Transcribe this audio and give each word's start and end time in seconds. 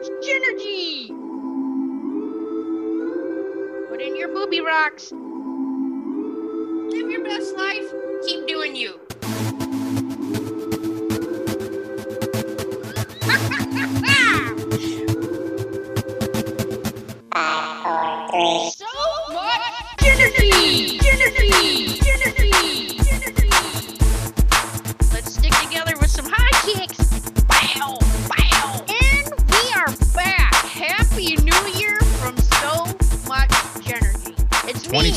It's 0.00 0.08
Genergy! 0.24 1.08
Put 3.88 4.00
in 4.00 4.14
your 4.14 4.28
booby 4.28 4.60
rocks. 4.60 5.10
Live 5.10 7.10
your 7.10 7.24
best 7.24 7.56
life. 7.56 7.92
Keep 8.24 8.46
doing 8.46 8.76
you. 8.76 8.92
so 18.70 18.86
much 19.32 19.60
energy! 20.04 21.00
Energy! 21.08 21.97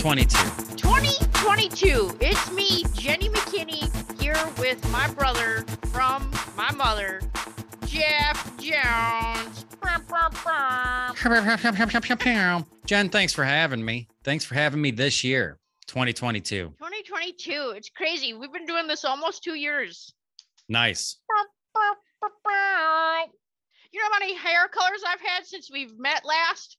2022. 0.01 0.77
2022. 0.77 2.17
It's 2.21 2.51
me, 2.53 2.85
Jenny 2.93 3.29
McKinney, 3.29 4.19
here 4.19 4.35
with 4.57 4.83
my 4.89 5.07
brother 5.13 5.63
from 5.91 6.31
my 6.57 6.71
mother, 6.71 7.21
Jeff 7.85 8.57
Jones. 8.57 9.63
Jen, 12.87 13.09
thanks 13.09 13.31
for 13.31 13.43
having 13.43 13.85
me. 13.85 14.07
Thanks 14.23 14.43
for 14.43 14.55
having 14.55 14.81
me 14.81 14.89
this 14.89 15.23
year, 15.23 15.59
2022. 15.85 16.69
2022. 16.79 17.73
It's 17.75 17.89
crazy. 17.89 18.33
We've 18.33 18.51
been 18.51 18.65
doing 18.65 18.87
this 18.87 19.05
almost 19.05 19.43
two 19.43 19.53
years. 19.53 20.11
Nice. 20.67 21.19
You 23.93 23.99
know 23.99 24.05
how 24.11 24.19
many 24.19 24.35
hair 24.35 24.67
colors 24.67 25.03
I've 25.07 25.21
had 25.21 25.45
since 25.45 25.69
we've 25.71 25.95
met 25.99 26.25
last? 26.25 26.77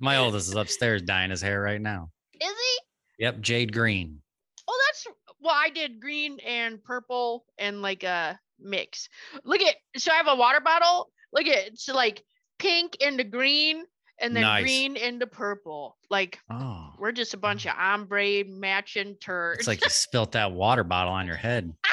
My 0.00 0.16
oldest 0.16 0.48
is 0.48 0.54
upstairs 0.54 1.02
dyeing 1.02 1.30
his 1.30 1.40
hair 1.42 1.60
right 1.60 1.80
now. 1.80 2.10
Is 2.34 2.48
he? 2.48 3.24
Yep, 3.24 3.40
jade 3.40 3.72
green. 3.72 4.20
Oh, 4.68 4.82
that's 4.88 5.06
well, 5.40 5.54
I 5.54 5.70
did 5.70 6.00
green 6.00 6.38
and 6.40 6.82
purple 6.82 7.44
and 7.58 7.82
like 7.82 8.02
a 8.02 8.38
mix. 8.58 9.08
Look 9.44 9.60
at 9.60 9.76
so 9.96 10.12
I 10.12 10.16
have 10.16 10.28
a 10.28 10.34
water 10.36 10.60
bottle. 10.60 11.10
Look 11.32 11.46
at 11.46 11.68
it's 11.68 11.88
like 11.88 12.22
pink 12.58 12.96
into 12.96 13.24
green 13.24 13.84
and 14.18 14.34
then 14.34 14.42
Nice. 14.42 14.62
green 14.62 14.96
into 14.96 15.26
purple. 15.26 15.96
Like 16.10 16.38
Oh, 16.50 16.90
we're 16.98 17.12
just 17.12 17.34
a 17.34 17.38
bunch 17.38 17.64
mm. 17.64 17.70
of 17.70 17.78
ombre 17.78 18.44
matching 18.44 19.16
turds. 19.20 19.60
it's 19.60 19.68
like 19.68 19.82
you 19.82 19.90
spilt 19.90 20.32
that 20.32 20.52
water 20.52 20.84
bottle 20.84 21.12
on 21.12 21.26
your 21.26 21.36
head. 21.36 21.72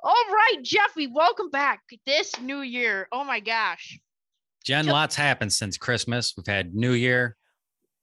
All 0.00 0.24
right, 0.30 0.56
Jeffy, 0.62 1.06
welcome 1.06 1.50
back 1.50 1.80
this 2.06 2.38
new 2.40 2.60
year. 2.60 3.08
Oh 3.12 3.24
my 3.24 3.40
gosh. 3.40 3.98
Jen, 4.68 4.84
lots 4.84 5.16
happened 5.16 5.50
since 5.50 5.78
Christmas. 5.78 6.34
We've 6.36 6.46
had 6.46 6.74
New 6.74 6.92
Year. 6.92 7.38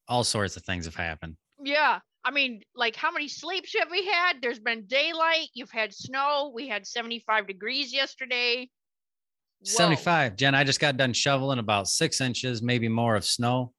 All 0.08 0.24
sorts 0.24 0.58
of 0.58 0.64
things 0.64 0.86
have 0.86 0.96
happened. 0.96 1.36
Yeah. 1.64 2.00
I 2.24 2.32
mean, 2.32 2.62
like 2.76 2.96
how 2.96 3.12
many 3.12 3.28
sleeps 3.28 3.76
have 3.78 3.92
we 3.92 4.04
had? 4.08 4.42
There's 4.42 4.58
been 4.58 4.88
daylight, 4.88 5.50
you've 5.54 5.70
had 5.70 5.94
snow, 5.94 6.52
we 6.56 6.68
had 6.68 6.88
75 6.88 7.46
degrees 7.46 7.94
yesterday. 7.94 8.68
Whoa. 9.60 9.70
75. 9.74 10.36
Jen, 10.38 10.56
I 10.56 10.64
just 10.64 10.80
got 10.80 10.98
done 10.98 11.14
shoveling 11.14 11.60
about 11.60 11.88
six 11.88 12.20
inches, 12.20 12.64
maybe 12.64 12.88
more 12.88 13.16
of 13.16 13.26
snow. 13.26 13.72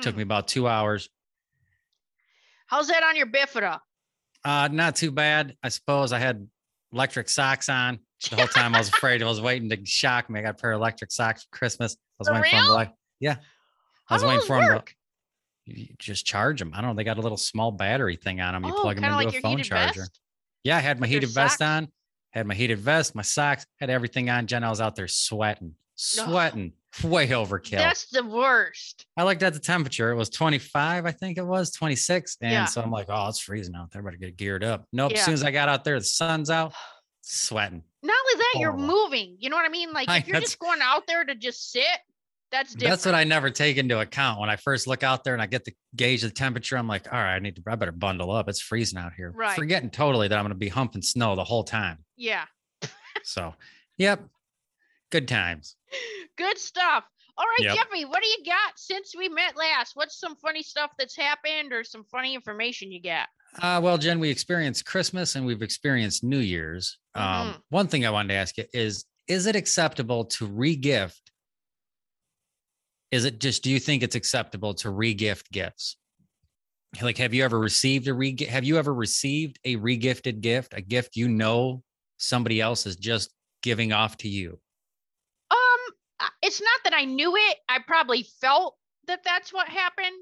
Took 0.00 0.14
Mm. 0.14 0.16
me 0.18 0.22
about 0.22 0.48
two 0.48 0.66
hours. 0.66 1.10
How's 2.66 2.88
that 2.88 3.02
on 3.02 3.14
your 3.14 3.26
bifida? 3.26 3.78
Uh, 4.42 4.70
not 4.72 4.96
too 4.96 5.10
bad. 5.10 5.54
I 5.62 5.68
suppose 5.68 6.14
I 6.14 6.18
had 6.18 6.48
electric 6.94 7.28
socks 7.28 7.68
on 7.68 7.98
the 8.30 8.36
whole 8.36 8.46
time. 8.46 8.74
I 8.74 8.78
was 8.78 8.88
afraid 8.88 9.22
I 9.22 9.26
was 9.26 9.40
waiting 9.40 9.68
to 9.70 9.84
shock 9.84 10.28
me. 10.30 10.40
I 10.40 10.42
got 10.42 10.50
a 10.50 10.54
pair 10.54 10.72
of 10.72 10.80
electric 10.80 11.10
socks 11.12 11.44
for 11.44 11.56
Christmas. 11.56 11.94
I 11.94 11.98
was 12.18 12.28
waiting 12.28 12.42
For 12.42 12.42
waiting 12.42 12.50
for 12.50 12.56
'em 12.58 12.64
to 12.64 12.68
real? 12.70 12.76
like, 12.76 12.94
yeah. 13.20 13.36
I 14.08 14.14
was 14.14 14.24
waiting 14.24 14.46
for 14.46 14.56
them 14.58 14.68
to 14.68 14.74
work? 14.74 14.94
you- 15.66 15.88
just 15.98 16.26
charge 16.26 16.58
them. 16.58 16.72
I 16.74 16.80
don't 16.80 16.90
know. 16.90 16.94
They 16.96 17.04
got 17.04 17.18
a 17.18 17.22
little 17.22 17.36
small 17.38 17.70
battery 17.70 18.16
thing 18.16 18.40
on 18.40 18.54
them. 18.54 18.64
You 18.64 18.74
oh, 18.76 18.80
plug 18.82 18.96
them 18.96 19.04
into 19.04 19.16
like 19.16 19.34
a 19.34 19.40
phone 19.40 19.62
charger. 19.62 20.00
vest? 20.00 20.20
Yeah, 20.64 20.76
I 20.76 20.80
had 20.80 20.98
my 20.98 21.04
With 21.04 21.10
heated 21.10 21.30
vest 21.30 21.58
socks? 21.58 21.68
on, 21.86 21.88
had 22.30 22.46
my 22.46 22.54
heated 22.54 22.78
vest, 22.78 23.14
my 23.14 23.22
socks, 23.22 23.64
had 23.78 23.88
everything 23.90 24.28
on. 24.30 24.46
Jen, 24.46 24.64
I 24.64 24.70
was 24.70 24.80
out 24.80 24.96
there 24.96 25.06
sweating, 25.08 25.74
sweating, 25.94 26.72
way 27.04 27.28
overkill. 27.28 27.78
That's 27.78 28.06
the 28.10 28.24
worst. 28.24 29.06
I 29.16 29.22
looked 29.24 29.42
at 29.44 29.54
the 29.54 29.60
temperature. 29.60 30.10
It 30.10 30.16
was 30.16 30.30
25, 30.30 31.06
I 31.06 31.10
think 31.12 31.38
it 31.38 31.46
was 31.46 31.70
26. 31.70 32.38
And 32.40 32.52
Yeah. 32.52 32.64
so 32.66 32.82
I'm 32.82 32.90
like, 32.90 33.06
oh, 33.08 33.28
it's 33.28 33.38
freezing 33.38 33.74
out 33.76 33.90
there. 33.92 34.02
Better 34.02 34.16
get 34.16 34.36
geared 34.36 34.64
up. 34.64 34.86
Nope. 34.92 35.12
Yeah. 35.12 35.18
As 35.18 35.24
soon 35.24 35.34
as 35.34 35.42
I 35.44 35.50
got 35.52 35.68
out 35.68 35.84
there, 35.84 35.98
the 35.98 36.04
sun's 36.04 36.50
out, 36.50 36.74
sweating. 37.22 37.82
Not 38.02 38.16
only 38.26 38.38
that, 38.44 38.60
you're 38.60 38.76
moving. 38.76 39.36
You 39.38 39.50
know 39.50 39.56
what 39.56 39.64
I 39.64 39.68
mean? 39.68 39.92
Like 39.92 40.08
if 40.08 40.26
you're 40.26 40.34
that's- 40.34 40.50
just 40.50 40.58
going 40.58 40.80
out 40.82 41.06
there 41.06 41.24
to 41.24 41.34
just 41.34 41.70
sit, 41.70 41.84
that's 42.50 42.74
different. 42.74 42.90
That's 42.90 43.06
what 43.06 43.14
I 43.14 43.24
never 43.24 43.48
take 43.48 43.76
into 43.78 43.98
account. 43.98 44.40
When 44.40 44.50
I 44.50 44.56
first 44.56 44.86
look 44.86 45.02
out 45.02 45.24
there 45.24 45.32
and 45.32 45.40
I 45.42 45.46
get 45.46 45.64
the 45.64 45.72
gauge 45.96 46.22
of 46.22 46.30
the 46.30 46.34
temperature, 46.34 46.76
I'm 46.76 46.86
like, 46.88 47.10
all 47.10 47.18
right, 47.18 47.34
I 47.34 47.38
need 47.38 47.56
to, 47.56 47.62
I 47.66 47.76
better 47.76 47.92
bundle 47.92 48.30
up. 48.30 48.48
It's 48.48 48.60
freezing 48.60 48.98
out 48.98 49.12
here. 49.16 49.30
Right. 49.34 49.56
Forgetting 49.56 49.88
totally 49.90 50.28
that 50.28 50.36
I'm 50.36 50.42
going 50.44 50.50
to 50.50 50.54
be 50.58 50.68
humping 50.68 51.00
snow 51.02 51.34
the 51.34 51.44
whole 51.44 51.64
time. 51.64 51.98
Yeah. 52.16 52.44
So, 53.24 53.54
yep. 53.98 54.22
Good 55.10 55.28
times. 55.28 55.76
Good 56.36 56.58
stuff. 56.58 57.04
All 57.38 57.46
right, 57.46 57.64
Yep. 57.66 57.76
Jeffrey, 57.76 58.04
what 58.04 58.22
do 58.22 58.28
you 58.28 58.44
got 58.44 58.78
since 58.78 59.14
we 59.16 59.28
met 59.30 59.56
last? 59.56 59.92
What's 59.94 60.18
some 60.20 60.36
funny 60.36 60.62
stuff 60.62 60.90
that's 60.98 61.16
happened 61.16 61.72
or 61.72 61.84
some 61.84 62.04
funny 62.10 62.34
information 62.34 62.92
you 62.92 63.00
got? 63.00 63.28
Uh, 63.62 63.80
well, 63.82 63.96
Jen, 63.96 64.20
we 64.20 64.28
experienced 64.28 64.84
Christmas 64.84 65.36
and 65.36 65.46
we've 65.46 65.62
experienced 65.62 66.22
New 66.24 66.38
Year's. 66.38 66.98
Um, 67.14 67.24
Mhm. 67.54 67.62
One 67.68 67.88
thing 67.88 68.06
I 68.06 68.10
wanted 68.10 68.28
to 68.28 68.34
ask 68.34 68.56
you 68.56 68.64
is 68.72 69.04
Is 69.28 69.46
it 69.46 69.54
acceptable 69.54 70.24
to 70.26 70.48
regift? 70.48 71.20
Is 73.12 73.24
it 73.24 73.38
just, 73.38 73.62
do 73.62 73.70
you 73.70 73.78
think 73.78 74.02
it's 74.02 74.16
acceptable 74.16 74.74
to 74.74 74.88
regift 74.88 75.50
gifts? 75.52 75.96
Like, 77.00 77.18
have 77.18 77.32
you 77.32 77.44
ever 77.44 77.58
received 77.58 78.08
a 78.08 78.14
re? 78.14 78.36
Have 78.46 78.64
you 78.64 78.78
ever 78.78 78.92
received 78.92 79.58
a 79.64 79.76
regifted 79.76 80.40
gift, 80.40 80.74
a 80.74 80.80
gift 80.82 81.16
you 81.16 81.28
know 81.28 81.82
somebody 82.18 82.60
else 82.60 82.84
is 82.84 82.96
just 82.96 83.30
giving 83.62 83.92
off 83.92 84.16
to 84.18 84.28
you? 84.28 84.60
Um, 85.50 86.28
it's 86.42 86.60
not 86.60 86.80
that 86.84 86.94
I 86.94 87.04
knew 87.04 87.34
it. 87.36 87.58
I 87.68 87.78
probably 87.86 88.24
felt 88.40 88.76
that 89.06 89.24
that's 89.24 89.52
what 89.52 89.68
happened. 89.68 90.16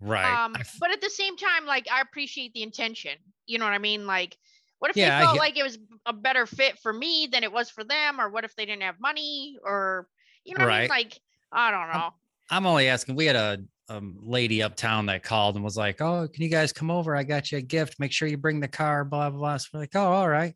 Right. 0.00 0.44
Um, 0.44 0.56
f- 0.56 0.76
but 0.80 0.90
at 0.90 1.00
the 1.00 1.10
same 1.10 1.36
time, 1.36 1.64
like 1.66 1.86
I 1.90 2.00
appreciate 2.00 2.52
the 2.54 2.62
intention. 2.62 3.16
You 3.46 3.58
know 3.58 3.64
what 3.64 3.74
I 3.74 3.78
mean? 3.78 4.06
Like, 4.06 4.36
what 4.84 4.90
if 4.90 4.98
Yeah, 4.98 5.18
they 5.20 5.24
felt 5.24 5.38
like 5.38 5.56
it 5.56 5.62
was 5.62 5.78
a 6.04 6.12
better 6.12 6.44
fit 6.44 6.78
for 6.78 6.92
me 6.92 7.26
than 7.32 7.42
it 7.42 7.50
was 7.50 7.70
for 7.70 7.84
them, 7.84 8.20
or 8.20 8.28
what 8.28 8.44
if 8.44 8.54
they 8.54 8.66
didn't 8.66 8.82
have 8.82 9.00
money, 9.00 9.56
or 9.64 10.06
you 10.44 10.54
know 10.54 10.66
what 10.66 10.74
I 10.74 10.80
mean? 10.80 10.88
Like, 10.90 11.18
I 11.50 11.70
don't 11.70 11.90
know. 11.90 12.10
I'm 12.50 12.66
only 12.66 12.88
asking. 12.88 13.14
We 13.16 13.24
had 13.24 13.34
a, 13.34 13.64
a 13.88 14.02
lady 14.20 14.62
uptown 14.62 15.06
that 15.06 15.22
called 15.22 15.54
and 15.54 15.64
was 15.64 15.78
like, 15.78 16.02
"Oh, 16.02 16.28
can 16.30 16.42
you 16.42 16.50
guys 16.50 16.70
come 16.70 16.90
over? 16.90 17.16
I 17.16 17.22
got 17.22 17.50
you 17.50 17.56
a 17.56 17.62
gift. 17.62 17.98
Make 17.98 18.12
sure 18.12 18.28
you 18.28 18.36
bring 18.36 18.60
the 18.60 18.68
car." 18.68 19.06
Blah 19.06 19.30
blah 19.30 19.38
blah. 19.38 19.56
So 19.56 19.68
we're 19.72 19.80
like, 19.80 19.96
"Oh, 19.96 20.04
all 20.12 20.28
right." 20.28 20.54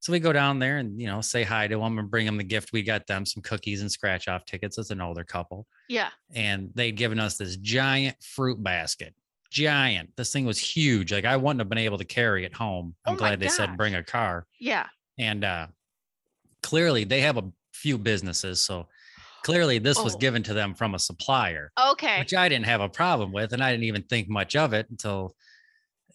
So 0.00 0.12
we 0.12 0.20
go 0.20 0.34
down 0.34 0.58
there 0.58 0.76
and 0.76 1.00
you 1.00 1.06
know 1.06 1.22
say 1.22 1.42
hi 1.42 1.66
to 1.66 1.78
them 1.78 1.98
and 1.98 2.10
bring 2.10 2.26
them 2.26 2.36
the 2.36 2.44
gift. 2.44 2.74
We 2.74 2.82
got 2.82 3.06
them 3.06 3.24
some 3.24 3.42
cookies 3.42 3.80
and 3.80 3.90
scratch 3.90 4.28
off 4.28 4.44
tickets. 4.44 4.76
It's 4.76 4.90
an 4.90 5.00
older 5.00 5.24
couple, 5.24 5.66
Yeah. 5.88 6.10
and 6.34 6.68
they'd 6.74 6.92
given 6.92 7.18
us 7.18 7.38
this 7.38 7.56
giant 7.56 8.22
fruit 8.22 8.62
basket. 8.62 9.14
Giant. 9.54 10.10
This 10.16 10.32
thing 10.32 10.44
was 10.44 10.58
huge. 10.58 11.12
Like 11.12 11.24
I 11.24 11.36
wouldn't 11.36 11.60
have 11.60 11.68
been 11.68 11.78
able 11.78 11.96
to 11.98 12.04
carry 12.04 12.44
it 12.44 12.52
home. 12.52 12.96
I'm 13.06 13.14
Oh 13.14 13.16
glad 13.16 13.38
they 13.38 13.48
said 13.48 13.76
bring 13.76 13.94
a 13.94 14.02
car. 14.02 14.46
Yeah. 14.58 14.88
And 15.18 15.44
uh 15.44 15.68
clearly 16.62 17.04
they 17.04 17.20
have 17.20 17.36
a 17.36 17.44
few 17.72 17.96
businesses, 17.96 18.60
so 18.66 18.88
clearly 19.44 19.78
this 19.78 20.02
was 20.02 20.14
Oh. 20.16 20.18
given 20.18 20.42
to 20.44 20.54
them 20.54 20.74
from 20.74 20.94
a 20.94 20.98
supplier 20.98 21.70
Okay. 21.92 22.18
which 22.18 22.34
I 22.34 22.48
didn't 22.48 22.66
have 22.66 22.80
a 22.80 22.88
problem 22.88 23.30
with, 23.32 23.52
and 23.52 23.62
I 23.62 23.70
didn't 23.70 23.84
even 23.84 24.02
think 24.02 24.28
much 24.28 24.56
of 24.56 24.72
it 24.72 24.88
until 24.90 25.36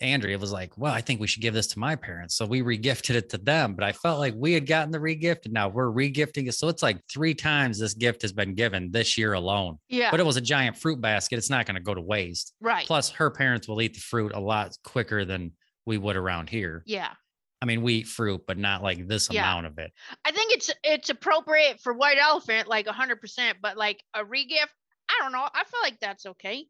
Andrea 0.01 0.35
it 0.35 0.39
was 0.39 0.51
like, 0.51 0.77
"Well, 0.77 0.93
I 0.93 1.01
think 1.01 1.19
we 1.19 1.27
should 1.27 1.41
give 1.41 1.53
this 1.53 1.67
to 1.67 1.79
my 1.79 1.95
parents." 1.95 2.35
So 2.35 2.45
we 2.45 2.61
regifted 2.61 3.15
it 3.15 3.29
to 3.29 3.37
them, 3.37 3.75
but 3.75 3.83
I 3.83 3.91
felt 3.91 4.19
like 4.19 4.33
we 4.37 4.53
had 4.53 4.65
gotten 4.65 4.91
the 4.91 4.99
regift, 4.99 5.45
and 5.45 5.53
now 5.53 5.67
we're 5.67 5.91
regifting 5.91 6.47
it. 6.47 6.53
So 6.53 6.67
it's 6.69 6.81
like 6.83 6.99
three 7.11 7.33
times 7.33 7.79
this 7.79 7.93
gift 7.93 8.21
has 8.21 8.31
been 8.31 8.53
given 8.55 8.91
this 8.91 9.17
year 9.17 9.33
alone. 9.33 9.77
Yeah. 9.89 10.11
But 10.11 10.19
it 10.19 10.25
was 10.25 10.37
a 10.37 10.41
giant 10.41 10.77
fruit 10.77 11.01
basket; 11.01 11.37
it's 11.37 11.49
not 11.49 11.65
going 11.65 11.75
to 11.75 11.81
go 11.81 11.93
to 11.93 12.01
waste. 12.01 12.53
right. 12.61 12.85
Plus, 12.85 13.09
her 13.11 13.29
parents 13.29 13.67
will 13.67 13.81
eat 13.81 13.93
the 13.93 13.99
fruit 13.99 14.33
a 14.33 14.39
lot 14.39 14.77
quicker 14.83 15.25
than 15.25 15.51
we 15.85 15.97
would 15.97 16.15
around 16.15 16.49
here. 16.49 16.83
yeah. 16.85 17.13
I 17.61 17.65
mean, 17.65 17.81
we 17.81 17.95
eat 17.95 18.07
fruit, 18.07 18.43
but 18.47 18.57
not 18.57 18.81
like 18.81 19.05
this 19.05 19.27
Yeah. 19.29 19.41
amount 19.41 19.65
of 19.65 19.77
it. 19.79 19.91
I 20.23 20.31
think 20.31 20.53
it's 20.53 20.71
it's 20.81 21.09
appropriate 21.09 21.81
for 21.81 21.91
white 21.91 22.17
elephant, 22.17 22.69
like 22.69 22.87
hundred 22.87 23.19
percent, 23.19 23.57
but 23.61 23.75
like 23.75 24.01
a 24.13 24.23
regift, 24.23 24.69
I 25.09 25.17
don't 25.21 25.33
know. 25.33 25.45
I 25.53 25.63
feel 25.65 25.81
like 25.83 25.99
that's 25.99 26.25
okay. 26.25 26.67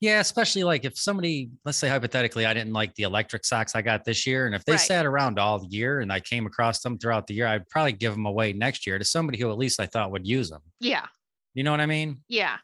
Yeah, 0.00 0.20
especially 0.20 0.62
like 0.62 0.84
if 0.84 0.98
somebody, 0.98 1.50
let's 1.64 1.78
say 1.78 1.88
hypothetically, 1.88 2.44
I 2.44 2.52
didn't 2.52 2.74
like 2.74 2.94
the 2.96 3.04
electric 3.04 3.46
socks 3.46 3.74
I 3.74 3.80
got 3.80 4.04
this 4.04 4.26
year, 4.26 4.44
and 4.46 4.54
if 4.54 4.62
they 4.66 4.72
Right. 4.72 4.80
sat 4.80 5.06
around 5.06 5.38
all 5.38 5.64
year 5.70 6.00
and 6.00 6.12
I 6.12 6.20
came 6.20 6.46
across 6.46 6.80
them 6.80 6.98
throughout 6.98 7.26
the 7.26 7.32
year, 7.34 7.46
I'd 7.46 7.66
probably 7.70 7.92
give 7.92 8.12
them 8.12 8.26
away 8.26 8.52
next 8.52 8.86
year 8.86 8.98
to 8.98 9.04
somebody 9.04 9.38
who 9.40 9.50
at 9.50 9.56
least 9.56 9.80
I 9.80 9.86
thought 9.86 10.10
would 10.10 10.26
use 10.26 10.50
them. 10.50 10.60
Yeah. 10.80 11.06
You 11.54 11.64
know 11.64 11.70
what 11.70 11.80
I 11.80 11.86
mean? 11.86 12.22
Yeah. 12.28 12.58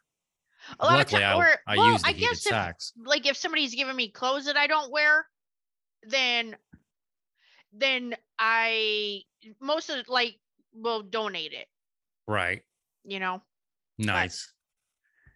A 0.79 0.84
lot 0.84 0.96
Luckily, 0.99 1.23
of 1.25 1.29
I, 1.29 1.32
times, 1.32 1.44
or 1.55 1.58
I 1.67 1.76
well, 1.79 1.93
use 1.93 2.02
the 2.02 2.08
I 2.08 2.12
heated 2.12 2.29
guess 2.29 2.46
if, 2.46 2.52
socks. 2.52 2.93
like 3.02 3.26
if 3.26 3.37
somebody's 3.37 3.75
giving 3.75 3.96
me 3.96 4.08
clothes 4.11 4.44
that 4.44 4.56
I 4.58 4.67
don't 4.67 4.93
wear, 4.93 5.26
then 6.06 6.55
then 7.73 8.14
I 8.38 9.23
most 9.61 9.88
of 9.88 10.05
the, 10.05 10.12
like 10.12 10.38
will 10.75 11.02
donate 11.02 11.52
it. 11.52 11.67
Right. 12.29 12.62
You 13.05 13.19
know. 13.20 13.43
Nice. 13.99 14.52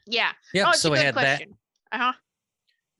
Yeah. 0.06 0.32
Yep. 0.52 0.66
oh, 0.68 0.72
so 0.72 0.90
we 0.90 0.98
had 0.98 1.14
that. 1.14 1.38
question. 1.38 1.52
Uh 1.52 1.56
huh. 1.92 2.12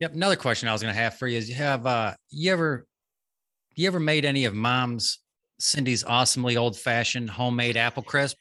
Yep. 0.01 0.15
Another 0.15 0.37
question 0.37 0.69
I 0.69 0.73
was 0.73 0.83
gonna 0.83 0.95
have 0.95 1.19
for 1.19 1.27
you 1.27 1.39
is: 1.39 1.49
You 1.49 1.55
have 1.57 1.87
uh, 1.87 2.15
you 2.31 2.53
ever, 2.53 2.87
you 3.75 3.87
ever 3.87 4.01
made 4.01 4.25
any 4.25 4.45
of 4.45 4.55
Mom's 4.55 5.19
Cindy's 5.59 6.05
awesomely 6.05 6.57
old-fashioned 6.57 7.31
homemade 7.31 7.77
apple 7.77 8.03
crisp? 8.03 8.37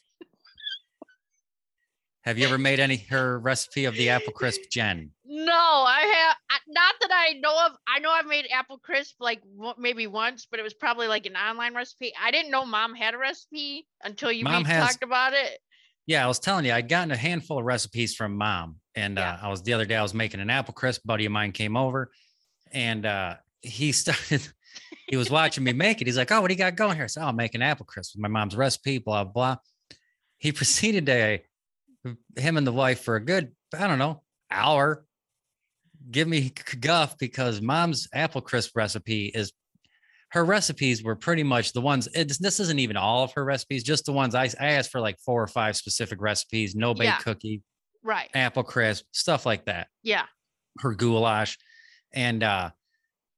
Have 2.23 2.39
you 2.39 2.47
ever 2.47 2.57
made 2.57 2.79
any 2.79 2.97
her 3.11 3.37
recipe 3.39 3.85
of 3.85 3.93
the 3.93 4.09
apple 4.09 4.33
crisp, 4.33 4.61
Jen? 4.71 5.11
No, 5.23 5.53
I 5.53 6.01
have 6.01 6.35
not 6.67 6.95
that 7.01 7.11
I 7.11 7.33
know 7.39 7.65
of. 7.65 7.73
I 7.87 7.99
know 7.99 8.09
I've 8.11 8.25
made 8.25 8.47
apple 8.51 8.79
crisp 8.79 9.15
like 9.19 9.41
maybe 9.77 10.07
once, 10.07 10.47
but 10.49 10.59
it 10.59 10.63
was 10.63 10.73
probably 10.73 11.07
like 11.07 11.25
an 11.25 11.35
online 11.35 11.75
recipe. 11.75 12.13
I 12.21 12.31
didn't 12.31 12.51
know 12.51 12.65
mom 12.65 12.95
had 12.95 13.13
a 13.13 13.17
recipe 13.17 13.87
until 14.03 14.31
you 14.31 14.45
has- 14.45 14.87
talked 14.91 15.03
about 15.03 15.33
it. 15.33 15.59
Yeah, 16.07 16.23
I 16.23 16.27
was 16.27 16.39
telling 16.39 16.65
you, 16.65 16.71
I'd 16.71 16.89
gotten 16.89 17.11
a 17.11 17.17
handful 17.17 17.57
of 17.59 17.65
recipes 17.65 18.15
from 18.15 18.35
mom. 18.37 18.77
And 18.95 19.17
Yeah. 19.17 19.33
uh, 19.33 19.39
I 19.43 19.49
was 19.49 19.63
the 19.63 19.73
other 19.73 19.85
day, 19.85 19.95
I 19.95 20.03
was 20.03 20.13
making 20.13 20.39
an 20.39 20.49
apple 20.49 20.73
crisp. 20.73 21.01
Buddy 21.05 21.25
of 21.25 21.31
mine 21.31 21.51
came 21.51 21.75
over 21.75 22.11
and 22.71 23.05
uh, 23.05 23.35
he 23.61 23.91
started, 24.03 24.47
he 25.07 25.17
was 25.17 25.29
watching 25.29 25.63
me 25.63 25.73
make 25.73 26.01
it. 26.01 26.07
He's 26.07 26.17
like, 26.17 26.31
Oh, 26.31 26.41
what 26.41 26.47
do 26.49 26.53
you 26.53 26.57
got 26.57 26.75
going 26.75 26.95
here? 26.95 27.05
I 27.05 27.07
said, 27.07 27.23
Oh, 27.23 27.27
I'm 27.27 27.35
making 27.35 27.61
apple 27.61 27.85
crisp 27.85 28.15
with 28.15 28.21
my 28.21 28.27
mom's 28.27 28.55
recipe, 28.55 28.99
blah, 28.99 29.23
blah. 29.23 29.57
He 30.37 30.51
proceeded 30.51 31.05
to, 31.07 31.39
him 32.37 32.57
and 32.57 32.67
the 32.67 32.71
wife 32.71 33.01
for 33.01 33.15
a 33.15 33.19
good, 33.23 33.51
I 33.77 33.87
don't 33.87 33.97
know, 33.99 34.21
hour, 34.51 35.05
give 36.11 36.27
me 36.27 36.53
guff 36.79 37.17
because 37.17 37.61
mom's 37.61 38.07
apple 38.13 38.41
crisp 38.41 38.75
recipe 38.75 39.25
is 39.33 39.51
her 40.35 40.43
recipes 40.45 41.01
were 41.01 41.15
pretty 41.15 41.43
much 41.43 41.71
the 41.71 41.79
ones 41.81 42.07
it's, 42.13 42.37
this 42.37 42.59
isn't 42.59 42.79
even 42.79 42.97
all 42.97 43.23
of 43.23 43.31
her 43.33 43.43
recipes 43.45 43.83
just 43.83 44.05
the 44.05 44.11
ones 44.11 44.35
i, 44.35 44.43
I 44.59 44.71
asked 44.73 44.91
for 44.91 44.99
like 44.99 45.17
four 45.25 45.41
or 45.41 45.47
five 45.47 45.75
specific 45.77 46.21
recipes 46.21 46.75
no 46.75 46.93
bake 46.93 47.05
Yeah. 47.05 47.17
cookie 47.17 47.63
Right. 48.03 48.29
apple 48.35 48.63
crisp 48.63 49.05
stuff 49.13 49.45
like 49.45 49.65
that 49.65 49.87
Yeah. 50.03 50.25
her 50.81 50.93
goulash 50.93 51.57
and 52.13 52.43
uh 52.43 52.71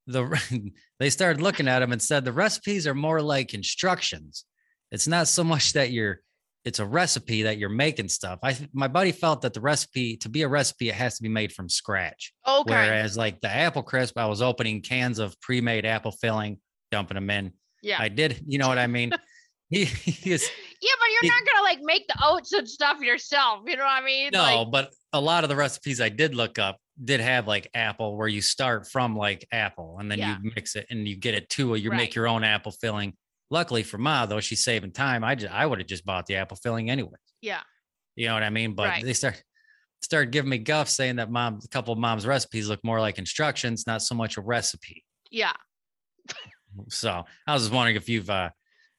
the 0.08 0.72
they 1.00 1.10
started 1.12 1.42
looking 1.42 1.68
at 1.68 1.80
them 1.80 1.92
and 1.92 2.02
said 2.02 2.26
the 2.26 2.32
recipes 2.34 2.88
are 2.88 2.96
more 2.96 3.22
like 3.22 3.54
instructions 3.54 4.46
it's 4.92 5.08
not 5.08 5.28
so 5.28 5.44
much 5.44 5.74
that 5.74 5.92
you're 5.92 6.20
it's 6.66 6.80
a 6.80 6.86
recipe 6.86 7.44
that 7.44 7.58
you're 7.60 7.70
making 7.70 8.10
stuff 8.10 8.40
i 8.44 8.58
my 8.74 8.88
buddy 8.88 9.12
felt 9.12 9.42
that 9.44 9.54
the 9.54 9.62
recipe 9.62 10.18
to 10.18 10.30
be 10.30 10.42
a 10.42 10.48
recipe 10.48 10.90
it 10.90 10.96
has 10.96 11.16
to 11.18 11.24
be 11.24 11.30
made 11.30 11.52
from 11.54 11.70
scratch 11.70 12.34
Okay. 12.48 12.74
Whereas 12.74 13.16
like 13.18 13.40
the 13.42 13.50
apple 13.50 13.84
crisp, 13.84 14.18
I 14.18 14.26
was 14.26 14.42
opening 14.42 14.82
cans 14.82 15.20
of 15.20 15.40
pre-made 15.42 15.86
apple 15.86 16.12
filling, 16.12 16.58
dumping 16.92 17.16
them 17.16 17.30
in. 17.30 17.52
yeah. 17.82 17.98
I 18.02 18.10
did, 18.10 18.44
you 18.48 18.58
know 18.60 18.68
what 18.68 18.78
I 18.78 18.88
mean? 18.88 19.12
he, 19.70 19.84
he 19.84 20.32
is 20.32 20.50
yeah, 20.82 20.92
but 21.00 21.08
you're 21.12 21.26
it- 21.32 21.36
not 21.36 21.46
gonna 21.46 21.64
like 21.64 21.80
make 21.82 22.08
the 22.08 22.16
oats 22.24 22.54
and 22.54 22.68
stuff 22.70 23.02
yourself. 23.02 23.64
You 23.66 23.76
know 23.76 23.84
what 23.84 24.02
I 24.02 24.06
mean? 24.06 24.30
no, 24.32 24.42
Like, 24.42 24.72
but 24.72 24.94
a 25.12 25.20
lot 25.20 25.44
of 25.44 25.50
the 25.50 25.56
recipes 25.58 26.00
I 26.00 26.08
did 26.10 26.34
look 26.36 26.58
up 26.58 26.78
did 27.04 27.20
have 27.20 27.48
like 27.48 27.70
apple 27.74 28.16
where 28.16 28.30
you 28.30 28.42
start 28.42 28.88
from 28.88 29.16
like 29.18 29.46
apple 29.52 29.98
and 30.00 30.10
then 30.10 30.20
Yeah. 30.20 30.38
you 30.42 30.52
mix 30.56 30.76
it 30.78 30.86
and 30.90 31.06
you 31.08 31.18
get 31.18 31.36
it 31.36 31.50
to 31.50 31.74
it. 31.76 31.80
You 31.80 31.90
Right. 31.92 31.98
make 31.98 32.16
your 32.16 32.28
own 32.30 32.46
apple 32.46 32.72
filling. 32.72 33.14
Luckily 33.50 33.84
for 33.84 33.98
Ma, 33.98 34.26
though, 34.26 34.40
she's 34.40 34.64
saving 34.64 34.92
time. 34.94 35.24
I 35.26 35.36
just 35.36 35.54
I 35.54 35.66
would 35.66 35.80
have 35.80 35.88
just 35.88 36.06
bought 36.06 36.28
the 36.28 36.36
apple 36.38 36.56
filling 36.64 36.90
anyway. 36.90 37.18
yeah. 37.42 37.62
You 38.16 38.28
know 38.28 38.34
what 38.36 38.44
I 38.44 38.50
mean? 38.50 38.74
But 38.74 38.88
Right. 38.88 39.04
they 39.04 39.14
start 39.14 39.44
started 40.02 40.32
giving 40.32 40.50
me 40.50 40.60
guff 40.60 40.88
saying 40.88 41.18
that 41.18 41.30
mom 41.30 41.60
a 41.64 41.68
couple 41.68 41.92
of 41.92 42.00
mom's 42.00 42.26
recipes 42.26 42.70
look 42.70 42.80
more 42.86 43.02
like 43.02 43.18
instructions, 43.20 43.86
not 43.86 44.02
so 44.02 44.16
much 44.16 44.38
a 44.38 44.42
recipe. 44.42 45.04
Yeah. 45.30 45.52
So 46.90 47.24
I 47.48 47.54
was 47.54 47.64
just 47.64 47.74
wondering 47.74 47.96
if 47.96 48.10
you've, 48.10 48.30
uh, 48.30 48.50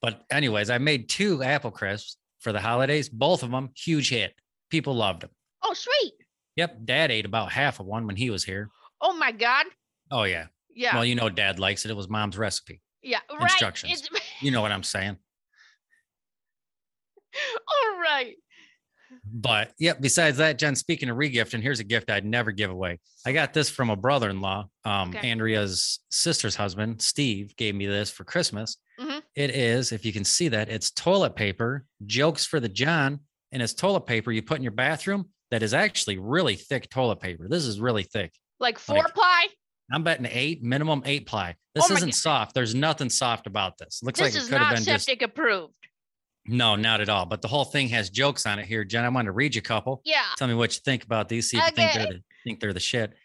but 0.02 0.22
anyways, 0.30 0.70
I 0.70 0.78
made 0.78 1.08
two 1.08 1.42
apple 1.42 1.70
crisps 1.70 2.16
for 2.40 2.52
the 2.52 2.60
holidays. 2.60 3.08
Both 3.08 3.42
of 3.42 3.50
them 3.50 3.70
huge 3.76 4.10
hit. 4.10 4.34
People 4.70 4.94
loved 4.94 5.22
them. 5.22 5.30
Oh, 5.62 5.74
sweet. 5.74 6.12
Yep, 6.56 6.78
Dad 6.84 7.10
ate 7.10 7.24
about 7.26 7.50
half 7.52 7.80
of 7.80 7.86
one 7.86 8.06
when 8.06 8.16
he 8.16 8.30
was 8.30 8.44
here. 8.44 8.68
Oh 9.00 9.16
my 9.16 9.32
God. 9.32 9.66
Oh 10.10 10.24
yeah. 10.24 10.46
Yeah. 10.74 10.94
Well, 10.94 11.04
you 11.04 11.14
know, 11.14 11.28
Dad 11.28 11.58
likes 11.58 11.84
it. 11.84 11.90
It 11.90 11.96
was 11.96 12.08
Mom's 12.08 12.36
recipe. 12.38 12.80
yeah. 13.02 13.20
Right. 13.30 13.42
instructions. 13.42 13.92
It's, 13.92 14.08
You 14.42 14.50
know 14.52 14.60
what 14.60 14.72
I'm 14.72 14.82
saying? 14.84 15.16
all 17.34 18.00
right. 18.00 18.34
But 19.32 19.72
yep. 19.78 20.00
Besides 20.00 20.38
that, 20.38 20.58
Jen. 20.58 20.74
Speaking 20.76 21.08
of 21.10 21.16
regift, 21.16 21.54
and 21.54 21.62
here's 21.62 21.80
a 21.80 21.84
gift 21.84 22.10
I'd 22.10 22.24
never 22.24 22.52
give 22.52 22.70
away. 22.70 22.98
I 23.26 23.32
got 23.32 23.52
this 23.52 23.68
from 23.70 23.90
a 23.90 23.96
brother-in-law. 23.96 24.66
Um, 24.84 25.10
Okay. 25.10 25.30
Andrea's 25.30 26.00
sister's 26.10 26.54
husband, 26.56 27.02
Steve, 27.02 27.54
gave 27.56 27.74
me 27.74 27.86
this 27.86 28.10
for 28.10 28.24
Christmas. 28.24 28.76
Mhm. 29.00 29.22
It 29.34 29.50
is, 29.50 29.92
if 29.92 30.04
you 30.04 30.12
can 30.12 30.24
see 30.24 30.48
that, 30.48 30.68
it's 30.68 30.90
toilet 30.90 31.36
paper. 31.36 31.84
Jokes 32.06 32.44
for 32.46 32.60
the 32.60 32.68
John, 32.68 33.20
and 33.52 33.62
it's 33.62 33.74
toilet 33.74 34.06
paper 34.06 34.32
you 34.32 34.42
put 34.42 34.56
in 34.58 34.62
your 34.62 34.72
bathroom. 34.72 35.30
That 35.50 35.62
is 35.62 35.72
actually 35.72 36.18
really 36.18 36.56
thick 36.56 36.90
toilet 36.90 37.20
paper. 37.20 37.48
This 37.48 37.64
is 37.64 37.80
really 37.80 38.02
thick. 38.02 38.32
Like 38.60 38.78
four 38.78 38.98
Like- 38.98 39.14
ply. 39.14 39.46
I'm 39.90 40.02
betting 40.02 40.26
eight, 40.30 40.62
minimum 40.62 41.02
eight 41.06 41.26
ply. 41.26 41.54
This 41.74 41.90
Oh 41.90 41.94
isn't 41.94 42.08
God. 42.10 42.14
soft. 42.14 42.54
There's 42.54 42.74
nothing 42.74 43.08
soft 43.08 43.46
about 43.46 43.78
this. 43.78 44.00
Looks 44.02 44.18
This 44.20 44.34
like 44.34 44.42
it 44.42 44.44
could 44.46 44.52
have 44.58 44.60
not 44.60 44.74
been 44.74 44.84
just 44.84 45.06
septic 45.06 45.22
approved. 45.22 45.72
No, 46.48 46.74
not 46.76 47.00
at 47.00 47.08
all. 47.08 47.26
But 47.26 47.42
the 47.42 47.48
whole 47.48 47.64
thing 47.64 47.88
has 47.88 48.10
jokes 48.10 48.46
on 48.46 48.58
it 48.58 48.66
here, 48.66 48.84
Jen. 48.84 49.04
I 49.04 49.08
want 49.10 49.26
to 49.26 49.32
read 49.32 49.54
you 49.54 49.60
a 49.60 49.62
couple. 49.62 50.00
Yeah. 50.04 50.22
Tell 50.36 50.48
me 50.48 50.54
what 50.54 50.74
you 50.74 50.80
think 50.84 51.04
about 51.04 51.28
these. 51.28 51.50
See 51.50 51.58
if 51.58 51.64
you 51.64 51.70
think 51.72 51.92
they're 51.92 52.06
the, 52.06 52.22
think 52.44 52.60
they're 52.60 52.72
the 52.72 52.80
shit. 52.80 53.12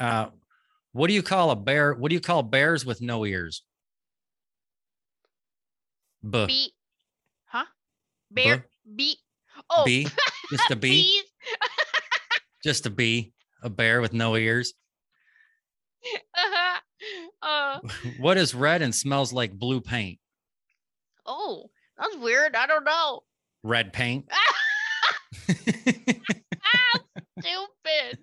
Uh, 0.00 0.26
what 0.90 1.06
do 1.06 1.12
you 1.14 1.22
call 1.22 1.52
a 1.52 1.56
bear? 1.56 1.94
What 1.94 2.08
do 2.08 2.14
you 2.16 2.20
call 2.20 2.42
bears 2.42 2.84
with 2.84 3.00
no 3.00 3.24
ears? 3.24 3.62
B. 6.28 6.46
Beat. 6.46 6.72
Huh? 7.46 7.64
Bear. 8.32 8.56
Buh. 8.56 8.62
Beat. 8.96 9.18
Oh. 9.70 9.84
B. 9.84 10.08
Just 10.50 10.70
a 10.72 10.74
B. 10.76 10.88
bees. 10.88 11.22
Just 12.64 12.86
a 12.86 12.90
B. 12.90 13.32
A 13.62 13.70
bear 13.70 14.00
with 14.00 14.12
no 14.12 14.34
ears. 14.34 14.74
Uh-huh. 16.34 16.80
Uh, 17.40 17.78
What 18.18 18.36
is 18.36 18.52
red 18.54 18.82
and 18.82 18.92
smells 18.92 19.32
like 19.32 19.52
blue 19.52 19.80
paint? 19.80 20.18
That's 21.98 22.16
weird. 22.16 22.54
I 22.54 22.66
don't 22.66 22.84
know. 22.84 23.20
Red 23.62 23.92
paint. 23.92 24.30
Stupid. 27.40 28.18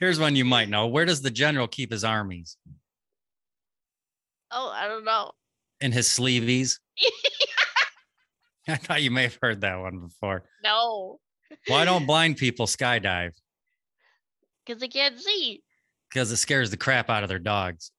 Here's 0.00 0.18
one 0.20 0.36
you 0.36 0.44
might 0.44 0.68
know. 0.68 0.86
Where 0.86 1.04
does 1.04 1.22
the 1.22 1.30
general 1.30 1.66
keep 1.68 1.90
his 1.90 2.04
armies? 2.04 2.56
Oh, 4.50 4.70
I 4.74 4.88
don't 4.88 5.04
know. 5.04 5.32
In 5.80 5.92
his 5.92 6.08
sleeveys. 6.08 6.78
I 8.68 8.76
thought 8.76 9.02
you 9.02 9.10
may 9.10 9.22
have 9.24 9.38
heard 9.40 9.62
that 9.62 9.76
one 9.80 10.00
before. 10.00 10.44
no, 10.62 11.18
Why 11.68 11.84
don't 11.84 12.06
blind 12.06 12.36
people 12.36 12.66
skydive? 12.66 13.32
because 14.66 14.80
they 14.80 14.88
can't 14.88 15.18
see. 15.18 15.62
Because 16.10 16.30
it 16.30 16.36
scares 16.36 16.70
the 16.70 16.76
crap 16.76 17.08
out 17.10 17.22
of 17.22 17.28
their 17.28 17.38
dogs. 17.38 17.90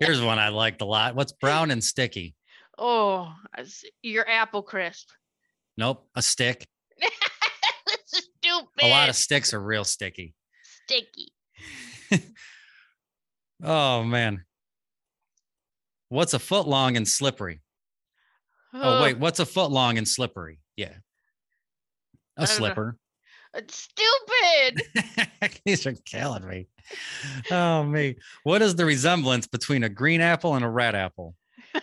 No, 0.00 0.06
there's 0.06 0.18
never- 0.18 0.22
Here's 0.22 0.26
one 0.26 0.38
I 0.38 0.48
liked 0.48 0.82
a 0.82 0.86
lot. 0.86 1.14
What's 1.14 1.32
brown 1.32 1.70
and 1.70 1.82
sticky? 1.82 2.34
oh, 2.78 3.34
your 4.02 4.26
apple 4.28 4.62
crisp. 4.62 5.08
Nope, 5.76 6.08
a 6.14 6.22
stick. 6.22 6.66
Stupid. 8.06 8.68
A 8.82 8.88
lot 8.88 9.08
of 9.10 9.16
sticks 9.16 9.52
are 9.54 9.60
real 9.60 9.84
sticky. 9.84 10.34
sticky. 10.84 11.32
Oh 13.62 14.02
man. 14.04 14.44
What's 16.08 16.32
a 16.32 16.38
foot 16.38 16.66
long 16.66 16.96
and 16.96 17.06
slippery? 17.06 17.60
Oh 18.72 18.80
Ugh, 18.80 19.02
wait, 19.02 19.18
what's 19.18 19.38
a 19.38 19.44
foot 19.46 19.70
long 19.70 19.98
and 19.98 20.08
slippery? 20.08 20.60
Yeah. 20.76 20.94
A 22.38 22.46
don't 22.46 22.60
know. 22.60 22.98
It's 23.54 23.88
stupid. 23.88 24.82
These 25.64 25.86
are 25.86 25.94
killing 26.04 26.46
me. 26.46 26.68
Oh 27.50 27.82
me. 27.84 28.16
What 28.44 28.62
is 28.62 28.74
the 28.74 28.84
resemblance 28.84 29.46
between 29.46 29.84
a 29.84 29.88
green 29.88 30.20
apple 30.20 30.54
and 30.54 30.64
a 30.64 30.68
red 30.68 30.94
apple? 30.94 31.34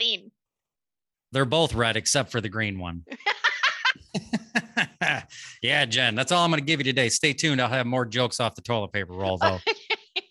Lean. 0.00 0.30
They're 1.32 1.44
both 1.44 1.74
red 1.74 1.96
except 1.96 2.32
for 2.32 2.40
the 2.40 2.48
green 2.48 2.78
one. 2.78 3.04
yeah, 5.62 5.84
Jen, 5.84 6.14
that's 6.14 6.32
all 6.32 6.44
I'm 6.44 6.50
going 6.50 6.60
to 6.60 6.66
give 6.66 6.80
you 6.80 6.84
today. 6.84 7.08
Stay 7.08 7.32
tuned. 7.32 7.60
I'll 7.60 7.68
have 7.68 7.86
more 7.86 8.04
jokes 8.04 8.40
off 8.40 8.54
the 8.54 8.62
toilet 8.62 8.92
paper 8.92 9.12
roll 9.12 9.38
though 9.38 9.58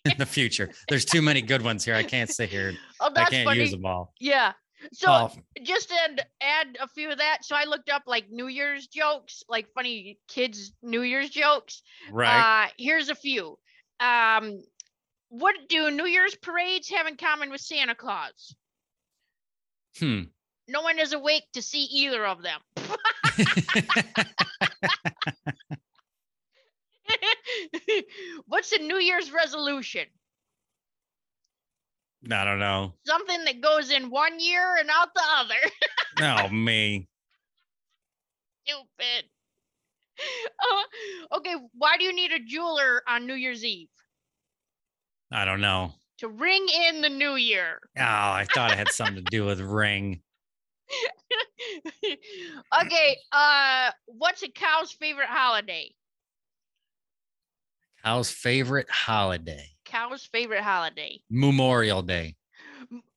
in 0.05 0.17
the 0.17 0.25
future. 0.25 0.69
There's 0.89 1.05
too 1.05 1.21
many 1.21 1.41
good 1.41 1.61
ones 1.61 1.85
here. 1.85 1.95
I 1.95 2.03
can't 2.03 2.29
sit 2.29 2.49
here. 2.49 2.73
Oh, 2.99 3.11
I 3.15 3.25
can't 3.25 3.45
funny. 3.45 3.61
use 3.61 3.71
them 3.71 3.85
all. 3.85 4.13
Yeah. 4.19 4.53
So 4.93 5.11
Oh, 5.11 5.31
just 5.63 5.89
to 5.89 5.95
add, 5.95 6.25
add 6.41 6.77
a 6.81 6.87
few 6.87 7.11
of 7.11 7.17
that. 7.19 7.39
So 7.43 7.55
I 7.55 7.65
looked 7.65 7.89
up 7.89 8.03
like 8.07 8.29
New 8.29 8.47
Year's 8.47 8.87
jokes, 8.87 9.43
like 9.47 9.71
funny 9.73 10.19
kids 10.27 10.73
New 10.81 11.01
Year's 11.01 11.29
jokes. 11.29 11.83
right. 12.11 12.65
Uh, 12.65 12.69
here's 12.77 13.09
a 13.09 13.15
few. 13.15 13.57
Um, 13.99 14.61
what 15.29 15.55
do 15.67 15.91
New 15.91 16.05
Year's 16.05 16.35
parades 16.35 16.89
have 16.89 17.07
in 17.07 17.17
common 17.17 17.49
with 17.51 17.61
Santa 17.61 17.95
Claus? 17.95 18.55
hmm. 19.97 20.23
No 20.67 20.81
one 20.81 20.99
is 20.99 21.13
awake 21.13 21.45
to 21.53 21.61
see 21.63 21.83
either 21.83 22.25
of 22.25 22.43
them. 22.43 22.59
What's 28.45 28.71
a 28.71 28.79
New 28.79 28.97
Year's 28.97 29.31
resolution? 29.31 30.05
I 32.31 32.43
don't 32.43 32.59
know. 32.59 32.93
Something 33.05 33.45
that 33.45 33.61
goes 33.61 33.91
in 33.91 34.09
one 34.09 34.39
year 34.39 34.75
and 34.79 34.89
out 34.89 35.13
the 35.13 35.23
other. 35.37 35.55
Oh 36.21 36.49
me. 36.49 37.07
Stupid. 38.65 39.25
Uh, 40.61 41.37
okay, 41.37 41.55
why 41.77 41.95
do 41.97 42.03
you 42.03 42.13
need 42.13 42.33
a 42.33 42.39
jeweler 42.39 43.01
on 43.07 43.25
New 43.25 43.35
Year's 43.35 43.63
Eve? 43.63 43.87
I 45.31 45.45
don't 45.45 45.61
know. 45.61 45.93
To 46.17 46.27
ring 46.27 46.67
in 46.89 46.99
the 47.01 47.09
new 47.09 47.35
year. 47.35 47.79
Oh, 47.97 48.03
I 48.03 48.45
thought 48.53 48.71
it 48.71 48.77
had 48.77 48.89
something 48.89 49.15
to 49.15 49.21
do 49.21 49.45
with 49.45 49.61
ring. 49.61 50.21
okay, 52.83 53.17
uh 53.31 53.91
what's 54.07 54.43
a 54.43 54.49
cow's 54.49 54.91
favorite 54.91 55.29
holiday? 55.29 55.93
Cow's 58.03 58.29
favorite 58.29 58.89
holiday. 58.89 59.69
Cow's 59.89 60.25
favorite 60.25 60.61
holiday. 60.61 61.19
Memorial 61.29 62.01
Day. 62.01 62.35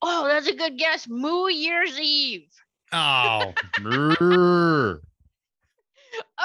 Oh, 0.01 0.27
that's 0.27 0.49
a 0.49 0.55
good 0.55 0.79
guess. 0.79 1.07
Moo 1.09 1.49
Year's 1.49 1.99
Eve. 2.01 2.49
Oh. 2.93 3.53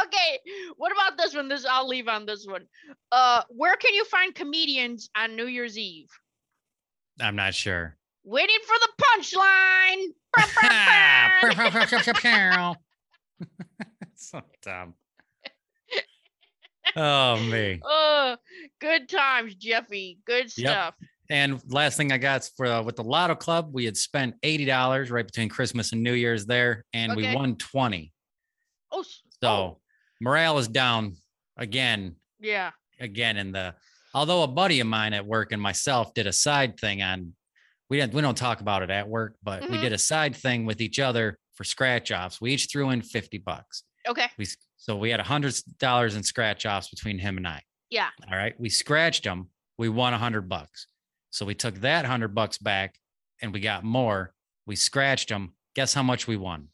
Okay, 0.06 0.40
what 0.78 0.92
about 0.92 1.18
this 1.18 1.36
one? 1.36 1.50
This 1.50 1.66
I'll 1.66 1.88
leave 1.88 2.08
on 2.08 2.26
this 2.26 2.46
one. 2.48 2.68
Uh, 3.12 3.42
where 3.50 3.76
can 3.76 3.94
you 3.94 4.06
find 4.06 4.34
comedians 4.34 5.10
on 5.16 5.36
New 5.36 5.48
Year's 5.48 5.78
Eve? 5.78 6.10
I'm 7.20 7.36
not 7.36 7.54
sure. 7.54 7.98
Waiting 8.24 8.60
for 8.66 8.76
the 8.80 8.90
punchline. 9.04 10.14
So 14.16 14.42
dumb. 14.62 14.94
Oh 16.98 17.40
me. 17.42 17.80
Oh, 17.84 18.36
good 18.82 19.08
times, 19.08 19.56
Jeffy. 19.56 20.20
Good 20.26 20.52
Yep. 20.58 20.68
stuff. 20.72 20.96
And 21.30 21.62
last 21.72 21.98
thing 21.98 22.12
I 22.12 22.18
got 22.18 22.50
for 22.58 22.66
uh, 22.66 22.82
with 22.82 22.96
the 22.96 23.04
Lotto 23.04 23.36
Club, 23.36 23.70
we 23.72 23.86
had 23.86 23.96
spent 23.98 24.36
eighty 24.44 24.66
dollars 24.66 25.12
right 25.12 25.26
between 25.26 25.50
Christmas 25.50 25.92
and 25.92 26.02
New 26.02 26.14
Year's 26.14 26.46
there, 26.46 26.86
and 26.94 27.12
Okay. 27.12 27.30
we 27.30 27.36
won 27.36 27.56
twenty. 27.58 28.14
Oh, 28.92 29.04
So 29.04 29.48
oh, 29.48 29.80
morale 30.22 30.58
is 30.58 30.68
down 30.68 31.18
again, 31.58 32.16
yeah. 32.40 32.72
again 33.00 33.38
in 33.38 33.52
the. 33.52 33.76
Although 34.14 34.44
a 34.44 34.48
buddy 34.48 34.80
of 34.80 34.88
mine 34.88 35.14
at 35.14 35.26
work 35.26 35.52
and 35.52 35.62
myself 35.62 36.14
did 36.14 36.26
a 36.26 36.34
side 36.34 36.80
thing 36.80 37.04
on, 37.04 37.34
we 37.90 37.98
didn't 37.98 38.14
we 38.14 38.22
don't 38.22 38.38
talk 38.38 38.62
about 38.62 38.82
it 38.82 38.90
at 38.90 39.08
work, 39.08 39.36
but 39.44 39.62
we 39.70 39.78
Mhm. 39.78 39.82
did 39.82 39.94
a 39.94 39.98
side 39.98 40.36
thing 40.36 40.66
with 40.66 40.82
each 40.82 40.98
other 40.98 41.38
for 41.54 41.64
scratch 41.66 42.12
offs. 42.12 42.40
We 42.42 42.54
each 42.54 42.68
threw 42.72 42.90
in 42.90 43.02
fifty 43.02 43.38
bucks. 43.38 43.84
Okay. 44.08 44.28
We 44.38 44.48
so 44.78 44.96
we 44.96 45.10
had 45.10 45.20
a 45.20 45.24
hundred 45.24 45.56
dollars 45.80 46.16
in 46.16 46.24
scratch 46.24 46.66
offs 46.66 46.90
between 46.90 47.20
him 47.20 47.38
and 47.38 47.48
I. 47.48 47.62
Yeah. 47.90 48.10
All 48.30 48.38
right. 48.38 48.54
We 48.60 48.70
scratched 48.70 49.24
them. 49.24 49.50
We 49.78 49.90
won 49.90 50.14
a 50.14 50.18
hundred 50.18 50.48
bucks. 50.50 50.88
So 51.30 51.46
we 51.46 51.56
took 51.56 51.76
that 51.82 52.06
hundred 52.06 52.34
bucks 52.34 52.58
back 52.58 52.96
and 53.42 53.54
we 53.54 53.60
got 53.60 53.84
more. 53.84 54.34
We 54.66 54.76
scratched 54.76 55.30
them. 55.30 55.54
Guess 55.76 55.94
how 55.94 56.04
much 56.04 56.28
we 56.28 56.38
won? 56.38 56.70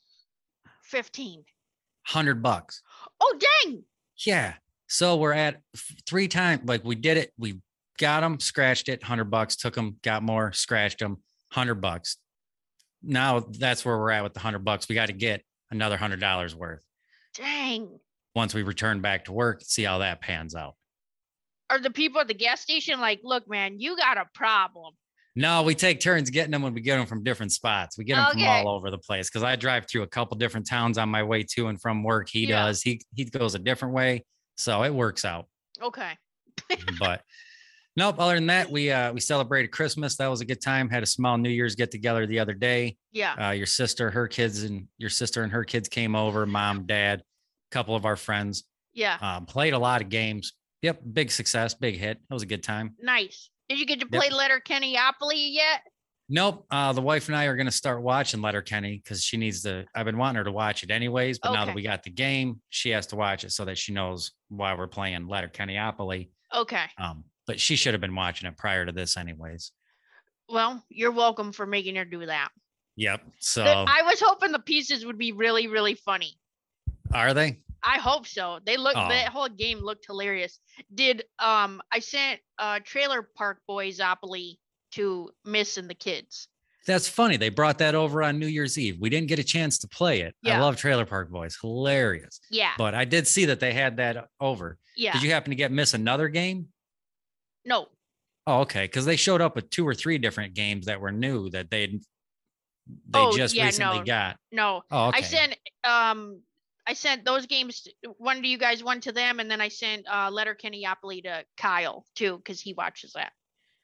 15. 0.84 1.44
Hundred 2.06 2.44
bucks. 2.44 2.82
Oh, 3.20 3.38
dang. 3.64 3.84
Yeah. 4.26 4.54
So 4.88 5.16
we're 5.16 5.34
at 5.34 5.62
three 6.06 6.28
times. 6.28 6.62
Like 6.66 6.84
we 6.84 6.96
did 6.96 7.18
it. 7.18 7.32
We 7.38 7.62
got 7.98 8.22
them, 8.22 8.40
scratched 8.40 8.90
it, 8.90 9.04
hundred 9.04 9.26
bucks. 9.26 9.56
Took 9.56 9.76
them, 9.76 9.98
got 10.04 10.24
more, 10.24 10.52
scratched 10.52 11.00
them, 11.00 11.18
hundred 11.52 11.76
bucks. 11.76 12.18
Now 13.02 13.40
that's 13.40 13.84
where 13.84 13.98
we're 13.98 14.12
at 14.12 14.24
with 14.24 14.34
the 14.34 14.40
hundred 14.40 14.64
bucks. 14.64 14.88
We 14.88 14.96
got 14.96 15.08
to 15.08 15.14
get 15.14 15.44
another 15.72 15.98
hundred 15.98 16.20
dollars 16.20 16.56
worth 16.56 16.84
Dang. 17.34 18.00
once 18.36 18.54
we 18.54 18.64
return 18.64 19.02
back 19.02 19.26
to 19.26 19.32
work. 19.32 19.62
See 19.64 19.84
how 19.84 20.00
that 20.00 20.22
pans 20.22 20.56
out. 20.56 20.76
Are 21.70 21.80
the 21.80 21.92
people 21.92 22.20
at 22.22 22.28
the 22.28 22.34
gas 22.34 22.62
station 22.62 23.00
like, 23.00 23.20
look, 23.24 23.48
man, 23.50 23.80
you 23.80 23.96
got 23.98 24.18
a 24.18 24.26
problem? 24.34 24.94
No, 25.36 25.64
we 25.64 25.74
take 25.74 26.00
turns 26.00 26.30
getting 26.30 26.52
them 26.52 26.62
when 26.62 26.74
we 26.76 26.82
get 26.82 26.98
them 26.98 27.08
from 27.08 27.24
different 27.24 27.52
spots. 27.52 27.98
We 27.98 28.04
get 28.04 28.16
them 28.18 28.28
Okay. 28.28 28.40
from 28.40 28.48
all 28.68 28.70
over 28.76 28.92
the 28.92 29.00
place 29.00 29.30
because 29.30 29.42
I 29.44 29.56
drive 29.56 29.88
through 29.88 30.04
a 30.04 30.08
couple 30.08 30.38
different 30.38 30.68
towns 30.68 30.98
on 31.00 31.10
my 31.10 31.24
way 31.24 31.44
to 31.56 31.68
and 31.68 31.82
from 31.82 32.04
work. 32.04 32.28
He 32.30 32.46
Yeah. 32.48 32.66
does. 32.66 32.82
He 32.84 33.02
he 33.16 33.26
goes 33.26 33.56
a 33.56 33.60
different 33.60 33.96
way, 33.96 34.26
so 34.58 34.84
it 34.84 34.94
works 34.94 35.26
out. 35.26 35.48
Okay. 35.82 36.12
but 37.00 37.24
nope. 37.96 38.16
Other 38.20 38.36
than 38.36 38.48
that, 38.48 38.70
we 38.70 38.92
uh 38.92 39.14
we 39.14 39.20
celebrated 39.20 39.70
Christmas. 39.72 40.16
That 40.18 40.28
was 40.28 40.42
a 40.42 40.46
good 40.46 40.62
time. 40.62 40.90
Had 40.90 41.04
a 41.04 41.08
small 41.08 41.38
New 41.38 41.50
Year's 41.50 41.76
get 41.76 41.92
together 41.92 42.26
the 42.28 42.40
other 42.40 42.54
day. 42.54 42.98
Yeah. 43.12 43.34
Uh, 43.48 43.52
your 43.52 43.66
sister, 43.66 44.10
her 44.12 44.28
kids, 44.28 44.64
and 44.64 44.88
your 44.98 45.10
sister 45.10 45.44
and 45.44 45.52
her 45.52 45.64
kids 45.64 45.90
came 45.90 46.16
over. 46.16 46.46
Mom, 46.46 46.86
dad, 46.86 47.20
a 47.22 47.24
couple 47.74 47.96
of 47.96 48.06
our 48.06 48.16
friends. 48.16 48.64
Yeah. 48.94 49.18
Um, 49.22 49.46
played 49.46 49.74
a 49.74 49.80
lot 49.80 50.02
of 50.02 50.10
games. 50.10 50.54
Yep, 50.82 51.02
big 51.14 51.32
success, 51.32 51.74
big 51.74 51.96
hit. 51.98 52.18
It 52.18 52.34
was 52.34 52.44
a 52.44 52.48
good 52.48 52.62
time. 52.64 52.96
Nice. 53.02 53.50
Did 53.70 53.80
you 53.80 53.86
get 53.86 54.02
to 54.02 54.08
Yep. 54.12 54.22
play 54.22 54.30
Letterkennyopoly 54.30 55.54
yet? 55.54 55.82
Nope. 56.30 56.66
Uh, 56.72 56.94
the 56.94 57.02
wife 57.02 57.28
and 57.28 57.36
I 57.36 57.46
are 57.46 57.56
going 57.56 57.66
to 57.68 57.72
start 57.72 58.02
watching 58.02 58.42
Letter 58.42 58.62
Kenny 58.62 59.02
because 59.04 59.24
she 59.24 59.38
needs 59.38 59.62
to. 59.64 59.86
I've 59.96 60.06
been 60.06 60.18
wanting 60.18 60.38
her 60.38 60.44
to 60.46 60.52
watch 60.52 60.84
it 60.84 60.90
anyways, 60.92 61.40
but 61.40 61.54
now 61.54 61.66
that 61.66 61.76
we 61.76 61.82
got 61.84 62.04
the 62.04 62.10
game, 62.10 62.62
she 62.70 62.90
has 62.92 63.08
to 63.08 63.16
watch 63.16 63.44
it 63.44 63.52
so 63.52 63.66
that 63.66 63.78
she 63.78 63.94
knows 63.94 64.32
why 64.50 64.74
we're 64.74 64.88
playing 64.88 65.28
Letterkennyopoly. 65.28 66.30
Okay. 66.56 66.86
Um, 66.98 67.24
but 67.48 67.60
she 67.60 67.76
should 67.76 67.94
have 67.94 68.02
been 68.02 68.16
watching 68.16 68.48
it 68.48 68.58
prior 68.58 68.86
to 68.86 68.92
this, 68.92 69.18
anyways. 69.18 69.72
Well, 70.50 70.84
you're 70.90 71.12
welcome 71.12 71.52
for 71.52 71.66
making 71.66 71.96
her 71.96 72.06
do 72.06 72.26
that. 72.26 72.50
Yep. 72.96 73.22
So 73.40 73.64
I 73.64 74.04
was 74.04 74.22
hoping 74.22 74.52
the 74.52 74.60
pieces 74.60 75.06
would 75.06 75.18
be 75.18 75.32
really, 75.32 75.68
really 75.68 75.96
funny. 75.96 76.38
are 77.14 77.34
they? 77.34 77.60
I 77.84 77.98
hope 77.98 78.28
so. 78.28 78.60
They 78.66 78.78
look 78.78 78.96
Aw. 78.96 79.10
that 79.10 79.28
whole 79.30 79.50
game 79.50 79.80
looked 79.80 80.06
hilarious. 80.06 80.60
Did 80.94 81.24
um 81.40 81.82
I 81.92 82.00
sent 82.00 82.40
uh 82.58 82.80
Trailer 82.84 83.28
Park 83.36 83.62
Boys 83.68 84.00
Opoly 84.00 84.58
to 84.92 85.30
Miss 85.44 85.78
and 85.78 85.90
the 85.90 85.96
kids. 85.96 86.48
That's 86.86 87.08
funny. 87.08 87.38
They 87.38 87.50
brought 87.50 87.78
that 87.78 87.96
over 87.96 88.22
on 88.24 88.40
New 88.40 88.48
Year's 88.48 88.78
Eve. 88.78 88.98
We 89.00 89.10
didn't 89.10 89.28
get 89.28 89.40
a 89.40 89.44
chance 89.44 89.80
to 89.80 89.88
play 89.88 90.22
it. 90.22 90.36
I 90.46 90.60
love 90.60 90.76
Trailer 90.76 91.06
Park 91.06 91.30
Boys. 91.30 91.58
Hilarious. 91.60 92.42
Yeah. 92.52 92.72
But 92.78 92.94
I 92.94 93.06
did 93.06 93.26
see 93.26 93.46
that 93.46 93.62
they 93.62 93.72
had 93.72 93.98
that 93.98 94.28
over. 94.42 94.78
Yeah. 94.98 95.14
Did 95.14 95.24
you 95.24 95.32
happen 95.32 95.52
to 95.52 95.56
get 95.56 95.72
miss 95.72 95.94
another 95.94 96.28
game? 96.28 96.68
No. 97.66 97.88
Oh, 98.46 98.62
okay. 98.62 98.86
Because 98.86 99.06
they 99.06 99.16
showed 99.16 99.42
up 99.42 99.56
with 99.56 99.70
two 99.70 99.88
or 99.88 99.94
three 99.94 100.18
different 100.18 100.54
games 100.54 100.86
that 100.88 101.00
were 101.00 101.12
new 101.12 101.50
that 101.52 101.70
they 101.72 101.88
they 101.88 102.00
Oh, 103.20 103.36
just 103.36 103.56
yeah, 103.56 103.66
recently 103.66 104.00
no. 104.00 104.04
got. 104.06 104.38
No. 104.52 104.82
Oh, 104.92 105.08
okay. 105.08 105.20
I 105.20 105.22
sent 105.22 105.56
um 105.84 106.42
I 106.86 106.94
sent 106.94 107.24
those 107.24 107.46
games 107.46 107.88
one 108.18 108.42
to 108.42 108.48
you 108.48 108.58
guys, 108.58 108.84
one 108.84 109.00
to 109.02 109.14
them, 109.14 109.40
and 109.40 109.50
then 109.50 109.62
I 109.62 109.70
sent 109.70 110.06
uh 110.10 110.30
Letterkennyopoly 110.30 111.24
to 111.24 111.46
Kyle 111.58 112.06
too, 112.16 112.38
because 112.38 112.60
he 112.60 112.74
watches 112.74 113.14
that. 113.14 113.32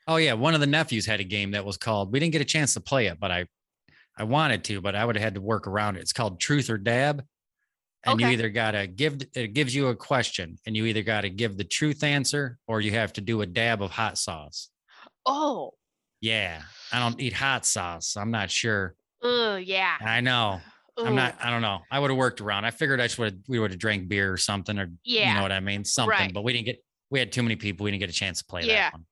Oh 0.08 0.18
yeah, 0.18 0.34
one 0.34 0.54
of 0.54 0.60
the 0.60 0.68
nephews 0.68 1.06
had 1.06 1.20
a 1.20 1.24
game 1.24 1.52
that 1.52 1.64
was 1.64 1.78
called. 1.78 2.12
We 2.12 2.20
didn't 2.20 2.34
get 2.34 2.42
a 2.42 2.46
chance 2.46 2.74
to 2.74 2.82
play 2.82 3.08
it, 3.08 3.20
but 3.20 3.32
I, 3.32 3.46
I 4.18 4.24
wanted 4.24 4.64
to, 4.66 4.82
but 4.82 4.96
I 4.96 5.06
would 5.06 5.16
have 5.16 5.24
had 5.24 5.36
to 5.36 5.42
work 5.42 5.68
around 5.68 5.96
it. 5.96 6.02
It's 6.02 6.14
called 6.14 6.40
Truth 6.42 6.70
or 6.70 6.78
Dab, 6.78 7.24
and 8.06 8.20
you 8.22 8.28
either 8.28 8.50
gotta 8.50 8.88
give. 8.88 9.22
It 9.36 9.54
gives 9.54 9.74
you 9.76 9.88
a 9.88 9.96
question, 9.96 10.58
and 10.66 10.76
you 10.76 10.86
either 10.86 11.04
gotta 11.04 11.30
give 11.30 11.58
the 11.58 11.64
truth 11.64 12.04
answer, 12.04 12.58
or 12.68 12.82
you 12.82 12.92
have 12.92 13.14
to 13.14 13.22
do 13.22 13.42
a 13.42 13.46
dab 13.46 13.82
of 13.82 13.92
hot 13.92 14.18
sauce. 14.18 14.70
Oh. 15.26 15.74
Yeah, 16.22 16.62
I 16.92 17.00
don't 17.00 17.20
eat 17.20 17.34
hot 17.34 17.66
sauce. 17.66 18.18
I'm 18.18 18.32
not 18.32 18.52
sure. 18.52 18.96
Oh 19.22 19.56
yeah. 19.56 19.96
I 20.02 20.22
know. 20.22 20.60
I'm 20.98 21.16
not. 21.16 21.36
I 21.42 21.50
don't 21.50 21.62
know. 21.62 21.80
I 21.90 22.00
would 22.00 22.10
have 22.10 22.18
worked 22.18 22.42
around. 22.42 22.66
I 22.66 22.72
figured 22.72 23.00
I 23.00 23.08
should. 23.08 23.24
have 23.24 23.34
We 23.48 23.58
would 23.60 23.72
have 23.72 23.80
drank 23.80 24.10
beer 24.10 24.32
or 24.34 24.38
something, 24.38 24.78
or 24.78 24.92
yeah 25.06 25.30
you 25.30 25.36
know 25.36 25.42
what 25.42 25.54
I 25.54 25.62
mean, 25.62 25.86
something. 25.86 26.10
Right. 26.10 26.34
But 26.34 26.44
we 26.44 26.52
didn't 26.54 26.66
get. 26.66 26.84
We 27.10 27.20
had 27.20 27.32
too 27.32 27.42
many 27.42 27.56
people. 27.56 27.86
We 27.86 27.92
didn't 27.92 28.02
get 28.02 28.10
a 28.10 28.14
chance 28.14 28.40
to 28.40 28.46
play 28.46 28.64
Yeah. 28.64 28.76
that 28.90 28.94
one. 28.94 29.06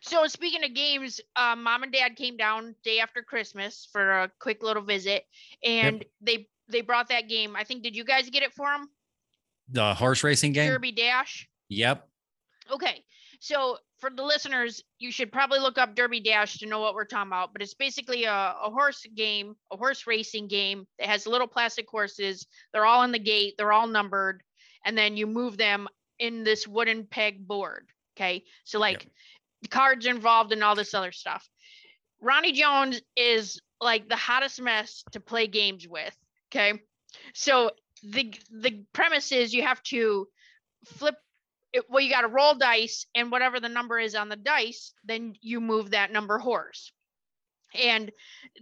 So 0.00 0.26
speaking 0.26 0.64
of 0.64 0.72
games, 0.72 1.20
um, 1.36 1.62
mom 1.64 1.82
and 1.82 1.92
dad 1.92 2.16
came 2.16 2.36
down 2.36 2.74
day 2.82 3.00
after 3.00 3.22
Christmas 3.22 3.88
for 3.92 4.22
a 4.22 4.30
quick 4.38 4.62
little 4.62 4.82
visit, 4.82 5.24
and 5.64 6.04
they 6.20 6.48
they 6.72 6.80
brought 6.80 7.08
that 7.08 7.28
game. 7.28 7.54
I 7.56 7.64
think 7.64 7.82
did 7.82 7.94
you 7.94 8.04
guys 8.04 8.28
get 8.30 8.42
it 8.42 8.52
for 8.52 8.66
them? 8.66 8.88
The 9.68 9.94
horse 9.94 10.24
racing 10.24 10.52
game. 10.52 10.68
Derby 10.68 10.92
Dash. 10.92 11.48
Yep. 11.68 12.08
Okay, 12.72 13.04
so 13.40 13.78
for 13.98 14.10
the 14.10 14.22
listeners, 14.22 14.82
you 14.98 15.12
should 15.12 15.30
probably 15.30 15.58
look 15.58 15.78
up 15.78 15.94
Derby 15.94 16.20
Dash 16.20 16.58
to 16.58 16.66
know 16.66 16.80
what 16.80 16.94
we're 16.94 17.04
talking 17.04 17.28
about. 17.28 17.52
But 17.52 17.62
it's 17.62 17.74
basically 17.74 18.24
a, 18.24 18.54
a 18.64 18.70
horse 18.70 19.06
game, 19.14 19.54
a 19.72 19.76
horse 19.76 20.06
racing 20.06 20.48
game 20.48 20.86
that 20.98 21.08
has 21.08 21.26
little 21.26 21.46
plastic 21.46 21.88
horses. 21.88 22.46
They're 22.72 22.86
all 22.86 23.02
in 23.04 23.12
the 23.12 23.18
gate. 23.18 23.54
They're 23.56 23.72
all 23.72 23.86
numbered, 23.86 24.42
and 24.84 24.96
then 24.96 25.16
you 25.16 25.26
move 25.26 25.56
them 25.56 25.88
in 26.18 26.44
this 26.44 26.66
wooden 26.66 27.06
peg 27.06 27.46
board. 27.46 27.90
Okay, 28.16 28.44
so 28.64 28.78
like 28.78 29.08
cards 29.70 30.06
involved 30.06 30.52
and 30.52 30.62
all 30.62 30.74
this 30.74 30.94
other 30.94 31.12
stuff. 31.12 31.48
Ronnie 32.20 32.52
Jones 32.52 33.00
is 33.16 33.60
like 33.80 34.08
the 34.08 34.16
hottest 34.16 34.60
mess 34.60 35.02
to 35.12 35.20
play 35.20 35.46
games 35.46 35.86
with. 35.88 36.16
Okay. 36.52 36.80
So 37.34 37.70
the 38.02 38.34
the 38.50 38.84
premise 38.92 39.32
is 39.32 39.54
you 39.54 39.62
have 39.62 39.82
to 39.84 40.28
flip 40.86 41.16
it, 41.72 41.84
well, 41.90 42.02
you 42.02 42.10
got 42.10 42.22
to 42.22 42.28
roll 42.28 42.54
dice, 42.54 43.06
and 43.14 43.30
whatever 43.32 43.60
the 43.60 43.68
number 43.68 43.98
is 43.98 44.14
on 44.14 44.28
the 44.28 44.36
dice, 44.36 44.92
then 45.04 45.34
you 45.40 45.60
move 45.60 45.90
that 45.92 46.12
number 46.12 46.38
horse. 46.38 46.92
And 47.74 48.12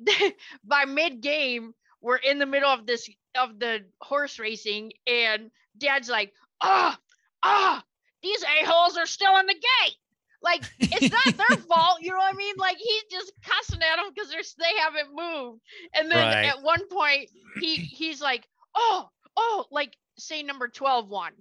by 0.64 0.84
mid 0.86 1.20
game, 1.20 1.74
we're 2.00 2.16
in 2.16 2.38
the 2.38 2.46
middle 2.46 2.70
of 2.70 2.86
this 2.86 3.08
of 3.36 3.58
the 3.58 3.86
horse 4.00 4.38
racing, 4.38 4.92
and 5.06 5.50
Dad's 5.78 6.08
like, 6.08 6.32
"Ah, 6.60 6.98
ah, 7.42 7.84
these 8.22 8.44
a 8.44 8.64
holes 8.66 8.96
are 8.96 9.06
still 9.06 9.36
in 9.38 9.46
the 9.46 9.54
gate. 9.54 9.96
Like 10.42 10.64
it's 10.78 11.10
not 11.12 11.36
their 11.48 11.56
fault, 11.58 11.98
you 12.00 12.10
know 12.10 12.16
what 12.18 12.34
I 12.34 12.36
mean? 12.36 12.54
Like 12.58 12.76
he's 12.78 13.04
just 13.10 13.32
cussing 13.44 13.80
at 13.82 13.96
them 13.96 14.06
because 14.14 14.30
they're 14.30 14.42
they 14.58 14.78
haven't 14.78 15.14
moved. 15.14 15.60
And 15.94 16.10
then 16.10 16.18
Right. 16.18 16.46
at 16.46 16.62
one 16.62 16.86
point 16.88 17.28
he 17.60 17.76
he's 17.76 18.20
like, 18.20 18.46
oh, 18.74 19.08
oh, 19.36 19.64
like 19.70 19.96
say 20.18 20.42
number 20.42 20.68
12 20.68 21.08
won. 21.08 21.32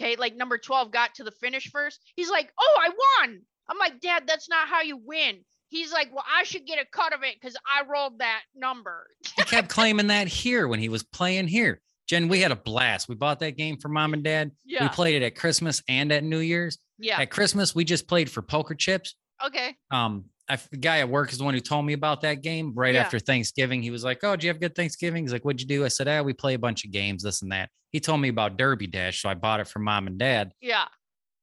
Okay, 0.00 0.16
like 0.16 0.36
number 0.36 0.58
12 0.58 0.90
got 0.90 1.14
to 1.14 1.24
the 1.24 1.30
finish 1.30 1.70
first. 1.70 2.00
He's 2.16 2.30
like, 2.30 2.52
oh, 2.60 2.78
I 2.82 2.88
won. 3.26 3.40
I'm 3.68 3.78
like, 3.78 4.00
Dad, 4.00 4.24
that's 4.26 4.48
not 4.48 4.68
how 4.68 4.82
you 4.82 4.96
win. 4.98 5.38
He's 5.68 5.92
like, 5.92 6.14
well, 6.14 6.24
I 6.32 6.44
should 6.44 6.66
get 6.66 6.78
a 6.78 6.84
cut 6.92 7.12
of 7.12 7.22
it 7.24 7.34
because 7.40 7.56
I 7.66 7.84
rolled 7.90 8.20
that 8.20 8.42
number. 8.54 9.06
He 9.36 9.42
kept 9.44 9.68
claiming 9.68 10.06
that 10.08 10.28
here 10.28 10.68
when 10.68 10.78
he 10.80 10.88
was 10.88 11.02
playing 11.02 11.48
here. 11.48 11.80
Jen, 12.08 12.28
we 12.28 12.40
had 12.40 12.52
a 12.52 12.56
blast. 12.56 13.08
We 13.08 13.16
bought 13.16 13.40
that 13.40 13.56
game 13.56 13.78
for 13.78 13.88
mom 13.88 14.14
and 14.14 14.22
dad. 14.22 14.52
Yeah. 14.64 14.84
We 14.84 14.88
played 14.90 15.20
it 15.20 15.24
at 15.26 15.34
Christmas 15.34 15.82
and 15.88 16.12
at 16.12 16.22
New 16.22 16.38
Year's. 16.38 16.78
Yeah. 16.98 17.20
At 17.20 17.30
Christmas, 17.30 17.74
we 17.74 17.84
just 17.84 18.08
played 18.08 18.30
for 18.30 18.42
poker 18.42 18.74
chips. 18.74 19.14
Okay. 19.44 19.74
Um, 19.90 20.26
I, 20.48 20.56
the 20.70 20.76
guy 20.76 20.98
at 21.00 21.08
work 21.08 21.32
is 21.32 21.38
the 21.38 21.44
one 21.44 21.54
who 21.54 21.60
told 21.60 21.84
me 21.84 21.92
about 21.92 22.20
that 22.22 22.42
game 22.42 22.72
right 22.74 22.94
Yeah. 22.94 23.02
after 23.02 23.18
Thanksgiving. 23.18 23.82
He 23.82 23.90
was 23.90 24.04
like, 24.04 24.20
"Oh, 24.22 24.36
did 24.36 24.44
you 24.44 24.48
have 24.50 24.60
good 24.60 24.74
Thanksgiving?" 24.74 25.24
He's 25.24 25.32
like, 25.32 25.44
"What'd 25.44 25.60
you 25.60 25.66
do?" 25.66 25.84
I 25.84 25.88
said, 25.88 26.08
"Ah, 26.08 26.22
we 26.22 26.32
play 26.32 26.54
a 26.54 26.58
bunch 26.58 26.84
of 26.84 26.92
games, 26.92 27.22
this 27.22 27.42
and 27.42 27.50
that." 27.52 27.68
He 27.92 28.00
told 28.00 28.20
me 28.20 28.28
about 28.28 28.56
Derby 28.56 28.86
Dash, 28.86 29.20
so 29.22 29.28
I 29.28 29.34
bought 29.34 29.60
it 29.60 29.68
for 29.68 29.78
mom 29.80 30.06
and 30.06 30.18
dad. 30.18 30.52
Yeah. 30.60 30.86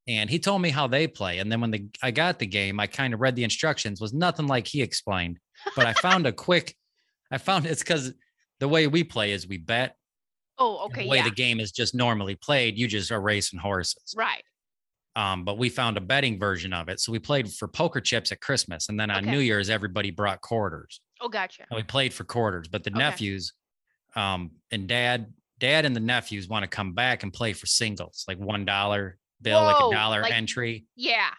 and 0.08 0.30
he 0.30 0.38
told 0.38 0.62
me 0.62 0.70
how 0.70 0.86
they 0.88 1.08
play. 1.08 1.38
And 1.40 1.50
then 1.52 1.62
when 1.62 1.72
the 1.72 1.86
I 2.02 2.12
got 2.12 2.38
the 2.40 2.46
game, 2.46 2.80
I 2.80 2.88
kind 2.88 3.14
of 3.14 3.22
read 3.22 3.36
the 3.38 3.44
instructions. 3.46 4.02
Was 4.02 4.14
nothing 4.14 4.48
like 4.48 4.68
he 4.68 4.82
explained, 4.82 5.40
but 5.76 5.86
I 5.86 5.94
found 5.94 6.26
a 6.28 6.32
quick. 6.48 6.76
I 7.32 7.38
found 7.38 7.66
it's 7.66 7.82
because 7.84 8.14
the 8.60 8.68
way 8.68 8.88
we 8.88 9.04
play 9.04 9.32
is 9.32 9.48
we 9.48 9.58
bet. 9.58 9.96
Oh, 10.58 10.84
and 10.84 10.92
okay. 10.92 11.04
The 11.04 11.10
way 11.10 11.18
Yeah. 11.18 11.24
the 11.30 11.32
game 11.36 11.60
is 11.60 11.72
just 11.72 11.94
normally 11.96 12.36
played, 12.36 12.78
you 12.78 12.88
just 12.88 13.12
are 13.12 13.22
racing 13.22 13.60
horses. 13.60 14.14
right. 14.18 14.44
Um, 15.16 15.46
but 15.46 15.58
we 15.60 15.70
found 15.70 15.98
a 15.98 16.02
betting 16.02 16.40
version 16.40 16.74
of 16.74 16.90
it, 16.90 17.00
so 17.00 17.12
we 17.12 17.20
played 17.20 17.52
for 17.52 17.68
poker 17.68 18.02
chips 18.02 18.32
at 18.32 18.42
Christmas, 18.42 18.90
and 18.90 19.00
then 19.00 19.12
on 19.12 19.24
Okay. 19.24 19.32
New 19.32 19.40
Year's 19.40 19.70
everybody 19.70 20.10
brought 20.10 20.42
quarters. 20.42 21.02
Oh, 21.22 21.30
gotcha. 21.30 21.66
And 21.70 21.78
we 21.78 21.84
played 21.84 22.14
for 22.14 22.24
quarters, 22.24 22.68
but 22.68 22.84
the 22.84 22.90
Okay. 22.90 22.98
nephews, 23.00 23.54
um, 24.16 24.52
and 24.72 24.88
dad, 24.88 25.32
dad 25.60 25.86
and 25.86 25.96
the 25.96 26.00
nephews 26.00 26.48
want 26.48 26.64
to 26.64 26.68
come 26.68 26.94
back 26.94 27.22
and 27.24 27.32
play 27.32 27.54
for 27.54 27.68
singles, 27.68 28.26
like 28.28 28.40
one 28.40 28.66
dollar 28.66 29.18
bill, 29.42 29.60
Whoa, 29.62 29.68
like 29.68 29.86
a 29.94 29.96
dollar 29.96 30.22
like 30.24 30.34
entry. 30.34 30.86
Yeah. 30.96 31.30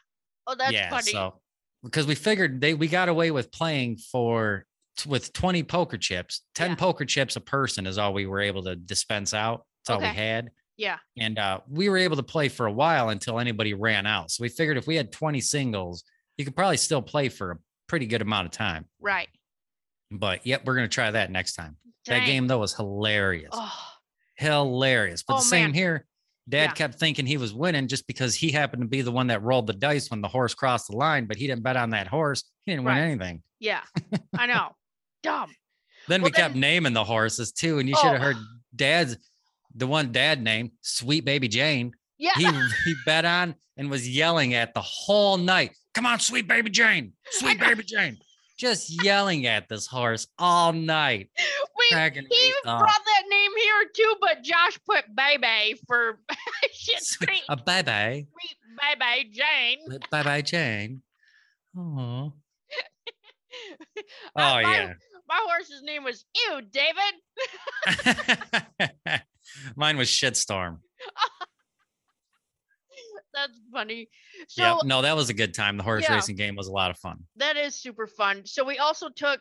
Oh, 0.46 0.54
that's 0.54 0.72
yeah, 0.72 0.90
funny. 0.90 1.10
so 1.10 1.40
because 1.82 2.06
we 2.06 2.14
figured 2.14 2.60
they 2.60 2.74
we 2.74 2.86
got 2.86 3.08
away 3.08 3.30
with 3.32 3.50
playing 3.50 3.96
for 3.96 4.66
with 5.06 5.32
20 5.32 5.64
poker 5.64 5.98
chips, 5.98 6.42
10 6.54 6.70
Yeah. 6.70 6.74
poker 6.76 7.04
chips 7.04 7.34
a 7.34 7.40
person 7.40 7.86
is 7.86 7.98
all 7.98 8.14
we 8.14 8.26
were 8.26 8.40
able 8.40 8.62
to 8.62 8.76
dispense 8.76 9.34
out. 9.34 9.66
That's 9.86 9.96
all 9.96 10.00
we 10.00 10.06
had. 10.14 10.50
Yeah. 10.76 10.98
And 11.18 11.38
uh, 11.38 11.60
we 11.70 11.88
were 11.88 11.96
able 11.98 12.16
to 12.16 12.22
play 12.22 12.48
for 12.48 12.66
a 12.66 12.72
while 12.72 13.10
until 13.10 13.38
anybody 13.38 13.74
ran 13.74 14.06
out. 14.06 14.30
So 14.30 14.42
we 14.42 14.48
figured 14.48 14.76
if 14.76 14.86
we 14.86 14.96
had 14.96 15.12
20 15.12 15.40
singles, 15.40 16.04
you 16.36 16.44
could 16.44 16.56
probably 16.56 16.76
still 16.76 17.02
play 17.02 17.28
for 17.28 17.50
a 17.52 17.58
pretty 17.88 18.06
good 18.06 18.22
amount 18.22 18.46
of 18.46 18.52
time. 18.52 18.86
Right. 19.00 19.28
But 20.10 20.46
yep, 20.46 20.64
we're 20.64 20.74
gonna 20.74 20.88
try 20.88 21.10
that 21.10 21.30
next 21.30 21.54
time. 21.54 21.76
That 22.06 22.26
game 22.26 22.46
though 22.46 22.58
was 22.58 22.74
hilarious. 22.74 23.50
Oh, 23.52 23.72
Hilarious. 24.36 25.22
But 25.22 25.34
Oh, 25.34 25.38
the 25.38 25.44
same 25.44 25.66
man. 25.70 25.74
here. 25.74 26.06
Dad 26.48 26.64
Yeah. 26.64 26.72
kept 26.72 26.96
thinking 26.96 27.24
he 27.24 27.38
was 27.38 27.54
winning 27.54 27.88
just 27.88 28.06
because 28.06 28.34
he 28.34 28.50
happened 28.50 28.82
to 28.82 28.88
be 28.88 29.00
the 29.00 29.12
one 29.12 29.28
that 29.28 29.42
rolled 29.42 29.66
the 29.66 29.72
dice 29.72 30.10
when 30.10 30.20
the 30.20 30.28
horse 30.28 30.54
crossed 30.54 30.88
the 30.90 30.96
line, 30.96 31.24
but 31.26 31.36
he 31.38 31.46
didn't 31.46 31.62
bet 31.62 31.76
on 31.76 31.90
that 31.90 32.06
horse. 32.06 32.44
He 32.66 32.72
didn't 32.72 32.84
Right. 32.84 32.96
win 33.00 33.04
anything. 33.10 33.42
yeah. 33.60 33.80
I 34.38 34.46
know. 34.46 34.74
Dumb. 35.22 35.54
Then 36.08 36.20
Well, 36.20 36.30
we 36.30 36.32
kept 36.32 36.54
naming 36.54 36.92
the 36.92 37.04
horses 37.04 37.50
too, 37.52 37.78
and 37.78 37.88
you 37.88 37.94
should 37.96 38.12
have 38.12 38.20
Oh. 38.20 38.24
heard 38.24 38.36
Dad's 38.76 39.16
the 39.74 39.86
one 39.86 40.12
Dad 40.12 40.42
named 40.42 40.72
Sweet 40.82 41.24
Baby 41.24 41.48
Jane. 41.48 41.92
Yeah. 42.18 42.30
He 42.36 42.44
he 42.84 42.94
bet 43.04 43.24
on 43.24 43.54
and 43.76 43.90
was 43.90 44.08
yelling 44.08 44.54
at 44.54 44.72
the 44.74 44.80
whole 44.82 45.36
night. 45.36 45.72
Come 45.94 46.06
on, 46.06 46.20
Sweet 46.20 46.46
Baby 46.48 46.70
Jane, 46.70 47.12
Sweet. 47.30 47.58
Baby 47.60 47.82
Jane, 47.84 48.18
just 48.58 49.02
yelling 49.04 49.46
at 49.46 49.68
this 49.68 49.86
horse 49.86 50.26
all 50.38 50.72
night. 50.72 51.28
we, 51.78 51.86
he 51.90 52.20
me 52.20 52.26
even 52.30 52.56
up. 52.66 52.80
brought 52.80 53.04
that 53.04 53.22
name 53.28 53.50
here 53.62 53.90
too, 53.94 54.14
but 54.20 54.42
Josh 54.42 54.78
put 54.88 55.04
baby 55.14 55.78
for 55.86 56.18
shit 56.72 57.02
Sweet- 57.02 57.42
A 57.48 57.56
bye, 57.56 57.82
Sweet 57.82 58.56
baby 59.00 59.30
Jane. 59.32 59.98
bye 60.10 60.22
bye 60.22 60.42
Jane. 60.42 61.02
Oh, 61.76 62.32
oh 62.32 62.32
my, 64.36 64.60
yeah. 64.62 64.92
My 65.28 65.40
horse's 65.48 65.82
name 65.82 66.04
was 66.04 66.24
Ew, 66.48 66.60
David. 66.70 67.14
Mine 69.76 69.96
was 69.96 70.08
shitstorm. 70.08 70.78
That's 73.34 73.58
funny. 73.72 74.08
So 74.48 74.62
yeah, 74.62 74.76
no, 74.84 75.02
that 75.02 75.16
was 75.16 75.28
a 75.28 75.34
good 75.34 75.54
time. 75.54 75.76
The 75.76 75.82
horse 75.82 76.04
Yeah. 76.04 76.14
racing 76.14 76.36
game 76.36 76.54
was 76.54 76.68
a 76.68 76.72
lot 76.72 76.90
of 76.92 76.98
fun. 76.98 77.18
that 77.36 77.56
is 77.56 77.74
super 77.74 78.06
fun. 78.06 78.46
So 78.46 78.64
we 78.64 78.78
also 78.78 79.08
took 79.08 79.40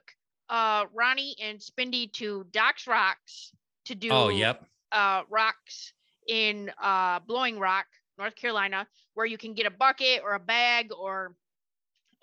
uh 0.49 0.85
Ronnie 0.93 1.35
and 1.41 1.61
Cindy 1.61 2.07
to 2.15 2.45
Doc's 2.51 2.87
Rocks 2.87 3.51
to 3.85 3.95
do 3.95 4.09
Oh, 4.11 4.29
yep. 4.29 4.65
uh 4.91 5.23
rocks 5.29 5.93
in 6.27 6.71
uh 6.81 7.19
Blowing 7.19 7.59
Rock, 7.59 7.85
North 8.17 8.35
Carolina, 8.35 8.87
where 9.13 9.25
you 9.27 9.37
can 9.37 9.53
get 9.53 9.67
a 9.67 9.71
bucket 9.71 10.21
or 10.23 10.33
a 10.33 10.39
bag 10.39 10.91
or 10.91 11.35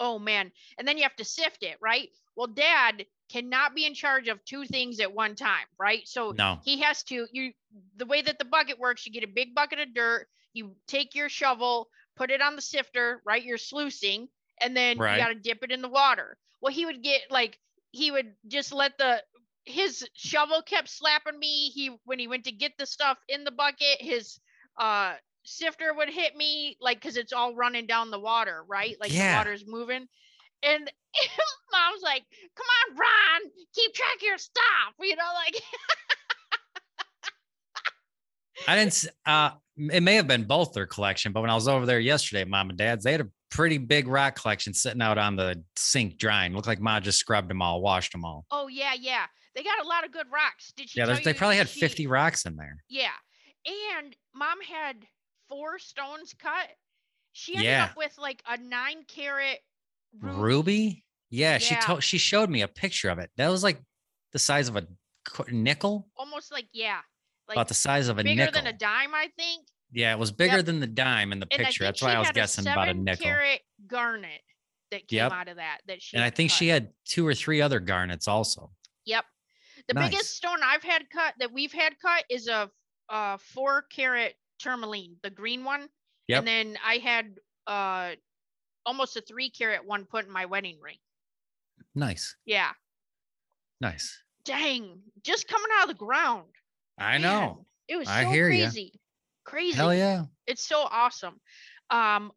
oh 0.01 0.19
man, 0.19 0.51
and 0.77 0.89
then 0.89 0.97
you 0.97 1.05
have 1.05 1.17
to 1.17 1.25
sift 1.25 1.63
it, 1.63 1.77
right? 1.81 2.09
Well, 2.35 2.49
dad 2.49 3.05
cannot 3.31 3.75
be 3.75 3.87
in 3.87 3.95
charge 3.95 4.29
of 4.29 4.45
two 4.45 4.65
things 4.67 5.01
at 5.01 5.13
one 5.15 5.35
time, 5.35 5.67
right? 5.79 6.07
So 6.07 6.37
No. 6.37 6.61
he 6.61 6.81
has 6.81 7.03
to 7.05 7.27
you 7.33 7.53
the 7.97 8.07
way 8.07 8.23
that 8.23 8.39
the 8.39 8.45
bucket 8.45 8.79
works, 8.79 9.07
you 9.07 9.13
get 9.13 9.25
a 9.25 9.29
big 9.33 9.55
bucket 9.55 9.79
of 9.79 9.95
dirt, 9.95 10.29
you 10.53 10.77
take 10.87 11.15
your 11.15 11.29
shovel, 11.29 11.89
put 12.17 12.31
it 12.31 12.43
on 12.43 12.57
the 12.57 12.63
sifter, 12.63 13.23
right? 13.25 13.43
You're 13.43 13.59
sluicing, 13.59 14.29
and 14.61 14.77
then 14.77 14.99
Right. 14.99 15.09
you 15.09 15.17
got 15.17 15.29
to 15.29 15.35
dip 15.35 15.63
it 15.63 15.73
in 15.73 15.83
the 15.83 15.89
water. 15.89 16.37
Well, 16.61 16.73
he 16.73 16.87
would 16.87 17.03
get 17.03 17.23
like 17.31 17.59
he 17.93 18.11
would 18.11 18.35
just 18.49 18.73
let 18.73 18.99
the 18.99 19.23
his 19.65 20.07
shovel 20.15 20.63
kept 20.63 20.89
slapping 20.89 21.39
me. 21.39 21.71
He 21.71 21.97
when 22.05 22.19
he 22.19 22.29
went 22.29 22.45
to 22.45 22.53
get 22.53 22.73
the 22.79 22.87
stuff 22.87 23.19
in 23.29 23.45
the 23.45 23.51
bucket, 23.53 24.01
his 24.01 24.41
uh 24.79 25.15
sifter 25.45 25.93
would 25.95 26.11
hit 26.11 26.37
me 26.37 26.77
like 26.81 27.01
because 27.01 27.17
it's 27.17 27.33
all 27.33 27.55
running 27.55 27.87
down 27.87 28.11
the 28.11 28.21
water, 28.21 28.65
right? 28.69 28.97
Like 29.01 29.13
Yeah. 29.13 29.19
the 29.19 29.35
water's 29.37 29.65
moving. 29.67 30.09
And 30.63 30.91
mom's 31.73 32.03
like, 32.03 32.23
come 32.57 32.67
on, 32.93 32.97
Ron, 32.97 33.51
keep 33.75 33.95
track 33.95 34.17
of 34.17 34.23
your 34.23 34.39
stuff. 34.39 34.95
You 35.01 35.17
know, 35.17 35.31
like 35.35 35.57
I 38.69 38.77
didn't. 38.77 39.07
Uh, 39.27 39.51
it 39.77 40.03
may 40.03 40.17
have 40.17 40.27
been 40.29 40.45
both 40.45 40.73
their 40.75 40.87
collection, 40.87 41.33
but 41.33 41.41
when 41.41 41.51
I 41.51 41.55
was 41.55 41.69
over 41.69 41.87
there 41.87 42.01
yesterday, 42.01 42.45
mom 42.45 42.69
and 42.69 42.79
dad's, 42.79 43.05
they 43.05 43.13
had 43.13 43.23
a 43.23 43.29
pretty 43.51 43.79
big 43.79 44.07
rock 44.07 44.41
collection 44.41 44.75
sitting 44.75 45.01
out 45.01 45.17
on 45.19 45.37
the 45.37 45.63
sink 45.77 46.19
drying. 46.19 46.53
Looked 46.53 46.67
like 46.69 46.81
ma 46.81 47.01
just 47.01 47.19
scrubbed 47.19 47.49
them 47.49 47.63
all, 47.63 47.81
washed 47.81 48.13
them 48.13 48.25
all. 48.25 48.45
Oh 48.51 48.69
yeah, 48.69 48.93
yeah. 48.99 49.25
They 49.55 49.63
got 49.63 49.83
a 49.83 49.89
lot 49.89 50.05
of 50.05 50.13
good 50.13 50.27
rocks. 50.33 50.73
Did 50.77 50.91
she? 50.91 51.01
Yeah, 51.01 51.07
they 51.25 51.35
probably 51.35 51.57
had 51.57 51.69
she- 51.69 51.81
50 51.81 52.07
rocks 52.07 52.45
in 52.45 52.57
there. 52.57 52.77
Yeah, 52.89 53.09
and 53.99 54.15
mom 54.35 54.61
had 54.61 55.07
four 55.49 55.79
stones 55.79 56.35
cut. 56.39 56.69
She 57.33 57.55
ended 57.55 57.67
Yeah. 57.67 57.85
up 57.85 57.97
with 57.97 58.15
like 58.19 58.43
a 58.47 58.59
nine 58.59 59.05
carat 59.09 59.59
ruby. 60.19 60.39
Ruby? 60.41 61.05
Yeah, 61.31 61.59
she 61.59 61.77
told 61.77 62.03
she 62.03 62.19
showed 62.19 62.51
me 62.51 62.63
a 62.63 62.69
picture 62.69 63.09
of 63.09 63.19
it. 63.19 63.31
That 63.37 63.49
was 63.49 63.63
like 63.63 63.81
the 64.33 64.39
size 64.39 64.69
of 64.69 64.77
a 64.77 64.87
nickel, 65.51 66.09
almost 66.17 66.51
like 66.51 66.67
yeah, 66.73 67.01
like 67.49 67.57
about 67.57 67.69
the 67.69 67.75
size 67.75 68.09
of 68.09 68.19
a 68.19 68.25
bigger 68.25 68.47
nickel. 68.47 68.53
than 68.63 68.67
a 68.67 68.77
dime, 68.77 69.15
I 69.15 69.29
think. 69.39 69.67
yeah, 69.93 70.13
it 70.13 70.19
was 70.19 70.33
bigger 70.33 70.57
Yep. 70.57 70.65
than 70.67 70.81
the 70.81 70.87
dime 70.89 71.31
in 71.33 71.39
the 71.39 71.47
And 71.53 71.65
picture. 71.65 71.85
That's 71.85 72.03
why 72.03 72.15
I 72.15 72.19
was 72.19 72.31
guessing 72.33 72.67
about 72.67 72.89
a 72.89 72.95
nickel. 72.95 73.25
carat 73.27 73.61
garnet 73.87 74.41
that 74.91 75.07
came 75.07 75.19
Yep. 75.19 75.33
out 75.33 75.49
of 75.49 75.57
that. 75.57 75.79
That 75.87 76.03
she 76.03 76.17
And 76.17 76.25
I 76.25 76.31
think 76.31 76.51
she 76.51 76.67
had 76.67 76.93
two 77.05 77.25
or 77.27 77.35
three 77.35 77.61
other 77.61 77.79
garnets 77.79 78.27
also. 78.27 78.73
Yep. 79.05 79.25
The 79.87 79.95
Nice. 79.95 80.11
biggest 80.11 80.37
stone 80.37 80.61
I've 80.65 80.83
had 80.83 81.09
cut 81.11 81.35
that 81.39 81.53
we've 81.53 81.73
had 81.73 81.99
cut 82.01 82.25
is 82.29 82.49
a 82.49 82.71
uh 83.09 83.37
four 83.39 83.83
carat 83.83 84.35
tourmaline, 84.59 85.17
the 85.23 85.31
green 85.31 85.63
one. 85.65 85.89
Yep. 86.29 86.39
And 86.41 86.47
then 86.49 86.79
I 86.85 86.97
had 86.99 87.37
uh 87.69 88.15
almost 88.87 89.17
a 89.17 89.21
three 89.21 89.51
carat 89.51 89.85
one 89.85 90.05
put 90.05 90.27
in 90.27 90.31
my 90.33 90.47
wedding 90.47 90.79
ring. 90.81 90.99
Nice, 91.95 92.37
Yeah. 92.45 92.73
nice. 93.81 94.23
Dang. 94.45 95.01
Just 95.23 95.49
coming 95.49 95.69
out 95.79 95.85
of 95.85 95.89
the 95.89 96.05
ground. 96.05 96.49
I 96.99 97.13
Man, 97.19 97.23
know. 97.23 97.67
It 97.89 97.97
was 97.97 98.09
I 98.09 98.25
so 98.25 98.31
hear 98.31 98.49
ya. 98.51 98.67
crazy. 98.67 99.01
Crazy. 99.45 99.77
Hell 99.77 99.95
yeah. 99.95 100.25
It's 100.47 100.67
so 100.67 100.81
awesome. 100.91 101.41
Um 101.91 102.33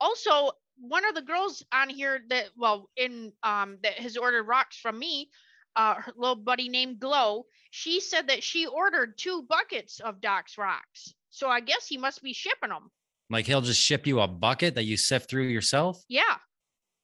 also 0.00 0.50
one 0.80 1.04
of 1.06 1.14
the 1.14 1.22
girls 1.22 1.64
on 1.72 1.88
here 1.88 2.20
that 2.28 2.46
well 2.56 2.90
in 2.96 3.32
um 3.42 3.78
that 3.82 3.94
has 3.94 4.16
ordered 4.16 4.44
rocks 4.44 4.76
from 4.78 4.98
me, 4.98 5.30
uh 5.76 5.94
her 5.94 6.12
little 6.16 6.36
buddy 6.36 6.68
named 6.68 7.00
Glow, 7.00 7.46
she 7.70 8.00
said 8.00 8.28
that 8.28 8.42
she 8.42 8.66
ordered 8.66 9.16
two 9.18 9.42
buckets 9.48 10.00
of 10.00 10.20
Doc's 10.20 10.58
rocks. 10.58 11.14
So 11.30 11.48
I 11.48 11.60
guess 11.60 11.86
he 11.86 11.96
must 11.98 12.22
be 12.22 12.32
shipping 12.32 12.70
them. 12.70 12.90
Like 13.30 13.46
he'll 13.46 13.60
just 13.60 13.80
ship 13.80 14.06
you 14.06 14.20
a 14.20 14.28
bucket 14.28 14.74
that 14.76 14.84
you 14.84 14.96
sift 14.96 15.28
through 15.28 15.48
yourself. 15.48 16.02
Yeah. 16.08 16.36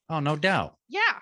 Oh, 0.08 0.20
no 0.20 0.37
doubt. 0.37 0.76
Yeah. 0.88 1.18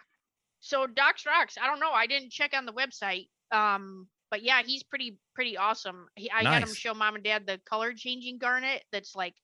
So 0.60 0.86
Doc's 0.86 1.26
rocks, 1.26 1.56
I 1.60 1.66
don't 1.66 1.80
know. 1.80 1.90
I 1.92 2.06
didn't 2.06 2.30
check 2.30 2.52
on 2.54 2.66
the 2.66 2.72
website. 2.72 3.28
Um 3.50 4.08
but 4.30 4.42
yeah, 4.42 4.62
he's 4.64 4.82
pretty 4.82 5.18
pretty 5.34 5.56
awesome. 5.58 6.06
He, 6.14 6.30
I 6.30 6.42
had 6.44 6.62
him 6.62 6.72
show 6.74 6.94
mom 6.94 7.16
and 7.16 7.24
dad 7.24 7.46
the 7.46 7.60
color 7.68 7.92
changing 7.94 8.38
garnet 8.38 8.82
that's 8.92 9.14
like 9.14 9.34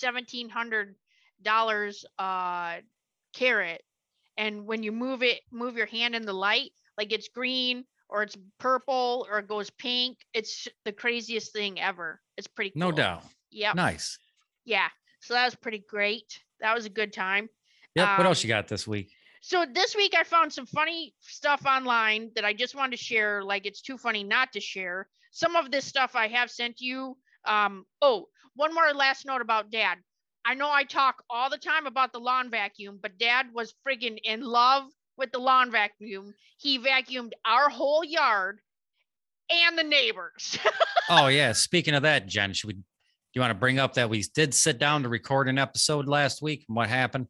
1700 0.00 0.94
dollars 1.42 2.04
uh 2.18 2.76
carat. 3.34 3.82
and 4.36 4.66
when 4.66 4.82
you 4.82 4.92
move 4.92 5.22
it, 5.22 5.40
move 5.50 5.76
your 5.76 5.86
hand 5.86 6.14
in 6.14 6.24
the 6.24 6.32
light, 6.32 6.70
like 6.98 7.12
it's 7.12 7.28
green 7.28 7.84
or 8.08 8.22
it's 8.22 8.36
purple 8.58 9.26
or 9.30 9.38
it 9.38 9.48
goes 9.48 9.70
pink. 9.70 10.18
It's 10.34 10.68
the 10.84 10.92
craziest 10.92 11.52
thing 11.52 11.80
ever. 11.80 12.20
It's 12.36 12.46
pretty 12.46 12.70
cool. 12.70 12.80
No 12.80 12.92
doubt. 12.92 13.22
Yeah. 13.50 13.72
Nice. 13.74 14.18
Yeah. 14.64 14.88
So 15.22 15.34
that 15.34 15.44
was 15.44 15.54
pretty 15.54 15.82
great. 15.88 16.40
That 16.60 16.74
was 16.74 16.84
a 16.86 16.90
good 16.90 17.12
time. 17.12 17.48
Yep. 17.94 18.18
what 18.18 18.26
else 18.26 18.42
Um, 18.44 18.48
you 18.48 18.54
got 18.54 18.68
this 18.68 18.86
week? 18.86 19.10
So 19.40 19.64
this 19.72 19.96
week 19.96 20.14
I 20.16 20.24
found 20.24 20.52
some 20.52 20.66
funny 20.66 21.14
stuff 21.20 21.64
online 21.66 22.30
that 22.34 22.44
I 22.44 22.52
just 22.52 22.74
wanted 22.74 22.96
to 22.96 23.02
share. 23.02 23.42
Like 23.42 23.66
it's 23.66 23.82
too 23.82 23.98
funny 23.98 24.22
not 24.24 24.52
to 24.52 24.60
share. 24.60 25.08
Some 25.32 25.56
of 25.56 25.70
this 25.70 25.84
stuff 25.84 26.14
I 26.14 26.28
have 26.28 26.50
sent 26.50 26.80
you. 26.80 27.16
Um, 27.44 27.84
oh, 28.00 28.26
one 28.54 28.74
more 28.74 28.92
last 28.94 29.26
note 29.26 29.40
about 29.40 29.70
dad. 29.70 29.98
I 30.44 30.54
know 30.54 30.70
I 30.70 30.84
talk 30.84 31.22
all 31.30 31.50
the 31.50 31.58
time 31.58 31.86
about 31.86 32.12
the 32.12 32.18
lawn 32.18 32.50
vacuum, 32.50 32.98
but 33.00 33.18
dad 33.18 33.46
was 33.54 33.74
friggin' 33.86 34.18
in 34.24 34.42
love 34.42 34.84
with 35.16 35.30
the 35.32 35.38
lawn 35.38 35.70
vacuum. 35.70 36.34
He 36.58 36.78
vacuumed 36.78 37.32
our 37.44 37.68
whole 37.68 38.04
yard 38.04 38.60
and 39.50 39.78
the 39.78 39.84
neighbors. 39.84 40.58
Oh 41.10 41.26
yeah. 41.26 41.52
Speaking 41.52 41.94
of 41.94 42.04
that, 42.04 42.26
Jen, 42.26 42.52
should 42.54 42.68
we? 42.68 42.76
You 43.34 43.40
want 43.40 43.50
to 43.50 43.58
bring 43.58 43.78
up 43.78 43.94
that 43.94 44.10
we 44.10 44.22
did 44.34 44.52
sit 44.52 44.78
down 44.78 45.02
to 45.04 45.08
record 45.08 45.48
an 45.48 45.58
episode 45.58 46.06
last 46.06 46.42
week? 46.42 46.64
And 46.68 46.76
what 46.76 46.88
happened 46.88 47.28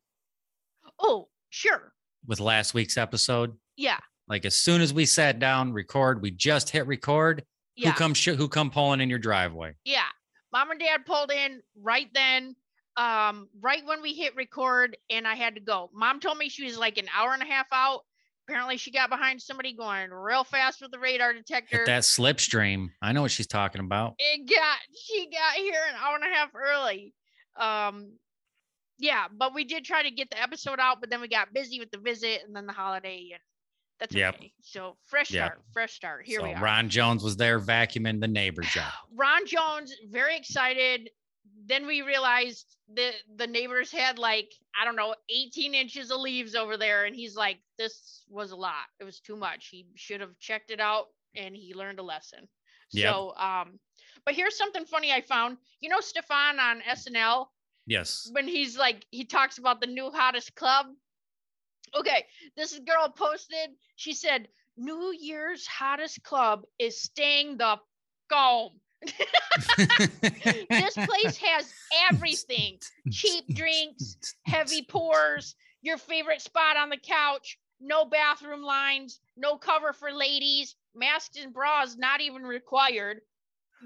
oh, 0.99 1.29
sure. 1.51 1.93
with 2.27 2.41
last 2.41 2.75
week's 2.75 2.97
episode? 2.97 3.57
Yeah. 3.77 3.99
Like 4.29 4.45
as 4.45 4.57
soon 4.57 4.81
as 4.81 4.93
we 4.93 5.07
sat 5.07 5.39
down, 5.39 5.73
record, 5.73 6.23
we 6.23 6.31
just 6.31 6.71
hit 6.71 6.87
record. 6.87 7.45
Yeah. 7.77 7.91
Who 7.91 7.99
come 7.99 8.15
sh- 8.15 8.37
who 8.37 8.49
come 8.49 8.71
pulling 8.71 9.01
in 9.01 9.09
your 9.09 9.19
driveway? 9.19 9.75
Yeah. 9.85 10.09
Mom 10.53 10.71
and 10.71 10.81
dad 10.81 11.07
pulled 11.07 11.33
in 11.33 11.63
right 11.81 12.09
then, 12.13 12.57
um, 12.97 13.49
right 13.61 13.85
when 13.87 14.03
we 14.03 14.13
hit 14.13 14.37
record, 14.37 14.97
and 15.09 15.27
I 15.27 15.35
had 15.35 15.55
to 15.55 15.61
go. 15.61 15.89
Mom 15.95 16.21
told 16.21 16.37
me 16.37 16.49
she 16.49 16.65
was 16.65 16.77
like 16.77 16.99
an 16.99 17.07
hour 17.17 17.33
and 17.33 17.43
a 17.43 17.47
half 17.47 17.67
out. 17.73 18.03
Apparently, 18.49 18.77
she 18.77 18.91
got 18.91 19.09
behind 19.09 19.41
somebody 19.41 19.73
going 19.73 20.11
real 20.11 20.45
fast 20.45 20.81
with 20.81 20.91
the 20.91 20.99
radar 20.99 21.33
detector. 21.33 21.79
Hit 21.79 21.87
that 21.87 22.03
slipstream. 22.03 22.89
I 23.01 23.13
know 23.13 23.23
what 23.23 23.31
she's 23.31 23.47
talking 23.47 23.81
about. 23.81 24.15
It 24.19 24.49
got 24.51 24.79
she 25.07 25.29
got 25.31 25.55
here 25.55 25.81
an 25.89 25.95
hour 26.03 26.17
and 26.17 26.25
a 26.25 26.37
half 26.37 26.51
early. 26.55 27.15
Um, 27.57 28.13
yeah, 28.99 29.27
but 29.37 29.55
we 29.55 29.65
did 29.65 29.85
try 29.85 30.03
to 30.03 30.11
get 30.11 30.31
the 30.31 30.41
episode 30.43 30.81
out, 30.81 31.01
but 31.01 31.11
then 31.11 31.21
we 31.21 31.29
got 31.29 31.53
busy 31.55 31.79
with 31.79 31.91
the 31.91 31.99
visit 31.99 32.43
and 32.47 32.55
then 32.55 32.67
the 32.67 32.73
holiday, 32.73 33.29
and 33.33 33.41
that's 34.01 34.15
Yep. 34.15 34.35
okay. 34.37 34.53
So 34.63 34.97
fresh 35.09 35.31
Yep. 35.31 35.45
start, 35.47 35.63
fresh 35.73 35.93
start. 35.95 36.27
Here 36.27 36.41
so 36.41 36.47
we 36.47 36.55
are. 36.55 36.61
Ron 36.63 36.89
Jones 36.89 37.23
was 37.23 37.37
there 37.37 37.61
vacuuming 37.61 38.21
the 38.21 38.29
neighbor's 38.29 38.75
yard. 38.75 38.93
Ron 39.15 39.47
Jones, 39.47 39.95
very 40.11 40.37
excited. 40.37 41.11
Then 41.65 41.87
we 41.87 42.03
realized 42.03 42.77
that 42.95 43.13
the 43.37 43.47
neighbors 43.47 43.93
had 43.93 44.19
like, 44.19 44.53
I 44.81 44.85
don't 44.85 44.97
know, 44.97 45.15
18 45.29 45.75
inches 45.75 46.11
of 46.11 46.21
leaves 46.21 46.55
over 46.55 46.77
there. 46.77 47.05
And 47.05 47.15
he's 47.15 47.37
like, 47.37 47.59
this 47.79 48.25
was 48.29 48.51
a 48.51 48.57
lot. 48.57 48.87
It 49.01 49.05
was 49.05 49.21
too 49.21 49.37
much. 49.37 49.69
He 49.71 49.87
should 49.95 50.21
have 50.21 50.39
checked 50.41 50.71
it 50.71 50.81
out 50.81 51.07
and 51.37 51.55
he 51.55 51.75
learned 51.75 51.99
a 51.99 52.03
lesson. 52.03 52.49
Yep. 52.93 53.13
So, 53.13 53.35
um, 53.37 53.79
but 54.25 54.35
here's 54.35 54.57
something 54.57 54.85
funny 54.85 55.13
I 55.13 55.21
found. 55.21 55.57
You 55.81 55.89
know, 55.89 55.99
Stefon 56.01 56.59
on 56.59 56.81
SNL, 56.83 57.47
Yes. 57.87 58.29
when 58.33 58.47
he's 58.47 58.77
like, 58.77 59.07
he 59.11 59.25
talks 59.25 59.59
about 59.59 59.81
the 59.81 59.87
new 59.87 60.11
hottest 60.11 60.55
club. 60.55 60.87
Okay, 61.95 62.25
this 62.57 62.79
girl 62.81 63.09
posted, 63.15 63.71
she 63.97 64.15
said, 64.15 64.49
New 64.77 65.13
Year's 65.19 65.67
hottest 65.67 66.23
club 66.23 66.63
is 66.79 67.03
staying 67.03 67.59
the 67.59 67.77
home. 68.31 68.81
this 70.71 70.95
place 70.95 71.37
has 71.37 71.73
everything 72.11 72.79
cheap 73.11 73.45
drinks, 73.55 74.17
heavy 74.45 74.83
pours, 74.89 75.55
your 75.83 75.99
favorite 75.99 76.41
spot 76.41 76.77
on 76.77 76.89
the 76.89 76.97
couch, 76.97 77.59
no 77.81 78.05
bathroom 78.05 78.63
lines, 78.63 79.21
no 79.37 79.57
cover 79.57 79.93
for 79.93 80.13
ladies, 80.13 80.77
masks 80.95 81.37
and 81.43 81.53
bras 81.53 81.97
not 81.97 82.21
even 82.21 82.43
required, 82.43 83.21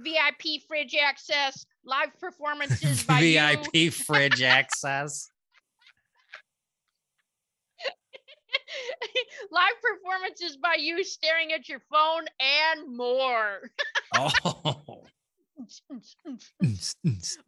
VIP 0.03 0.63
fridge 0.69 0.95
access, 0.95 1.65
live 1.85 2.19
performances 2.21 3.03
by 3.05 3.21
you. 3.21 3.41
VIP 3.41 3.93
fridge 3.93 4.43
access. 4.43 5.31
live 9.51 9.75
performances 9.83 10.57
by 10.57 10.77
you 10.79 11.03
staring 11.05 11.53
at 11.53 11.69
your 11.69 11.81
phone 11.91 12.27
and 12.41 12.97
more. 12.97 13.71
Oh. 14.15 14.96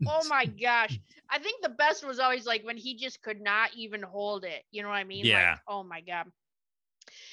Oh 0.07 0.26
my 0.28 0.46
gosh. 0.46 0.98
I 1.31 1.38
think 1.38 1.62
the 1.62 1.68
best 1.68 2.07
was 2.07 2.18
always 2.18 2.46
like 2.46 2.64
when 2.64 2.76
he 2.76 2.96
just 2.96 3.22
could 3.22 3.40
not 3.40 3.70
even 3.76 4.02
hold 4.02 4.44
it. 4.44 4.62
You 4.70 4.83
know 4.83 4.88
what 4.88 4.96
I 4.96 5.04
mean? 5.04 5.24
Yeah. 5.24 5.52
Like, 5.52 5.61
oh 5.68 5.83
my 5.83 6.00
god. 6.00 6.26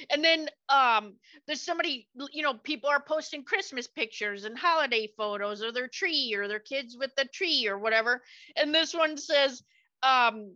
And 0.09 0.23
then 0.23 0.49
um 0.69 1.15
there's 1.47 1.61
somebody 1.61 2.07
you 2.31 2.43
know 2.43 2.53
people 2.53 2.89
are 2.89 3.03
posting 3.05 3.43
Christmas 3.43 3.87
pictures 3.87 4.45
and 4.45 4.57
holiday 4.57 5.09
photos 5.17 5.61
or 5.61 5.71
their 5.71 5.87
tree 5.87 6.33
or 6.35 6.47
their 6.47 6.59
kids 6.59 6.95
with 6.97 7.11
the 7.15 7.25
tree 7.25 7.67
or 7.67 7.77
whatever. 7.77 8.21
And 8.55 8.73
this 8.73 8.93
one 8.93 9.17
says 9.17 9.63
um 10.03 10.53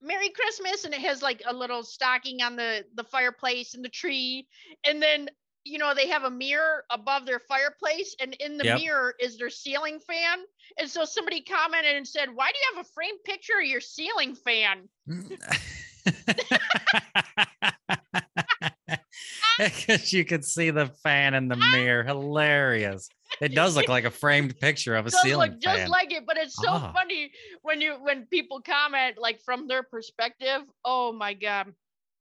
Merry 0.00 0.30
Christmas 0.30 0.84
and 0.84 0.94
it 0.94 1.00
has 1.00 1.22
like 1.22 1.42
a 1.46 1.54
little 1.54 1.82
stocking 1.82 2.42
on 2.42 2.56
the 2.56 2.84
the 2.94 3.04
fireplace 3.04 3.74
and 3.74 3.84
the 3.84 3.88
tree 3.88 4.46
and 4.84 5.02
then 5.02 5.28
you 5.68 5.78
know 5.78 5.92
they 5.94 6.08
have 6.08 6.24
a 6.24 6.30
mirror 6.30 6.84
above 6.90 7.26
their 7.26 7.38
fireplace 7.40 8.14
and 8.20 8.34
in 8.40 8.56
the 8.56 8.64
Yep. 8.64 8.80
mirror 8.80 9.14
is 9.20 9.36
their 9.38 9.50
ceiling 9.50 10.00
fan 10.00 10.38
and 10.78 10.88
so 10.88 11.04
somebody 11.04 11.40
commented 11.42 11.94
and 11.96 12.06
said 12.06 12.28
why 12.34 12.50
do 12.50 12.58
you 12.58 12.76
have 12.76 12.86
a 12.86 12.88
framed 12.94 13.18
picture 13.24 13.58
of 13.60 13.66
your 13.66 13.80
ceiling 13.80 14.34
fan 14.34 14.88
Because 19.58 20.12
you 20.12 20.24
could 20.24 20.44
see 20.44 20.70
the 20.70 20.86
fan 21.02 21.34
in 21.34 21.48
the 21.48 21.56
mirror. 21.72 22.04
Hilarious. 22.04 23.08
It 23.40 23.54
does 23.54 23.76
look 23.76 23.88
like 23.88 24.04
a 24.04 24.10
framed 24.10 24.58
picture 24.58 24.94
of 24.94 25.06
a 25.06 25.10
ceiling. 25.10 25.26
It 25.26 25.30
does 25.30 25.30
ceiling 25.32 25.50
look 25.50 25.60
just 25.60 25.78
fan. 25.82 25.90
like 25.90 26.12
it 26.12 26.26
but 26.26 26.36
it's 26.36 26.54
so 26.56 26.68
Ah. 26.70 26.92
funny 26.92 27.30
when 27.62 27.80
you 27.80 27.94
when 27.94 28.26
people 28.26 28.60
comment 28.60 29.16
like 29.18 29.40
from 29.44 29.66
their 29.68 29.82
perspective 29.82 30.62
oh 30.84 31.12
my 31.12 31.34
god 31.34 31.72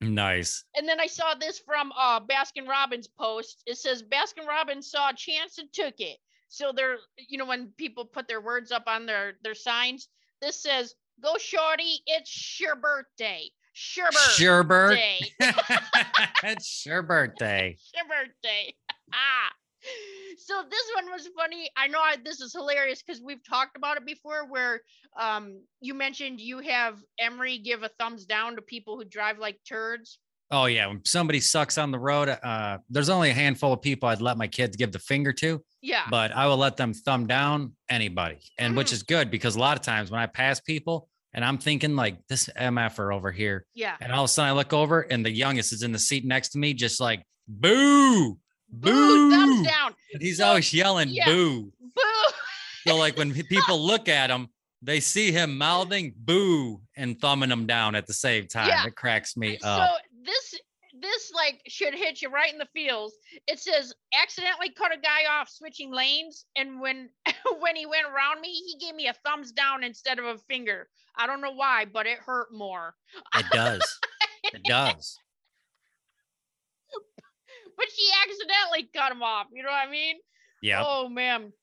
nice. 0.02 0.64
and 0.76 0.88
then 0.88 1.00
I 1.00 1.08
saw 1.08 1.34
this 1.34 1.60
from 1.60 1.92
uh 1.98 2.20
Baskin 2.22 2.68
Robbins 2.68 3.08
post. 3.08 3.64
It 3.66 3.78
says 3.78 4.04
Baskin 4.04 4.48
Robbins 4.48 4.90
saw 4.92 5.10
a 5.10 5.14
chance 5.16 5.58
and 5.58 5.72
took 5.74 5.96
it. 6.00 6.18
So 6.50 6.72
they're 6.76 6.98
you 7.18 7.38
know 7.38 7.46
when 7.46 7.74
people 7.78 8.06
put 8.06 8.28
their 8.28 8.42
words 8.42 8.72
up 8.72 8.84
on 8.88 9.06
their 9.06 9.34
their 9.44 9.56
signs, 9.56 10.08
this 10.42 10.62
says 10.62 10.96
go 11.22 11.38
shorty, 11.38 12.00
it's 12.06 12.60
your 12.60 12.76
birthday. 12.76 13.50
Sure 13.74 14.12
Sure 14.12 14.64
bird. 14.64 14.98
birthday. 14.98 15.20
it's 16.44 16.66
sure 16.68 17.04
birthday. 17.04 17.78
your 17.96 18.06
birthday. 18.06 18.74
ah. 19.14 19.52
So 20.40 20.64
this 20.70 20.84
one 20.96 21.12
was 21.12 21.28
funny. 21.36 21.70
I 21.76 21.88
know 21.88 22.00
I, 22.00 22.16
this 22.24 22.40
is 22.42 22.54
hilarious 22.54 23.02
because 23.02 23.22
we've 23.22 23.44
talked 23.44 23.76
about 23.76 23.98
it 23.98 24.06
before. 24.06 24.48
Where 24.50 24.82
um, 25.20 25.62
you 25.82 25.94
mentioned 25.94 26.40
you 26.40 26.60
have 26.60 27.00
Emery 27.20 27.58
give 27.58 27.84
a 27.84 27.90
thumbs 28.00 28.26
down 28.26 28.56
to 28.56 28.62
people 28.62 28.98
who 28.98 29.04
drive 29.04 29.40
like 29.40 29.60
turds. 29.68 30.20
Oh 30.52 30.66
yeah, 30.66 30.88
when 30.88 31.04
somebody 31.06 31.40
sucks 31.42 31.78
on 31.78 31.92
the 31.92 32.00
road, 32.00 32.30
uh, 32.30 32.78
there's 32.90 33.10
only 33.10 33.32
a 33.32 33.34
handful 33.34 33.74
of 33.74 33.82
people 33.82 34.08
I'd 34.08 34.22
let 34.22 34.38
my 34.38 34.48
kids 34.48 34.78
give 34.78 34.94
the 34.94 35.00
finger 35.00 35.34
to, 35.34 35.62
Yeah. 35.82 36.04
but 36.10 36.32
I 36.32 36.48
will 36.48 36.56
let 36.56 36.78
them 36.78 36.94
thumb 36.94 37.28
down 37.28 37.76
anybody, 37.90 38.38
and 38.58 38.78
which 38.78 38.88
Mhm. 38.90 38.94
is 38.94 39.04
good 39.04 39.30
because 39.30 39.58
a 39.58 39.60
lot 39.60 39.76
of 39.78 39.84
times 39.84 40.10
when 40.10 40.22
I 40.22 40.26
pass 40.28 40.62
people 40.62 41.10
and 41.34 41.44
I'm 41.44 41.58
thinking 41.58 41.98
like 41.98 42.26
this 42.30 42.48
mf'er 42.56 43.14
over 43.14 43.30
here, 43.32 43.66
yeah. 43.74 43.98
and 44.00 44.14
all 44.14 44.24
of 44.24 44.30
a 44.30 44.32
sudden 44.32 44.50
I 44.50 44.54
look 44.54 44.72
over 44.72 45.02
and 45.02 45.26
the 45.26 45.32
youngest 45.32 45.74
is 45.74 45.84
in 45.84 45.92
the 45.92 46.00
seat 46.00 46.24
next 46.24 46.50
to 46.50 46.60
me, 46.60 46.74
just 46.74 47.02
like 47.02 47.24
boo, 47.50 48.38
Boo, 48.70 49.32
thumbs 49.32 49.68
down. 49.68 49.96
And 50.14 50.22
he's 50.22 50.38
So, 50.38 50.48
always 50.48 50.74
yelling 50.74 51.10
yeah. 51.10 51.26
boo. 51.26 51.72
Boo. 51.82 52.32
So 52.88 52.96
like 52.96 53.18
when 53.18 53.34
people 53.50 53.80
look 53.80 54.08
at 54.10 54.30
him, 54.30 54.50
they 54.82 55.00
see 55.00 55.32
him 55.32 55.58
mouthing 55.58 56.14
boo 56.18 56.82
and 56.96 57.20
thumbing 57.20 57.50
him 57.52 57.66
down 57.66 57.96
at 57.96 58.06
the 58.08 58.14
same 58.14 58.48
time. 58.48 58.68
Yeah. 58.68 58.86
It 58.86 58.96
cracks 58.96 59.36
me 59.36 59.58
so 59.60 59.68
up. 59.68 59.90
So 59.90 59.96
this 60.24 60.54
this 61.00 61.32
like 61.34 61.62
should 61.68 61.94
hit 61.94 62.22
you 62.22 62.30
right 62.30 62.52
in 62.52 62.60
the 62.60 62.68
feels. 62.74 63.14
It 63.48 63.60
says 63.60 63.94
accidentally 64.20 64.70
cut 64.72 64.94
a 64.94 65.00
guy 65.00 65.26
off 65.30 65.50
switching 65.50 65.92
lanes, 65.94 66.46
and 66.56 66.80
when 66.80 67.10
when 67.60 67.76
he 67.76 67.86
went 67.86 68.06
around 68.06 68.42
me, 68.42 68.50
he 68.50 68.78
gave 68.84 68.96
me 68.96 69.08
a 69.08 69.14
thumbs 69.26 69.52
down 69.52 69.84
instead 69.84 70.20
of 70.20 70.26
a 70.26 70.38
finger. 70.50 70.88
I 71.18 71.26
don't 71.26 71.42
know 71.42 71.54
why, 71.54 71.86
but 71.92 72.06
it 72.06 72.20
hurt 72.20 72.54
more. 72.54 72.96
It 73.36 73.46
does. 73.52 73.82
It 74.54 74.64
does. 74.64 75.20
But 77.78 77.86
she 77.96 78.08
accidentally 78.24 78.90
cut 78.94 79.12
him 79.12 79.24
off. 79.24 79.48
You 79.54 79.64
know 79.64 79.70
what 79.70 79.88
I 79.88 79.92
mean? 79.92 80.16
Oh, 80.18 80.60
yeah. 80.62 80.84
Oh 80.86 81.10
man. 81.10 81.54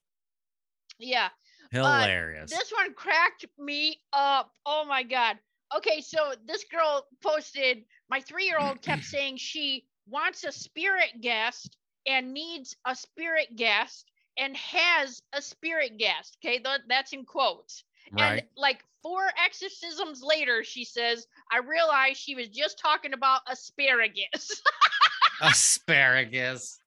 Yeah. 0.98 1.29
Hilarious. 1.70 2.50
This 2.50 2.72
one 2.72 2.94
cracked 2.94 3.46
me 3.59 3.98
up. 4.12 4.53
Oh 4.64 4.85
my 4.87 5.03
god. 5.03 5.38
Okay, 5.77 6.00
so 6.00 6.35
this 6.46 6.64
girl 6.70 7.05
posted 7.22 7.85
my 8.09 8.20
3-year-old 8.20 8.81
kept 8.83 9.05
saying 9.05 9.38
she 9.38 9.87
wants 10.07 10.44
a 10.44 10.53
spirit 10.53 11.20
guest 11.20 11.77
and 12.07 12.33
needs 12.33 12.77
a 12.87 12.94
spirit 12.94 13.57
guest 13.57 14.11
and 14.38 14.57
has 14.57 15.22
a 15.33 15.42
spirit 15.42 15.98
guest. 15.98 16.37
Okay, 16.44 16.59
Th- 16.59 16.81
that's 16.88 17.12
in 17.12 17.24
quotes. 17.24 17.85
Right. 18.12 18.38
And 18.38 18.42
like 18.57 18.85
four 19.03 19.22
exorcisms 19.42 20.22
later, 20.22 20.62
she 20.62 20.85
says, 20.85 21.27
I 21.50 21.59
realized 21.59 22.18
she 22.18 22.35
was 22.35 22.48
just 22.48 22.79
talking 22.79 23.14
about 23.14 23.40
asparagus. 23.48 24.62
Asparagus. 25.40 26.79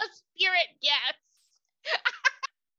a 0.00 0.04
spirit 0.12 0.66
guest. 0.82 1.18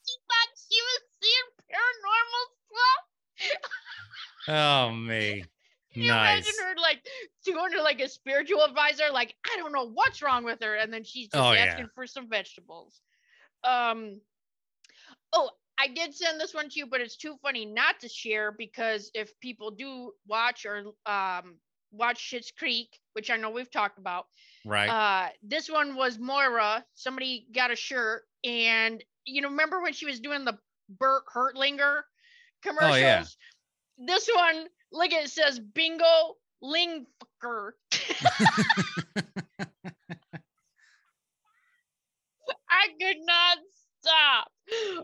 she 0.05 0.15
thought 0.27 0.51
she 0.55 0.81
was 0.81 1.01
seeing 1.21 1.47
paranormal 1.71 2.45
stuff. 3.57 3.71
Oh 4.47 4.91
me. 4.91 5.43
Can 5.93 6.01
you 6.03 6.09
Nice. 6.09 6.45
imagine 6.45 6.53
her 6.65 6.75
like 6.81 7.05
doing 7.45 7.71
her 7.71 7.81
like 7.81 8.01
a 8.01 8.09
spiritual 8.09 8.63
advisor? 8.63 9.05
Like, 9.13 9.33
I 9.45 9.55
don't 9.57 9.71
know 9.71 9.87
what's 9.87 10.21
wrong 10.21 10.43
with 10.43 10.61
her. 10.61 10.75
And 10.75 10.91
then 10.91 11.05
she's 11.05 11.29
just 11.29 11.41
Oh, 11.41 11.53
yeah. 11.53 11.65
asking 11.65 11.87
for 11.95 12.05
some 12.05 12.29
vegetables. 12.29 13.01
Um 13.63 14.19
oh, 15.33 15.49
I 15.77 15.87
did 15.87 16.13
send 16.13 16.39
this 16.39 16.53
one 16.53 16.69
to 16.69 16.79
you, 16.79 16.85
but 16.87 17.01
it's 17.01 17.15
too 17.17 17.35
funny 17.41 17.65
not 17.65 17.99
to 18.01 18.09
share 18.09 18.51
because 18.51 19.09
if 19.13 19.37
people 19.39 19.71
do 19.71 20.11
watch 20.27 20.65
or 20.65 20.79
um 21.05 21.55
watch 21.91 22.19
Schitt's 22.31 22.51
Creek, 22.51 22.99
which 23.13 23.29
I 23.29 23.37
know 23.37 23.49
we've 23.49 23.71
talked 23.71 23.97
about, 23.99 24.27
Right. 24.65 24.89
uh 24.89 25.29
this 25.43 25.69
one 25.69 25.95
was 25.95 26.17
Moira. 26.19 26.85
Somebody 26.95 27.47
got 27.53 27.71
a 27.71 27.75
shirt, 27.75 28.23
and 28.43 29.03
you 29.25 29.41
know, 29.41 29.49
remember 29.49 29.81
when 29.81 29.93
she 29.93 30.05
was 30.05 30.19
doing 30.19 30.45
the 30.45 30.57
Herb 31.01 31.23
Ertlinger 31.35 32.01
commercials? 32.61 32.93
Oh, 32.93 32.95
yeah. 32.97 33.23
This 33.97 34.29
one, 34.33 34.67
look 34.91 35.13
at 35.13 35.25
it 35.25 35.29
says 35.29 35.59
bingo 35.59 36.35
lingfucker. 36.63 37.71
I 42.69 42.87
could 42.99 43.17
not 43.25 43.57
stop. 44.01 44.51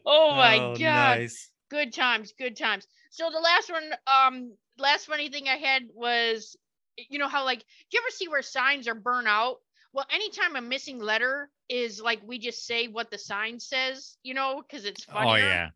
Oh 0.05 0.33
my 0.35 0.57
Oh, 0.57 0.77
god 0.77 1.19
Nice. 1.19 1.51
good 1.69 1.93
times 1.93 2.33
good 2.37 2.57
times 2.57 2.87
so 3.11 3.29
the 3.29 3.39
last 3.39 3.71
one 3.71 3.91
um 4.07 4.57
last 4.77 5.05
funny 5.05 5.29
thing 5.29 5.47
i 5.47 5.55
had 5.55 5.83
was 5.93 6.57
you 7.09 7.17
know 7.19 7.27
how 7.27 7.43
like 7.45 7.59
do 7.59 7.65
you 7.93 7.99
ever 8.01 8.11
see 8.11 8.27
where 8.27 8.41
signs 8.41 8.87
are 8.87 8.95
burnt 8.95 9.27
out 9.27 9.57
well 9.93 10.05
anytime 10.13 10.55
a 10.55 10.61
missing 10.61 10.99
letter 10.99 11.49
is 11.69 12.01
like 12.01 12.19
we 12.25 12.37
just 12.39 12.65
say 12.65 12.87
what 12.87 13.09
the 13.11 13.17
sign 13.17 13.59
says 13.59 14.17
you 14.23 14.33
know 14.33 14.61
because 14.67 14.85
it's 14.85 15.03
funny 15.03 15.29
Oh 15.29 15.35
yeah. 15.35 15.69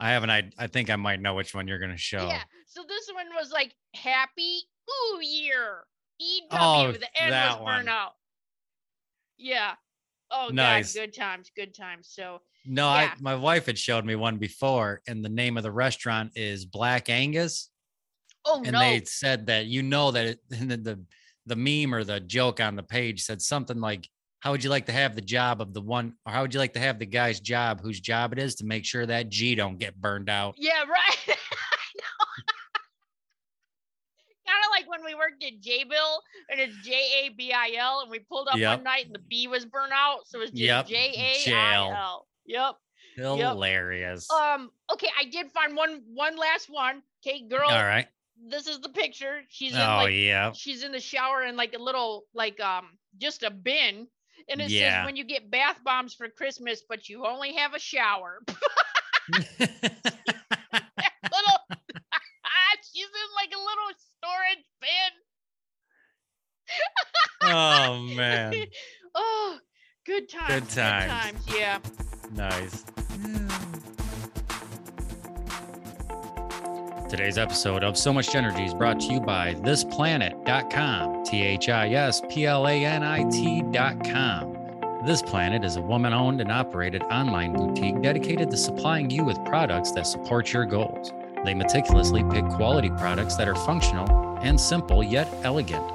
I 0.00 0.10
haven't. 0.10 0.30
I 0.30 0.50
I 0.58 0.66
think 0.66 0.90
I 0.90 0.96
might 0.96 1.20
know 1.20 1.34
which 1.34 1.54
one 1.54 1.68
you're 1.68 1.78
gonna 1.78 1.96
show. 1.96 2.26
yeah 2.26 2.42
so 2.66 2.82
this 2.88 3.08
one 3.14 3.26
was 3.36 3.52
like 3.52 3.72
happy 3.94 4.60
ooh 4.90 5.20
year 5.22 5.84
ew 6.18 6.40
Oh, 6.50 6.90
the 6.92 7.06
end 7.22 7.30
was 7.30 7.54
burnt 7.56 7.62
one. 7.86 7.88
out 7.88 8.12
yeah 9.38 9.74
oh 10.30 10.48
Nice. 10.52 10.94
god 10.94 11.00
good 11.00 11.14
times 11.14 11.50
good 11.56 11.74
times 11.74 12.08
so 12.10 12.40
No, 12.64 12.86
Yeah. 12.86 12.92
I 12.92 13.12
my 13.20 13.34
wife 13.34 13.66
had 13.66 13.78
showed 13.78 14.04
me 14.04 14.14
one 14.16 14.38
before, 14.38 15.02
and 15.08 15.24
the 15.24 15.28
name 15.28 15.56
of 15.56 15.62
the 15.64 15.72
restaurant 15.72 16.32
is 16.36 16.64
Black 16.64 17.08
Angus. 17.08 17.70
Oh 18.44 18.62
and 18.64 18.72
no 18.72 18.78
they 18.80 19.04
said 19.04 19.46
that 19.46 19.66
you 19.66 19.82
know 19.82 20.10
that 20.10 20.26
it, 20.26 20.40
the 20.50 21.04
the 21.46 21.56
meme 21.56 21.94
or 21.94 22.04
the 22.04 22.20
joke 22.20 22.60
on 22.60 22.76
the 22.76 22.82
page 22.82 23.22
said 23.22 23.42
something 23.42 23.80
like 23.80 24.08
how 24.40 24.50
would 24.50 24.64
you 24.64 24.70
like 24.70 24.86
to 24.86 24.92
have 24.92 25.14
the 25.14 25.20
job 25.20 25.60
of 25.60 25.72
the 25.72 25.80
one 25.80 26.14
or 26.26 26.32
how 26.32 26.42
would 26.42 26.52
you 26.54 26.60
like 26.60 26.72
to 26.74 26.80
have 26.80 26.98
the 26.98 27.06
guy's 27.06 27.40
job 27.40 27.80
whose 27.80 28.00
job 28.00 28.32
it 28.32 28.38
is 28.38 28.56
to 28.56 28.64
make 28.64 28.84
sure 28.84 29.06
that 29.06 29.28
g 29.28 29.54
don't 29.54 29.78
get 29.78 30.00
burned 30.00 30.28
out 30.28 30.54
Yeah, 30.58 30.82
right. 30.82 31.16
Kind 34.44 34.64
of 34.66 34.70
like 34.72 34.90
when 34.90 35.04
we 35.04 35.14
worked 35.14 35.42
at 35.44 35.60
Jabil 35.60 36.18
and 36.50 36.60
it's 36.60 36.76
J 36.84 36.92
A 36.92 37.28
B 37.30 37.52
I 37.52 37.76
L, 37.78 38.00
and 38.00 38.10
we 38.10 38.18
pulled 38.18 38.48
up 38.48 38.58
Yep. 38.58 38.78
one 38.78 38.84
night 38.84 39.06
and 39.06 39.14
the 39.14 39.20
B 39.20 39.46
was 39.46 39.64
burnt 39.64 39.92
out, 39.92 40.26
so 40.26 40.40
it's 40.40 40.50
just 40.50 40.62
Yep, 40.62 40.86
J 40.88 41.14
A 41.46 41.52
I 41.52 41.74
L. 41.90 42.26
Yep. 42.44 42.74
hilarious 43.16 44.28
Um. 44.30 44.70
Okay, 44.92 45.08
I 45.18 45.26
did 45.26 45.52
find 45.52 45.76
one. 45.76 46.02
One 46.12 46.36
last 46.36 46.68
one. 46.68 47.02
Okay, 47.24 47.42
girl. 47.48 47.70
all 47.70 47.84
right 47.84 48.08
This 48.48 48.66
is 48.66 48.80
the 48.80 48.88
picture. 48.88 49.42
She's 49.48 49.74
in 49.74 49.80
oh 49.80 49.96
like 49.96 50.14
yeah 50.14 50.52
she's 50.52 50.82
in 50.82 50.92
the 50.92 51.00
shower 51.00 51.42
in 51.44 51.56
like 51.56 51.74
a 51.74 51.78
little 51.82 52.24
like 52.34 52.58
um 52.60 52.98
just 53.18 53.42
a 53.42 53.50
bin. 53.50 54.06
And 54.48 54.60
it 54.60 54.70
Yeah. 54.70 55.02
says 55.02 55.06
when 55.06 55.16
you 55.16 55.24
get 55.24 55.50
bath 55.50 55.78
bombs 55.84 56.14
for 56.14 56.28
Christmas, 56.28 56.82
but 56.88 57.08
you 57.08 57.26
only 57.26 57.54
have 57.54 57.74
a 57.74 57.78
shower. 57.78 58.40
little 59.32 59.68
she's 62.92 63.06
in 63.06 63.28
like 63.36 63.52
a 63.54 63.58
little 63.58 63.92
storage 64.16 64.64
bin. 64.80 65.12
oh 67.42 68.00
man 68.16 68.64
oh, 69.14 69.58
good 70.06 70.28
times. 70.28 70.48
Good 70.54 70.68
times. 70.70 71.46
Yeah. 71.54 71.78
nice 72.32 72.84
Today's 77.22 77.38
episode 77.38 77.84
of 77.84 77.96
So 77.96 78.12
Much 78.12 78.34
Energy 78.34 78.64
is 78.64 78.74
brought 78.74 78.98
to 78.98 79.06
you 79.12 79.20
by 79.20 79.54
thisplanit.com, 79.54 81.22
T 81.22 81.44
H 81.44 81.68
I 81.68 81.90
S 81.90 82.20
P 82.28 82.46
L 82.46 82.66
A 82.66 82.84
N 82.84 83.04
I 83.04 83.22
T.com. 83.30 85.00
This 85.06 85.22
Planit 85.22 85.64
is 85.64 85.76
a 85.76 85.80
woman 85.80 86.12
owned 86.12 86.40
and 86.40 86.50
operated 86.50 87.04
online 87.04 87.52
boutique 87.52 88.02
dedicated 88.02 88.50
to 88.50 88.56
supplying 88.56 89.08
you 89.08 89.24
with 89.24 89.36
products 89.44 89.92
that 89.92 90.08
support 90.08 90.52
your 90.52 90.64
goals. 90.64 91.12
They 91.44 91.54
meticulously 91.54 92.24
pick 92.24 92.44
quality 92.46 92.90
products 92.90 93.36
that 93.36 93.46
are 93.46 93.54
functional 93.54 94.36
and 94.42 94.60
simple 94.60 95.04
yet 95.04 95.28
elegant. 95.44 95.86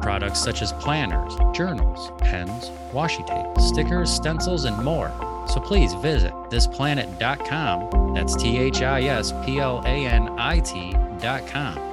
Products 0.00 0.42
such 0.42 0.62
as 0.62 0.72
planners, 0.72 1.34
journals, 1.54 2.10
pens, 2.22 2.70
washi 2.90 3.26
tape, 3.26 3.62
stickers, 3.62 4.10
stencils, 4.10 4.64
and 4.64 4.82
more. 4.82 5.12
So 5.46 5.60
please 5.60 5.94
visit 5.94 6.32
thisplanit.com. 6.50 8.14
That's 8.14 8.36
T 8.36 8.58
H 8.58 8.82
I 8.82 9.02
S 9.02 9.32
P 9.44 9.58
L 9.58 9.82
A 9.84 10.06
N 10.06 10.28
I 10.38 10.60
T.com. 10.60 11.86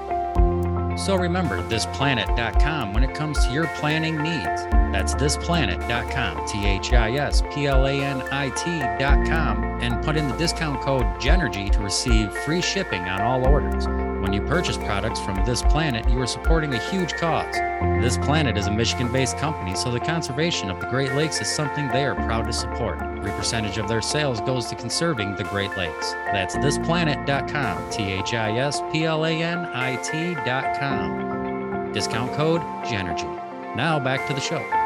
So 0.97 1.15
remember 1.15 1.61
thisplanit.com 1.63 2.93
when 2.93 3.03
it 3.03 3.15
comes 3.15 3.43
to 3.45 3.51
your 3.51 3.67
planning 3.79 4.21
needs. 4.21 4.65
That's 4.93 5.15
thisplanit.com, 5.15 6.47
T 6.47 6.65
H 6.67 6.93
I 6.93 7.13
S 7.13 7.41
P 7.53 7.65
L 7.65 7.85
A 7.87 7.93
N 7.93 8.21
I 8.31 8.49
T.com, 8.49 9.63
and 9.81 10.03
put 10.03 10.15
in 10.15 10.27
the 10.27 10.37
discount 10.37 10.81
code 10.81 11.05
GENERGY 11.19 11.71
to 11.71 11.79
receive 11.79 12.31
free 12.31 12.61
shipping 12.61 13.01
on 13.01 13.21
all 13.21 13.47
orders. 13.47 13.87
When 14.33 14.41
you 14.41 14.47
purchase 14.47 14.77
products 14.77 15.19
from 15.19 15.45
This 15.45 15.61
Planit, 15.61 16.11
you 16.11 16.19
are 16.19 16.25
supporting 16.25 16.73
a 16.73 16.79
huge 16.89 17.13
cause. 17.13 17.53
This 18.01 18.17
Planit 18.17 18.57
is 18.57 18.65
a 18.65 18.71
Michigan 18.71 19.11
based 19.11 19.37
company, 19.37 19.75
so 19.75 19.91
the 19.91 19.99
conservation 19.99 20.71
of 20.71 20.79
the 20.79 20.87
Great 20.87 21.13
Lakes 21.13 21.39
is 21.39 21.47
something 21.47 21.87
they 21.89 22.03
are 22.03 22.15
proud 22.15 22.47
to 22.47 22.53
support. 22.53 22.99
Every 22.99 23.29
percentage 23.33 23.77
of 23.77 23.87
their 23.87 24.01
sales 24.01 24.41
goes 24.41 24.65
to 24.69 24.75
conserving 24.75 25.35
the 25.35 25.43
Great 25.43 25.77
Lakes. 25.77 26.13
That's 26.31 26.55
thisplanit.com, 26.55 27.91
T 27.91 28.11
H 28.11 28.33
I 28.33 28.57
S 28.57 28.81
P 28.91 29.05
L 29.05 29.23
A 29.23 29.43
N 29.43 29.67
I 29.71 29.97
T.com. 29.97 31.91
Discount 31.93 32.33
code 32.33 32.61
GENERGY. 32.89 33.27
Now 33.75 33.99
back 33.99 34.27
to 34.27 34.33
the 34.33 34.41
show. 34.41 34.82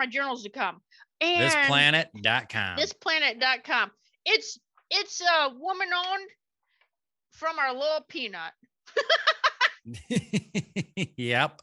My 0.00 0.06
journals 0.06 0.42
to 0.44 0.48
come. 0.48 0.80
And 1.20 1.52
Thisplanit.com. 1.52 2.78
thisplanit.com. 2.78 3.90
It's 4.24 4.58
it's 4.90 5.20
a 5.20 5.50
woman 5.58 5.88
owned 5.94 6.30
from 7.32 7.58
our 7.58 7.74
little 7.74 8.00
peanut. 8.08 8.52
yep. 11.18 11.60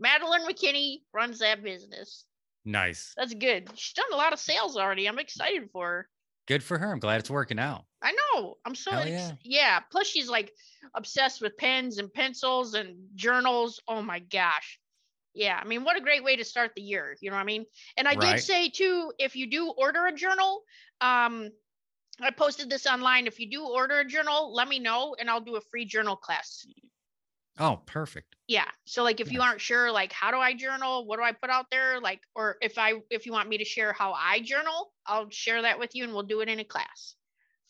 Madeline 0.00 0.48
McKinney 0.48 1.02
runs 1.14 1.38
that 1.38 1.62
business. 1.62 2.24
Nice. 2.64 3.14
That's 3.16 3.34
good. 3.34 3.70
She's 3.76 3.94
done 3.94 4.12
a 4.12 4.16
lot 4.16 4.32
of 4.32 4.40
sales 4.40 4.76
already. 4.76 5.06
I'm 5.06 5.20
excited 5.20 5.70
for 5.70 5.86
her. 5.86 6.08
Good 6.48 6.64
for 6.64 6.76
her. 6.76 6.90
I'm 6.90 6.98
glad 6.98 7.20
it's 7.20 7.30
working 7.30 7.60
out. 7.60 7.84
I 8.02 8.16
know. 8.34 8.56
I'm 8.64 8.74
so 8.74 8.90
ex- 8.90 9.10
yeah. 9.10 9.32
yeah. 9.44 9.80
Plus, 9.92 10.08
she's 10.08 10.28
like 10.28 10.50
obsessed 10.96 11.40
with 11.40 11.56
pens 11.56 11.98
and 11.98 12.12
pencils 12.12 12.74
and 12.74 12.96
journals. 13.14 13.80
Oh 13.86 14.02
my 14.02 14.18
gosh. 14.18 14.80
Yeah. 15.34 15.58
I 15.62 15.66
mean, 15.66 15.84
what 15.84 15.96
a 15.96 16.00
great 16.00 16.24
way 16.24 16.36
to 16.36 16.44
start 16.44 16.72
the 16.74 16.82
year. 16.82 17.16
You 17.20 17.30
know 17.30 17.36
what 17.36 17.42
I 17.42 17.46
mean? 17.46 17.66
And 17.96 18.08
I 18.08 18.14
Right. 18.14 18.36
did 18.36 18.42
say 18.42 18.68
too, 18.68 19.12
if 19.18 19.36
you 19.36 19.46
do 19.46 19.70
order 19.70 20.06
a 20.06 20.12
journal, 20.12 20.64
um, 21.00 21.50
I 22.20 22.30
posted 22.30 22.68
this 22.68 22.86
online. 22.86 23.26
If 23.26 23.38
you 23.40 23.50
do 23.50 23.64
order 23.64 24.00
a 24.00 24.04
journal, 24.04 24.52
let 24.54 24.68
me 24.68 24.78
know 24.78 25.16
and 25.18 25.30
I'll 25.30 25.40
do 25.40 25.56
a 25.56 25.60
free 25.60 25.84
journal 25.84 26.16
class. 26.16 26.66
Oh, 27.58 27.80
perfect. 27.86 28.36
Yeah. 28.46 28.68
So 28.86 29.02
like 29.02 29.20
if 29.20 29.30
you 29.30 29.42
aren't 29.42 29.60
sure 29.60 29.92
like 29.92 30.12
how 30.12 30.30
do 30.30 30.38
I 30.38 30.54
journal? 30.54 31.06
What 31.06 31.18
do 31.18 31.22
I 31.22 31.32
put 31.32 31.50
out 31.50 31.66
there? 31.70 32.00
Like 32.00 32.20
or 32.34 32.56
if 32.60 32.78
I 32.78 32.94
if 33.10 33.26
you 33.26 33.32
want 33.32 33.48
me 33.48 33.58
to 33.58 33.64
share 33.64 33.92
how 33.92 34.12
I 34.12 34.40
journal, 34.40 34.92
I'll 35.06 35.30
share 35.30 35.62
that 35.62 35.78
with 35.78 35.94
you 35.94 36.04
and 36.04 36.12
we'll 36.12 36.22
do 36.24 36.40
it 36.40 36.48
in 36.48 36.58
a 36.58 36.64
class. 36.64 37.14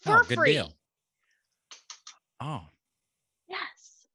For 0.00 0.20
oh, 0.20 0.22
free. 0.22 0.52
deal. 0.52 0.72
Oh, 2.40 2.62
Yes. 3.48 4.06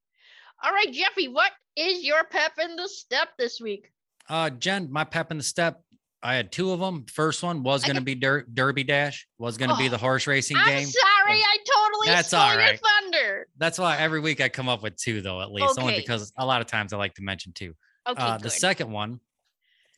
All 0.64 0.72
right, 0.72 0.92
Jeffy, 0.92 1.28
what 1.28 1.52
is 1.76 2.04
your 2.04 2.24
pep 2.26 2.54
in 2.62 2.76
the 2.76 2.88
step 2.88 3.30
this 3.38 3.60
week? 3.60 3.92
uh, 4.30 4.50
Jen, 4.50 4.92
my 4.92 5.04
pep 5.04 5.32
in 5.32 5.38
the 5.38 5.44
step. 5.44 5.82
I 6.24 6.34
had 6.34 6.52
two 6.52 6.72
of 6.72 6.80
them. 6.80 7.06
First 7.14 7.44
one 7.44 7.62
was 7.62 7.84
going 7.84 7.98
to 7.98 8.02
be 8.02 8.16
Der- 8.16 8.48
Derby 8.52 8.84
Dash, 8.84 9.28
was 9.38 9.58
going 9.58 9.70
to 9.70 9.78
be 9.78 9.86
Oh, 9.86 9.90
the 9.90 9.98
horse 10.00 10.26
racing 10.26 10.58
I'm 10.58 10.66
game. 10.66 10.88
sorry, 10.88 11.40
I 11.40 11.58
totally 11.72 12.08
That's 12.08 12.30
stole 12.30 12.40
all 12.42 12.56
your 12.60 12.78
thunder. 12.78 13.48
That's 13.58 13.78
why 13.78 13.98
every 13.98 14.20
week 14.20 14.42
I 14.42 14.50
come 14.50 14.68
up 14.68 14.82
with 14.82 14.96
two, 14.96 15.22
though, 15.22 15.40
at 15.42 15.52
least, 15.52 15.78
only 15.78 15.96
because 15.96 16.34
a 16.38 16.44
lot 16.46 16.62
of 16.62 16.68
times 16.68 16.94
I 16.94 16.98
like 16.98 17.14
to 17.16 17.22
mention 17.22 17.52
two. 17.54 17.76
Okay, 18.08 18.20
uh, 18.24 18.38
the 18.40 18.50
second 18.50 18.92
one 18.92 19.20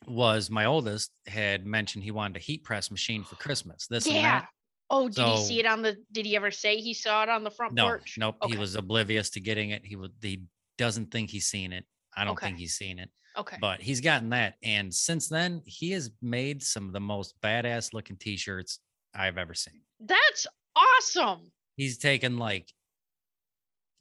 was 0.06 0.50
my 0.50 0.66
oldest 0.66 1.10
had 1.26 1.64
mentioned 1.66 2.04
he 2.04 2.10
wanted 2.10 2.36
a 2.36 2.40
heat 2.40 2.62
press 2.64 2.90
machine 2.90 3.24
for 3.24 3.36
Christmas. 3.36 3.86
This 3.86 4.06
yeah. 4.06 4.44
Oh, 4.90 5.08
did 5.08 5.24
he 5.24 5.36
see 5.44 5.60
it 5.60 5.66
on 5.66 5.80
the? 5.82 5.96
Did 6.12 6.26
he 6.26 6.36
ever 6.36 6.50
say 6.50 6.76
he 6.76 6.92
saw 6.94 7.22
it 7.22 7.28
on 7.30 7.42
the 7.44 7.50
front 7.50 7.72
No, 7.74 7.86
porch? 7.86 8.16
nope. 8.18 8.36
Okay. 8.42 8.52
He 8.52 8.58
was 8.58 8.74
oblivious 8.74 9.30
to 9.30 9.40
getting 9.40 9.70
it. 9.70 9.82
He 9.84 9.96
would. 9.96 10.12
He 10.20 10.42
doesn't 10.78 11.10
think 11.10 11.30
he's 11.30 11.46
seen 11.48 11.72
it. 11.72 11.84
I 12.16 12.24
don't 12.24 12.40
Okay. 12.40 12.42
think 12.42 12.58
he's 12.58 12.76
seen 12.76 12.98
it. 12.98 13.10
Okay. 13.36 13.58
but 13.60 13.80
he's 13.82 14.00
gotten 14.00 14.30
that. 14.30 14.56
And 14.62 14.94
since 14.94 15.28
then, 15.28 15.62
he 15.66 15.90
has 15.92 16.10
made 16.22 16.62
some 16.62 16.86
of 16.86 16.92
the 16.92 17.00
most 17.00 17.40
badass 17.40 17.92
looking 17.92 18.16
t-shirts 18.16 18.80
I've 19.14 19.38
ever 19.38 19.54
seen. 19.54 19.82
That's 20.00 20.46
awesome. 20.74 21.52
He's 21.76 21.96
taken 21.98 22.36
like 22.36 22.74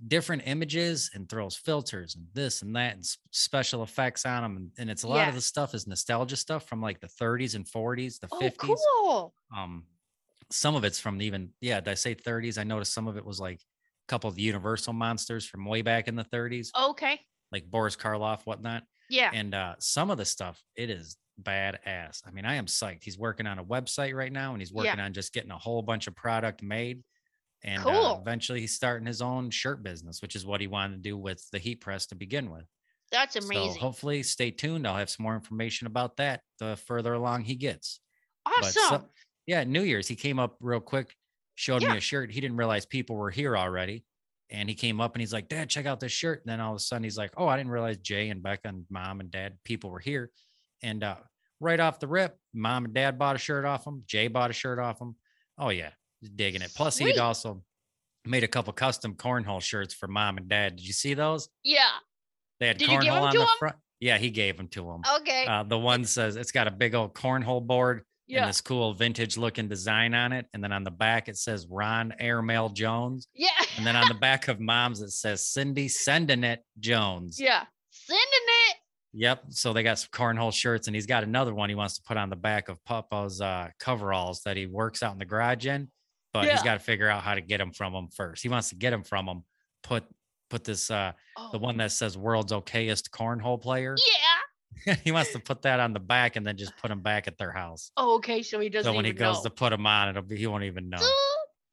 different 0.08 0.44
images 0.46 1.10
and 1.16 1.28
throws 1.28 1.56
filters 1.56 2.16
and 2.16 2.28
this 2.34 2.62
and 2.62 2.76
that 2.76 2.94
and 2.94 3.06
special 3.32 3.82
effects 3.82 4.26
on 4.26 4.44
them. 4.44 4.58
And, 4.58 4.72
and 4.78 4.90
it's 4.92 5.04
a 5.04 5.08
lot 5.08 5.28
Yeah. 5.28 5.28
of 5.28 5.34
the 5.36 5.42
stuff 5.42 5.74
is 5.74 5.88
nostalgia 5.88 6.36
stuff 6.36 6.68
from 6.68 6.82
like 6.82 7.00
the 7.00 7.08
30s 7.08 7.56
and 7.56 7.68
40s, 7.68 8.20
the 8.20 8.28
Oh, 8.32 8.54
50s. 8.68 8.92
cool. 8.98 9.36
Um, 9.56 9.88
some 10.52 10.76
of 10.76 10.84
it's 10.84 11.00
from 11.00 11.22
even, 11.22 11.54
yeah, 11.62 11.80
did 11.82 11.92
I 11.92 11.96
say 11.96 12.14
30s? 12.14 12.58
I 12.58 12.64
noticed 12.64 12.94
some 12.94 13.08
of 13.08 13.18
it 13.18 13.26
was 13.26 13.40
like 13.40 13.62
couple 14.08 14.30
of 14.30 14.36
the 14.36 14.42
Universal 14.42 14.94
monsters 14.94 15.46
from 15.46 15.66
way 15.66 15.82
back 15.82 16.08
in 16.08 16.16
the 16.16 16.24
30s, 16.26 16.70
Okay. 16.76 17.20
like 17.52 17.70
Boris 17.70 17.96
Karloff, 17.96 18.42
whatnot. 18.46 18.84
Yeah. 19.10 19.32
and 19.34 19.56
uh 19.56 19.76
some 19.80 20.10
of 20.12 20.18
the 20.18 20.26
stuff 20.26 20.62
it 20.76 20.90
is 20.90 21.16
badass 21.42 22.22
i 22.28 22.32
mean 22.32 22.44
i 22.46 22.56
am 22.56 22.66
psyched 22.66 23.04
he's 23.06 23.18
working 23.18 23.48
on 23.48 23.58
a 23.58 23.64
website 23.64 24.14
right 24.14 24.34
now 24.34 24.52
and 24.52 24.62
he's 24.62 24.72
Yeah. 24.72 24.82
working 24.82 25.00
on 25.00 25.14
just 25.14 25.32
getting 25.34 25.52
a 25.52 25.58
whole 25.58 25.82
bunch 25.82 26.08
of 26.08 26.16
product 26.16 26.62
made 26.62 27.04
and 27.64 27.86
uh, 27.86 28.18
eventually 28.20 28.60
he's 28.60 28.76
starting 28.76 29.08
his 29.08 29.22
own 29.22 29.50
shirt 29.50 29.82
business 29.82 30.22
which 30.22 30.36
is 30.36 30.46
what 30.46 30.60
he 30.60 30.68
wanted 30.68 30.96
to 30.98 31.02
do 31.10 31.18
with 31.18 31.42
the 31.52 31.58
heat 31.60 31.80
press 31.80 32.06
to 32.08 32.16
begin 32.16 32.50
with 32.52 32.66
That's 33.12 33.38
amazing. 33.38 33.76
so 33.76 33.80
hopefully 33.80 34.24
stay 34.24 34.52
tuned 34.52 34.86
i'll 34.86 34.98
have 34.98 35.10
some 35.10 35.24
more 35.24 35.36
information 35.36 35.88
about 35.88 36.18
that 36.18 36.42
the 36.60 36.76
further 36.86 37.14
along 37.14 37.44
he 37.44 37.56
gets 37.56 38.02
awesome. 38.46 38.72
so- 38.90 39.06
yeah 39.46 39.64
new 39.64 39.84
year's 39.84 40.10
he 40.10 40.16
came 40.18 40.38
up 40.38 40.58
real 40.60 40.82
quick 40.82 41.16
showed 41.58 41.82
Yeah. 41.82 41.92
me 41.92 41.98
a 41.98 42.02
shirt. 42.02 42.32
He 42.32 42.40
didn't 42.40 42.56
realize 42.58 42.86
people 42.86 43.16
were 43.18 43.30
here 43.32 43.58
already. 43.58 44.06
And 44.50 44.70
he 44.70 44.76
came 44.76 45.02
up 45.02 45.14
and 45.14 45.22
he's 45.22 45.34
like 45.34 45.50
dad 45.50 45.70
check 45.70 45.86
out 45.86 46.00
this 46.00 46.14
shirt. 46.14 46.42
And 46.46 46.50
then 46.52 46.62
all 46.62 46.72
of 46.72 46.78
a 46.78 46.80
sudden 46.80 47.04
he's 47.04 47.18
like 47.18 47.32
oh 47.36 47.48
i 47.48 47.58
didn't 47.58 47.72
realize 47.72 47.98
jay 47.98 48.30
and 48.30 48.42
becca 48.42 48.70
and 48.70 48.86
mom 48.90 49.20
and 49.20 49.30
dad 49.30 49.58
people 49.66 49.90
were 49.90 50.00
here. 50.00 50.32
And 50.82 51.04
uh 51.04 51.18
right 51.60 51.80
off 51.80 52.00
the 52.00 52.08
rip 52.08 52.38
mom 52.54 52.86
and 52.86 52.94
dad 52.94 53.20
bought 53.20 53.36
a 53.36 53.40
shirt 53.40 53.66
off 53.66 53.86
him. 53.86 54.04
Jay 54.08 54.28
bought 54.30 54.50
a 54.52 54.54
shirt 54.54 54.80
off 54.80 55.02
him. 55.02 55.16
Oh 55.58 55.70
yeah. 55.70 55.90
Digging 56.36 56.62
it. 56.62 56.72
Plus 56.76 56.96
Sweet. 56.98 57.14
he'd 57.16 57.20
also 57.20 57.62
made 58.26 58.44
a 58.44 58.48
couple 58.48 58.72
custom 58.74 59.16
cornhole 59.16 59.62
shirts 59.62 59.94
for 59.94 60.08
mom 60.08 60.38
and 60.38 60.48
dad. 60.48 60.76
Did 60.78 60.86
you 60.88 60.94
see 60.94 61.14
those? 61.14 61.50
Yeah. 61.64 61.90
they 62.60 62.68
had 62.68 62.78
Did 62.78 62.90
cornhole 62.90 63.22
on 63.24 63.36
the 63.36 63.42
'em? 63.42 63.48
front. 63.60 63.76
Yeah 64.00 64.18
he 64.18 64.30
gave 64.30 64.56
them 64.56 64.68
to 64.70 64.90
him. 64.92 65.02
Okay. 65.18 65.46
uh, 65.46 65.64
the 65.64 65.78
one 65.78 66.06
says 66.06 66.36
it's 66.38 66.52
got 66.54 66.68
a 66.68 66.72
big 66.72 66.96
old 66.96 67.14
cornhole 67.16 67.66
board 67.66 68.04
yeah. 68.28 68.42
and 68.42 68.50
this 68.50 68.62
cool 68.62 68.94
vintage 68.94 69.38
looking 69.38 69.68
design 69.68 70.14
on 70.14 70.32
it. 70.34 70.46
And 70.54 70.64
then 70.64 70.72
on 70.72 70.84
the 70.84 70.92
back, 70.92 71.28
it 71.30 71.38
says 71.38 71.66
Ron 71.70 72.14
Airmail 72.20 72.70
Jones. 72.70 73.28
yeah. 73.34 73.50
And 73.78 73.86
then 73.86 73.96
on 73.96 74.08
the 74.08 74.14
back 74.16 74.48
of 74.48 74.60
mom's, 74.60 75.02
it 75.02 75.12
says 75.12 75.46
Cindy 75.48 75.88
Sending 75.88 76.44
It 76.44 76.64
Jones. 76.80 77.40
yeah. 77.40 77.64
Sending 77.90 78.24
it. 78.24 78.78
Yep. 79.14 79.44
So 79.50 79.74
they 79.74 79.82
got 79.84 79.98
some 80.00 80.10
cornhole 80.12 80.54
shirts, 80.54 80.88
and 80.88 80.96
he's 80.96 81.06
got 81.08 81.24
another 81.24 81.54
one 81.54 81.70
he 81.70 81.76
wants 81.76 81.96
to 81.98 82.04
put 82.04 82.18
on 82.18 82.30
the 82.30 82.36
back 82.36 82.70
of 82.70 82.84
Papa's 82.86 83.42
uh, 83.42 83.70
coveralls 83.80 84.42
that 84.44 84.58
he 84.58 84.66
works 84.68 85.02
out 85.02 85.14
in 85.14 85.20
the 85.20 85.26
garage 85.26 85.66
in. 85.66 85.90
But 86.34 86.46
Yeah. 86.46 86.52
he's 86.54 86.62
got 86.64 86.74
to 86.74 86.80
figure 86.80 87.10
out 87.10 87.24
how 87.24 87.34
to 87.34 87.42
get 87.42 87.58
them 87.58 87.72
from 87.72 87.94
him 87.96 88.10
first. 88.16 88.44
He 88.44 88.50
wants 88.50 88.70
to 88.70 88.76
get 88.76 88.92
them 88.92 89.04
from 89.04 89.28
him. 89.28 89.44
Put 89.84 90.04
put 90.50 90.64
this 90.64 90.90
uh 90.92 91.12
Oh. 91.38 91.50
the 91.52 91.60
one 91.60 91.78
that 91.78 91.92
says 91.92 92.18
world's 92.18 92.52
okayest 92.54 93.10
cornhole 93.10 93.62
player. 93.62 93.96
Yeah. 93.98 94.27
he 95.04 95.12
wants 95.12 95.32
to 95.34 95.40
put 95.40 95.62
that 95.64 95.80
on 95.80 95.94
the 95.94 96.00
back 96.00 96.36
and 96.36 96.46
then 96.46 96.58
just 96.58 96.76
put 96.78 96.90
them 96.90 97.02
back 97.02 97.28
at 97.28 97.38
their 97.38 97.52
house. 97.52 97.92
Oh, 97.98 98.16
okay. 98.16 98.44
So 98.44 98.60
he 98.60 98.70
doesn't 98.70 98.92
so 98.92 98.96
when 98.96 99.06
he 99.06 99.12
goes 99.14 99.38
know. 99.38 99.44
to 99.44 99.50
put 99.50 99.70
them 99.72 99.86
on, 99.86 100.10
it'll 100.10 100.22
be 100.24 100.38
he 100.38 100.48
won't 100.48 100.64
even 100.64 100.90
know. 100.90 101.00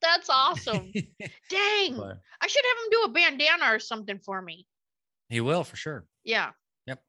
That's 0.01 0.29
awesome. 0.29 0.91
Dang. 1.49 1.97
But 1.97 2.17
I 2.41 2.47
should 2.47 2.63
have 2.65 2.77
him 2.85 2.89
do 2.91 3.01
a 3.05 3.09
bandana 3.09 3.73
or 3.75 3.79
something 3.79 4.19
for 4.19 4.41
me. 4.41 4.65
he 5.29 5.41
will 5.41 5.63
for 5.63 5.75
sure. 5.75 6.05
Yeah. 6.23 6.51
Yep. 6.87 7.01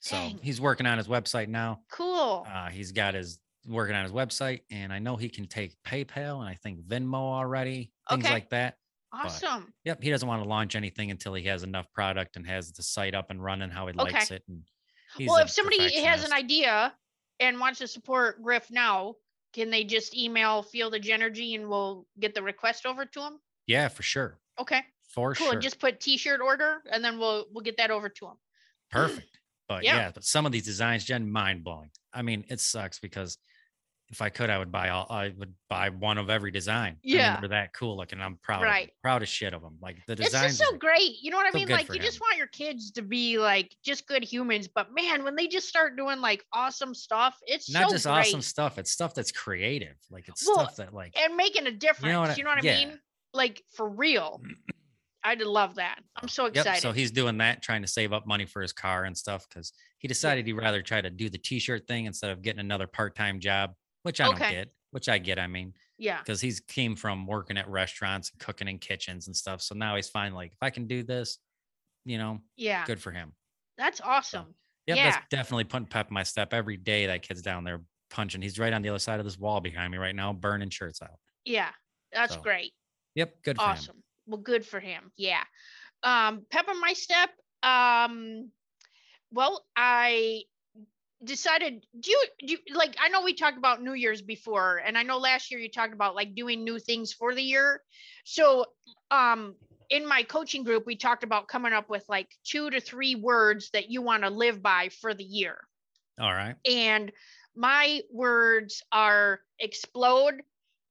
So 0.00 0.16
Dang. 0.16 0.38
he's 0.42 0.60
working 0.60 0.86
on 0.86 0.98
his 0.98 1.08
website 1.08 1.48
now. 1.48 1.80
Cool. 1.90 2.46
Uh, 2.52 2.68
he's 2.68 2.92
got 2.92 3.14
his 3.14 3.38
working 3.66 3.94
on 3.94 4.02
his 4.02 4.12
website, 4.12 4.60
and 4.70 4.92
I 4.92 4.98
know 4.98 5.16
he 5.16 5.28
can 5.28 5.46
take 5.46 5.76
PayPal 5.86 6.40
and 6.40 6.48
I 6.48 6.58
think 6.62 6.80
Venmo 6.80 7.14
already, 7.14 7.92
things 8.10 8.24
Okay. 8.24 8.32
like 8.34 8.50
that. 8.50 8.74
awesome. 9.12 9.72
Yep, 9.84 10.02
he 10.02 10.10
doesn't 10.10 10.26
want 10.28 10.42
to 10.42 10.48
launch 10.48 10.74
anything 10.74 11.10
until 11.10 11.32
he 11.34 11.44
has 11.44 11.62
enough 11.62 11.86
product 11.92 12.36
and 12.36 12.46
has 12.46 12.72
the 12.72 12.82
site 12.82 13.14
up 13.14 13.30
and 13.30 13.42
running 13.42 13.70
how 13.70 13.86
he 13.86 13.92
likes 13.92 14.30
it. 14.30 14.42
And 14.48 14.62
he's 15.16 15.28
well, 15.28 15.38
if 15.38 15.50
somebody 15.50 15.92
has 16.02 16.24
an 16.24 16.32
idea 16.32 16.94
and 17.40 17.58
wants 17.60 17.78
to 17.80 17.86
support 17.88 18.42
Griff 18.42 18.70
now, 18.70 19.14
can 19.52 19.70
they 19.70 19.84
just 19.84 20.16
email 20.16 20.62
Field 20.62 20.94
of 20.94 21.06
Energy 21.08 21.54
and 21.54 21.68
we'll 21.68 22.06
get 22.20 22.34
the 22.34 22.42
request 22.42 22.86
over 22.86 23.04
to 23.06 23.20
him? 23.20 23.38
yeah, 23.66 23.88
for 23.88 24.02
sure, 24.02 24.38
Okay. 24.58 24.80
for 25.08 25.34
Cool. 25.34 25.52
sure, 25.52 25.60
Just 25.60 25.78
put 25.78 26.00
t-shirt 26.00 26.40
order 26.40 26.82
and 26.90 27.02
then 27.04 27.18
we'll 27.18 27.46
we'll 27.52 27.62
get 27.64 27.76
that 27.76 27.90
over 27.90 28.08
to 28.08 28.26
him. 28.26 28.36
perfect. 28.90 29.38
But 29.68 29.84
Yeah. 29.84 29.96
yeah. 29.96 30.10
but 30.12 30.24
some 30.24 30.44
of 30.46 30.52
these 30.52 30.64
designs, 30.64 31.04
Jen, 31.04 31.30
mind 31.30 31.64
blowing. 31.64 31.90
I 32.12 32.22
mean, 32.22 32.44
it 32.48 32.60
sucks 32.60 32.98
because 32.98 33.38
if 34.12 34.20
I 34.22 34.28
could, 34.28 34.50
I 34.50 34.58
would 34.58 34.70
buy 34.70 34.90
all. 34.90 35.06
I 35.10 35.32
would 35.38 35.54
buy 35.70 35.88
one 35.88 36.18
of 36.18 36.28
every 36.30 36.50
design. 36.50 36.98
Yeah. 37.02 37.40
they're 37.40 37.48
that 37.48 37.72
cool 37.72 37.96
looking. 37.96 38.20
I'm 38.20 38.36
proud. 38.36 38.62
Right. 38.62 38.88
them, 38.88 38.94
proud 39.02 39.22
as 39.22 39.28
shit 39.30 39.54
of 39.54 39.62
them. 39.62 39.78
Like 39.80 39.96
the 40.06 40.12
It's 40.12 40.24
designs. 40.26 40.58
just 40.58 40.70
so 40.70 40.76
great. 40.76 41.16
You 41.22 41.30
know 41.30 41.38
what 41.38 41.46
I 41.46 41.50
so 41.50 41.58
mean? 41.58 41.68
Like 41.68 41.88
you 41.92 41.98
just 41.98 42.20
want 42.20 42.36
your 42.36 42.46
kids 42.48 42.90
to 42.92 43.02
be 43.02 43.38
like 43.38 43.74
just 43.82 44.06
good 44.06 44.22
humans, 44.22 44.68
but 44.68 44.94
man, 44.94 45.24
when 45.24 45.34
they 45.34 45.48
just 45.48 45.66
start 45.66 45.96
doing 45.96 46.20
like 46.20 46.44
awesome 46.52 46.94
stuff, 46.94 47.38
it's 47.46 47.70
not 47.70 47.88
so 47.88 47.94
just 47.94 48.04
great. 48.04 48.12
awesome 48.18 48.42
stuff. 48.42 48.78
It's 48.78 48.90
stuff 48.90 49.14
that's 49.14 49.32
creative. 49.32 49.96
Like 50.10 50.28
it's 50.28 50.46
Well, 50.46 50.60
stuff 50.60 50.76
that 50.76 50.92
like 50.94 51.16
and 51.18 51.34
making 51.36 51.66
a 51.66 51.72
difference. 51.72 52.06
You 52.06 52.12
know 52.44 52.50
what 52.50 52.58
what, 52.58 52.66
I- 52.66 52.68
I 52.68 52.78
yeah. 52.80 52.86
mean? 52.88 53.00
Like 53.32 53.62
for 53.74 53.88
real. 53.88 54.42
I'd 55.24 55.40
love 55.40 55.76
that. 55.76 56.00
I'm 56.16 56.26
so 56.28 56.46
Yep. 56.46 56.56
excited. 56.56 56.80
So 56.82 56.90
he's 56.92 57.12
doing 57.12 57.38
that, 57.38 57.62
trying 57.62 57.82
to 57.82 57.88
save 57.88 58.12
up 58.12 58.26
money 58.26 58.44
for 58.44 58.60
his 58.60 58.72
car 58.72 59.04
and 59.04 59.16
stuff 59.16 59.46
because 59.48 59.72
he 59.98 60.08
decided 60.08 60.46
he'd 60.46 60.54
rather 60.54 60.82
try 60.82 61.00
to 61.00 61.10
do 61.10 61.30
the 61.30 61.38
t-shirt 61.38 61.86
thing 61.86 62.06
instead 62.06 62.30
of 62.30 62.42
getting 62.42 62.58
another 62.58 62.88
part-time 62.88 63.38
job, 63.38 63.72
which 64.02 64.20
I 64.20 64.28
Okay. 64.28 64.38
don't 64.38 64.50
get, 64.52 64.74
which 64.90 65.08
I 65.08 65.18
get. 65.18 65.38
I 65.38 65.46
mean, 65.46 65.74
yeah. 65.98 66.18
because 66.18 66.40
he's 66.40 66.60
came 66.60 66.96
from 66.96 67.26
working 67.26 67.56
at 67.58 67.68
restaurants 67.68 68.30
and 68.30 68.38
cooking 68.40 68.68
in 68.68 68.78
kitchens 68.78 69.26
and 69.26 69.36
stuff. 69.36 69.62
So 69.62 69.74
now 69.74 69.96
he's 69.96 70.08
fine. 70.08 70.32
Like 70.34 70.52
if 70.52 70.58
I 70.62 70.70
can 70.70 70.86
do 70.86 71.02
this, 71.02 71.38
you 72.04 72.18
know, 72.18 72.40
Yeah. 72.56 72.84
good 72.84 73.00
for 73.00 73.10
him. 73.12 73.32
That's 73.78 74.00
awesome. 74.00 74.54
Yep, 74.86 74.96
Yeah. 74.96 75.10
that's 75.10 75.26
definitely 75.30 75.64
putting 75.64 75.86
pep 75.86 76.08
in 76.08 76.14
my 76.14 76.24
step 76.24 76.52
every 76.52 76.76
day. 76.76 77.06
That 77.06 77.22
kid's 77.22 77.42
down 77.42 77.64
there 77.64 77.82
punching. 78.10 78.42
He's 78.42 78.58
right 78.58 78.72
on 78.72 78.82
the 78.82 78.88
other 78.88 78.98
side 78.98 79.18
of 79.20 79.24
this 79.24 79.38
wall 79.38 79.60
behind 79.60 79.92
me 79.92 79.98
right 79.98 80.14
now, 80.14 80.32
burning 80.32 80.70
shirts 80.70 81.00
out. 81.00 81.18
Yeah. 81.44 81.70
That's 82.12 82.34
So, 82.34 82.40
great. 82.40 82.72
Yep, 83.14 83.42
good 83.42 83.56
for 83.56 83.62
him. 83.64 83.70
awesome. 83.70 84.02
Well, 84.26 84.40
good 84.40 84.66
for 84.66 84.80
him. 84.80 85.12
Yeah. 85.16 85.44
Um, 86.02 86.44
pep 86.50 86.68
on 86.68 86.80
my 86.80 86.92
step. 86.92 87.30
Um, 87.62 88.50
well, 89.30 89.64
I 89.76 90.42
decided 91.24 91.84
do 92.00 92.10
you, 92.10 92.24
do 92.40 92.52
you 92.66 92.74
like 92.74 92.96
i 93.00 93.08
know 93.08 93.22
we 93.22 93.34
talked 93.34 93.58
about 93.58 93.82
new 93.82 93.92
year's 93.92 94.22
before 94.22 94.78
and 94.84 94.98
i 94.98 95.02
know 95.02 95.18
last 95.18 95.50
year 95.50 95.60
you 95.60 95.70
talked 95.70 95.92
about 95.92 96.14
like 96.14 96.34
doing 96.34 96.64
new 96.64 96.78
things 96.78 97.12
for 97.12 97.34
the 97.34 97.42
year 97.42 97.80
so 98.24 98.64
um 99.10 99.54
in 99.90 100.06
my 100.06 100.22
coaching 100.22 100.64
group 100.64 100.84
we 100.86 100.96
talked 100.96 101.22
about 101.22 101.48
coming 101.48 101.72
up 101.72 101.88
with 101.88 102.04
like 102.08 102.28
two 102.44 102.70
to 102.70 102.80
three 102.80 103.14
words 103.14 103.70
that 103.72 103.90
you 103.90 104.02
want 104.02 104.22
to 104.22 104.30
live 104.30 104.62
by 104.62 104.88
for 105.00 105.14
the 105.14 105.24
year 105.24 105.58
All 106.20 106.32
right. 106.32 106.56
and 106.68 107.12
my 107.54 108.00
words 108.10 108.82
are 108.90 109.40
explode 109.60 110.42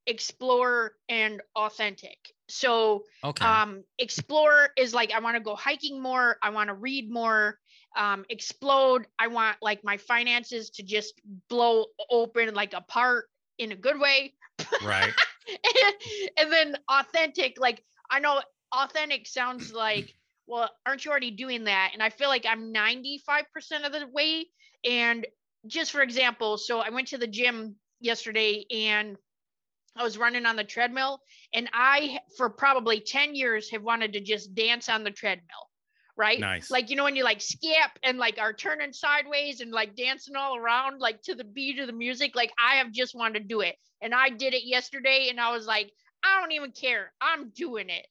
explore 0.07 0.93
and 1.09 1.41
authentic 1.55 2.17
so 2.49 3.03
Okay. 3.23 3.45
um 3.45 3.83
explore 3.99 4.69
is 4.77 4.93
like 4.93 5.11
i 5.11 5.19
want 5.19 5.35
to 5.35 5.43
go 5.43 5.55
hiking 5.55 6.01
more 6.01 6.37
i 6.41 6.49
want 6.49 6.69
to 6.69 6.73
read 6.73 7.11
more 7.11 7.57
um 7.95 8.25
explode 8.29 9.05
i 9.19 9.27
want 9.27 9.57
like 9.61 9.83
my 9.83 9.97
finances 9.97 10.69
to 10.71 10.83
just 10.83 11.13
blow 11.49 11.85
open 12.09 12.53
like 12.53 12.73
apart 12.73 13.25
in 13.57 13.71
a 13.71 13.75
good 13.75 13.99
way 13.99 14.33
right. 14.85 15.13
and 16.37 16.51
then 16.51 16.75
authentic 16.89 17.59
like 17.59 17.83
i 18.09 18.19
know 18.19 18.41
authentic 18.73 19.27
sounds 19.27 19.71
like 19.73 20.13
well 20.47 20.69
aren't 20.85 21.05
you 21.05 21.11
already 21.11 21.31
doing 21.31 21.65
that 21.65 21.91
and 21.93 22.01
i 22.01 22.09
feel 22.09 22.27
like 22.27 22.45
i'm 22.47 22.73
95% 22.73 23.05
of 23.85 23.91
the 23.91 24.07
way 24.11 24.45
and 24.83 25.27
just 25.67 25.91
for 25.91 26.01
example 26.01 26.57
so 26.57 26.79
i 26.79 26.89
went 26.89 27.07
to 27.09 27.17
the 27.17 27.27
gym 27.27 27.75
yesterday 27.99 28.65
and 28.71 29.15
i 29.95 30.03
was 30.03 30.17
running 30.17 30.45
on 30.45 30.55
the 30.55 30.63
treadmill 30.63 31.21
and 31.53 31.69
i 31.73 32.19
for 32.37 32.49
probably 32.49 32.99
10 32.99 33.35
years 33.35 33.69
have 33.69 33.83
wanted 33.83 34.13
to 34.13 34.21
just 34.21 34.53
dance 34.55 34.89
on 34.89 35.03
the 35.03 35.11
treadmill 35.11 35.67
right? 36.17 36.39
Nice. 36.39 36.69
Like 36.69 36.89
you 36.89 36.95
know 36.95 37.03
when 37.03 37.15
you 37.15 37.23
like 37.23 37.41
skip 37.41 37.91
and 38.03 38.17
like 38.17 38.37
are 38.37 38.53
turning 38.53 38.93
sideways 38.93 39.61
and 39.61 39.71
like 39.71 39.95
dancing 39.95 40.35
all 40.35 40.55
around 40.55 40.99
like 40.99 41.21
to 41.23 41.35
the 41.35 41.43
beat 41.43 41.79
of 41.79 41.87
the 41.87 41.93
music. 41.93 42.35
Like 42.35 42.51
I 42.59 42.75
have 42.75 42.91
just 42.91 43.15
wanted 43.15 43.39
to 43.39 43.45
do 43.45 43.61
it, 43.61 43.75
and 44.01 44.13
I 44.13 44.29
did 44.29 44.53
it 44.53 44.63
yesterday, 44.63 45.27
and 45.29 45.39
I 45.39 45.51
was 45.51 45.65
like, 45.65 45.91
I 46.23 46.39
don't 46.39 46.51
even 46.51 46.71
care. 46.71 47.11
I'm 47.21 47.49
doing 47.49 47.89
it. 47.89 48.05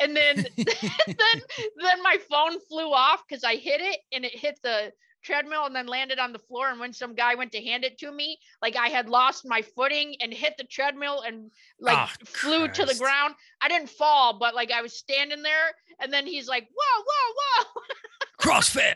And 0.00 0.16
then 0.16 0.36
then 0.56 1.42
then 1.76 2.02
my 2.02 2.18
phone 2.28 2.58
flew 2.68 2.92
off 2.92 3.22
because 3.26 3.44
I 3.44 3.56
hit 3.56 3.80
it 3.80 3.98
and 4.12 4.24
it 4.24 4.36
hit 4.36 4.58
the 4.62 4.92
treadmill 5.24 5.64
and 5.64 5.74
then 5.74 5.86
landed 5.86 6.18
on 6.18 6.32
the 6.32 6.38
floor. 6.38 6.70
And 6.70 6.78
when 6.78 6.92
some 6.92 7.14
guy 7.14 7.34
went 7.34 7.52
to 7.52 7.62
hand 7.62 7.84
it 7.84 7.98
to 7.98 8.12
me, 8.12 8.38
like 8.62 8.76
I 8.76 8.88
had 8.88 9.08
lost 9.08 9.44
my 9.46 9.62
footing 9.62 10.16
and 10.20 10.32
hit 10.32 10.54
the 10.58 10.64
treadmill 10.64 11.22
and 11.26 11.50
like 11.80 11.96
Oh, 11.98 12.24
flew 12.24 12.68
to 12.68 12.84
the 12.84 12.94
ground. 12.94 13.34
I 13.60 13.68
didn't 13.68 13.90
fall, 13.90 14.38
but 14.38 14.54
like 14.54 14.70
I 14.70 14.82
was 14.82 14.96
standing 14.96 15.42
there 15.42 15.74
and 16.00 16.12
then 16.12 16.26
he's 16.26 16.48
like, 16.48 16.68
whoa, 16.74 17.02
whoa, 17.04 17.64
whoa. 17.74 17.80
CrossFit. 18.40 18.94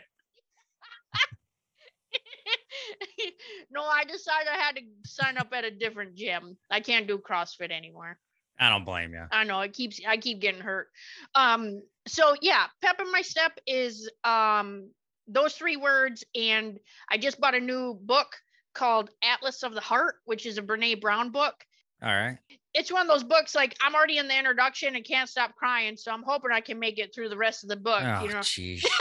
no, 3.71 3.83
I 3.83 4.03
decided 4.05 4.47
I 4.51 4.57
had 4.57 4.75
to 4.75 4.81
sign 5.05 5.37
up 5.37 5.49
at 5.53 5.65
a 5.65 5.71
different 5.71 6.15
gym. 6.15 6.57
I 6.69 6.79
can't 6.79 7.07
do 7.07 7.17
CrossFit 7.17 7.71
anymore. 7.71 8.17
I 8.59 8.69
don't 8.69 8.83
blame 8.85 9.13
you. 9.13 9.23
I 9.31 9.45
know 9.45 9.61
it 9.61 9.73
keeps 9.73 10.01
I 10.05 10.17
keep 10.17 10.41
getting 10.41 10.61
hurt. 10.61 10.87
Um 11.33 11.81
so 12.07 12.35
yeah, 12.41 12.65
pep 12.81 12.99
in 12.99 13.11
my 13.11 13.21
step 13.21 13.57
is 13.65 14.09
um 14.23 14.89
those 15.29 15.53
three 15.53 15.77
words 15.77 16.23
and 16.35 16.79
I 17.09 17.17
just 17.17 17.39
bought 17.39 17.55
a 17.55 17.59
new 17.59 17.93
book 18.01 18.27
called 18.73 19.09
Atlas 19.23 19.63
of 19.63 19.73
the 19.73 19.81
Heart, 19.81 20.15
which 20.25 20.45
is 20.45 20.57
a 20.57 20.61
Brene 20.61 20.99
Brown 20.99 21.31
book. 21.31 21.55
All 22.01 22.09
right. 22.13 22.37
It's 22.73 22.91
one 22.91 23.01
of 23.01 23.07
those 23.07 23.23
books 23.23 23.55
like 23.55 23.75
I'm 23.81 23.95
already 23.95 24.17
in 24.17 24.27
the 24.27 24.37
introduction 24.37 24.95
and 24.95 25.05
can't 25.05 25.29
stop 25.29 25.55
crying, 25.55 25.97
so 25.97 26.11
I'm 26.11 26.23
hoping 26.23 26.51
I 26.51 26.61
can 26.61 26.79
make 26.79 26.97
it 26.99 27.13
through 27.13 27.29
the 27.29 27.37
rest 27.37 27.63
of 27.63 27.69
the 27.69 27.75
book, 27.75 28.01
Oh, 28.03 28.23
you 28.23 28.29
know. 28.29 28.39
jeez. 28.39 28.83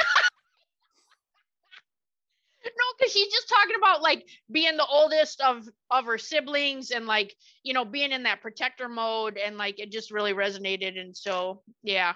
No, 2.65 2.85
because 2.99 3.13
she's 3.13 3.33
just 3.33 3.49
talking 3.49 3.77
about 3.79 4.03
like 4.03 4.27
being 4.53 4.77
the 4.77 4.85
oldest 4.85 5.41
of 5.41 5.67
of 5.91 6.05
her 6.05 6.19
siblings 6.19 6.91
and 6.91 7.07
like 7.07 7.35
you 7.63 7.73
know 7.73 7.85
being 7.85 8.13
in 8.13 8.25
that 8.25 8.43
protector 8.43 8.89
mode 8.89 9.39
and 9.39 9.57
like 9.57 9.79
it 9.81 9.91
just 9.91 10.11
really 10.11 10.35
resonated 10.35 11.01
and 11.01 11.17
so 11.17 11.63
yeah. 11.83 12.15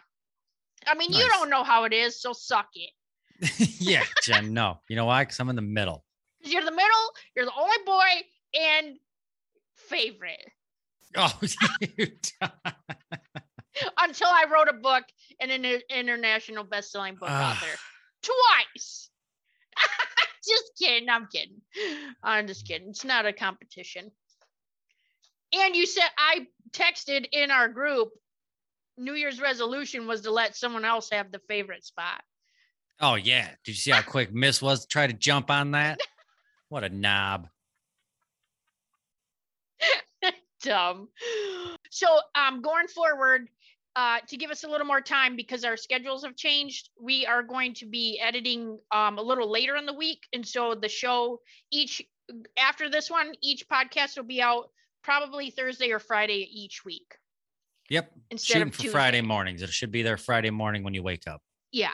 I 0.87 0.95
mean, 0.95 1.13
you 1.13 1.27
don't 1.29 1.49
know 1.49 1.63
how 1.63 1.85
it 1.85 1.93
is, 1.93 2.21
so 2.21 2.33
suck 2.33 2.69
it. 2.75 2.91
yeah, 3.79 4.05
Jen. 4.23 4.53
No. 4.53 4.79
You 4.89 4.97
know 4.97 5.07
why? 5.07 5.23
Because 5.23 5.41
I'm 5.41 5.49
in 5.49 5.57
the 5.57 5.63
middle. 5.63 6.05
you're 6.43 6.65
the 6.65 6.71
middle, 6.71 7.11
you're 7.35 7.45
the 7.45 7.53
only 7.59 7.77
boy 7.85 8.23
and 8.59 8.97
favorite. 9.75 10.51
Oh, 11.17 11.33
Until 14.01 14.29
I 14.29 14.45
wrote 14.53 14.69
a 14.69 14.75
book 14.75 15.05
and 15.41 15.51
an 15.51 15.65
international 15.91 16.65
best-selling 16.65 17.17
book 17.17 17.31
author 17.31 17.79
twice. 18.23 19.11
just 20.49 20.73
kidding. 20.81 21.09
I'm 21.09 21.29
kidding. 21.33 21.61
I'm 22.23 22.47
just 22.47 22.67
kidding. 22.67 22.91
It's 22.91 23.05
not 23.05 23.27
a 23.27 23.33
competition. 23.33 24.11
And 25.53 25.77
you 25.77 25.87
said 25.87 26.05
I 26.17 26.47
texted 26.71 27.27
in 27.33 27.51
our 27.51 27.69
group. 27.69 28.11
New 28.99 29.15
Year's 29.15 29.41
resolution 29.41 30.07
was 30.07 30.21
to 30.23 30.31
let 30.31 30.55
someone 30.55 30.85
else 30.85 31.09
have 31.11 31.33
the 31.33 31.41
favorite 31.49 31.85
spot. 31.85 32.23
Oh 33.03 33.17
yeah. 33.17 33.49
Did 33.65 33.73
you 33.73 33.75
see 33.75 33.91
how 33.91 34.03
quick 34.03 34.33
Miss 34.33 34.63
was 34.63 34.83
to 34.83 34.87
try 34.87 35.07
to 35.07 35.13
jump 35.13 35.51
on 35.51 35.73
that? 35.73 35.99
What 36.69 36.85
a 36.85 36.89
knob. 36.89 37.49
Dumb. 40.63 41.09
So 41.91 42.07
um 42.35 42.63
going 42.63 42.87
forward, 42.89 43.49
uh, 43.95 44.19
to 44.27 44.37
give 44.37 44.51
us 44.51 44.65
a 44.65 44.69
little 44.69 44.87
more 44.87 45.01
time 45.01 45.37
because 45.37 45.65
our 45.65 45.77
schedules 45.77 46.25
have 46.25 46.37
changed, 46.37 46.91
we 47.01 47.27
are 47.27 47.43
going 47.43 47.75
to 47.75 47.87
be 47.87 48.19
editing 48.21 48.79
um, 48.91 49.19
a 49.19 49.23
little 49.23 49.51
later 49.51 49.77
in 49.77 49.85
the 49.85 49.93
week. 49.93 50.27
And 50.33 50.47
so 50.47 50.75
the 50.75 50.89
show 50.89 51.41
each 51.71 52.03
after 52.57 52.89
this 52.89 53.11
one, 53.11 53.33
each 53.43 53.69
podcast 53.69 54.17
will 54.17 54.25
be 54.25 54.41
out 54.41 54.71
probably 55.03 55.51
Thursday 55.51 55.91
or 55.91 55.99
Friday 55.99 56.49
each 56.51 56.85
week. 56.85 57.17
Yep. 57.91 58.13
Instead 58.31 58.53
Shooting 58.55 58.69
of 58.69 58.75
for 58.75 58.89
Friday 58.89 59.21
mornings. 59.21 59.61
It 59.61 59.69
should 59.71 59.91
be 59.91 60.03
there 60.03 60.17
Friday 60.17 60.51
morning 60.51 60.83
when 60.85 60.95
you 60.95 61.03
wake 61.03 61.27
up. 61.27 61.43
Yeah, 61.73 61.93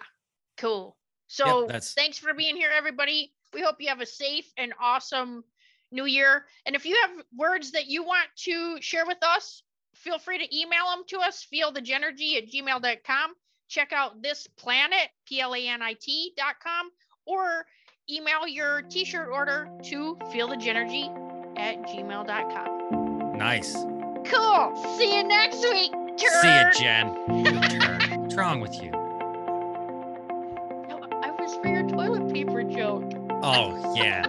cool. 0.56 0.96
So 1.28 1.66
that's- 1.66 1.94
thanks 1.94 2.18
for 2.18 2.34
being 2.34 2.56
here, 2.56 2.70
everybody. 2.74 3.32
We 3.52 3.62
hope 3.62 3.76
you 3.80 3.88
have 3.88 4.00
a 4.00 4.06
safe 4.06 4.50
and 4.56 4.74
awesome 4.80 5.44
new 5.90 6.04
year. 6.04 6.46
And 6.66 6.74
if 6.74 6.84
you 6.84 6.96
have 7.02 7.24
words 7.34 7.70
that 7.72 7.86
you 7.86 8.02
want 8.02 8.28
to 8.44 8.80
share 8.80 9.06
with 9.06 9.22
us, 9.22 9.62
feel 9.94 10.18
free 10.18 10.38
to 10.38 10.56
email 10.56 10.90
them 10.90 11.04
to 11.08 11.18
us, 11.20 11.46
feelthegenergy 11.52 12.36
at 12.36 12.48
gmail.com. 12.50 13.34
Check 13.68 13.92
out 13.92 14.22
This 14.22 14.46
Planit, 14.58 15.08
P 15.26 15.40
L 15.40 15.54
A 15.54 15.68
N 15.68 15.82
I 15.82 15.94
T 15.94 16.32
dot 16.36 16.56
com, 16.62 16.90
or 17.26 17.66
email 18.10 18.46
your 18.46 18.82
t 18.82 19.04
shirt 19.04 19.28
order 19.30 19.68
to 19.84 20.16
feelthegenergy 20.32 21.58
at 21.58 21.82
gmail.com. 21.82 23.36
Nice. 23.36 23.74
Cool. 24.24 24.96
See 24.98 25.16
you 25.16 25.24
next 25.24 25.60
week. 25.60 25.92
See 26.18 26.48
you. 26.48 26.72
Jen. 26.72 27.08
What's 28.22 28.34
wrong 28.34 28.60
with 28.60 28.74
you? 28.82 28.90
For 31.56 31.66
your 31.66 31.88
toilet 31.88 32.32
paper 32.32 32.62
joke. 32.62 33.10
Oh 33.42 33.94
yeah. 33.96 34.26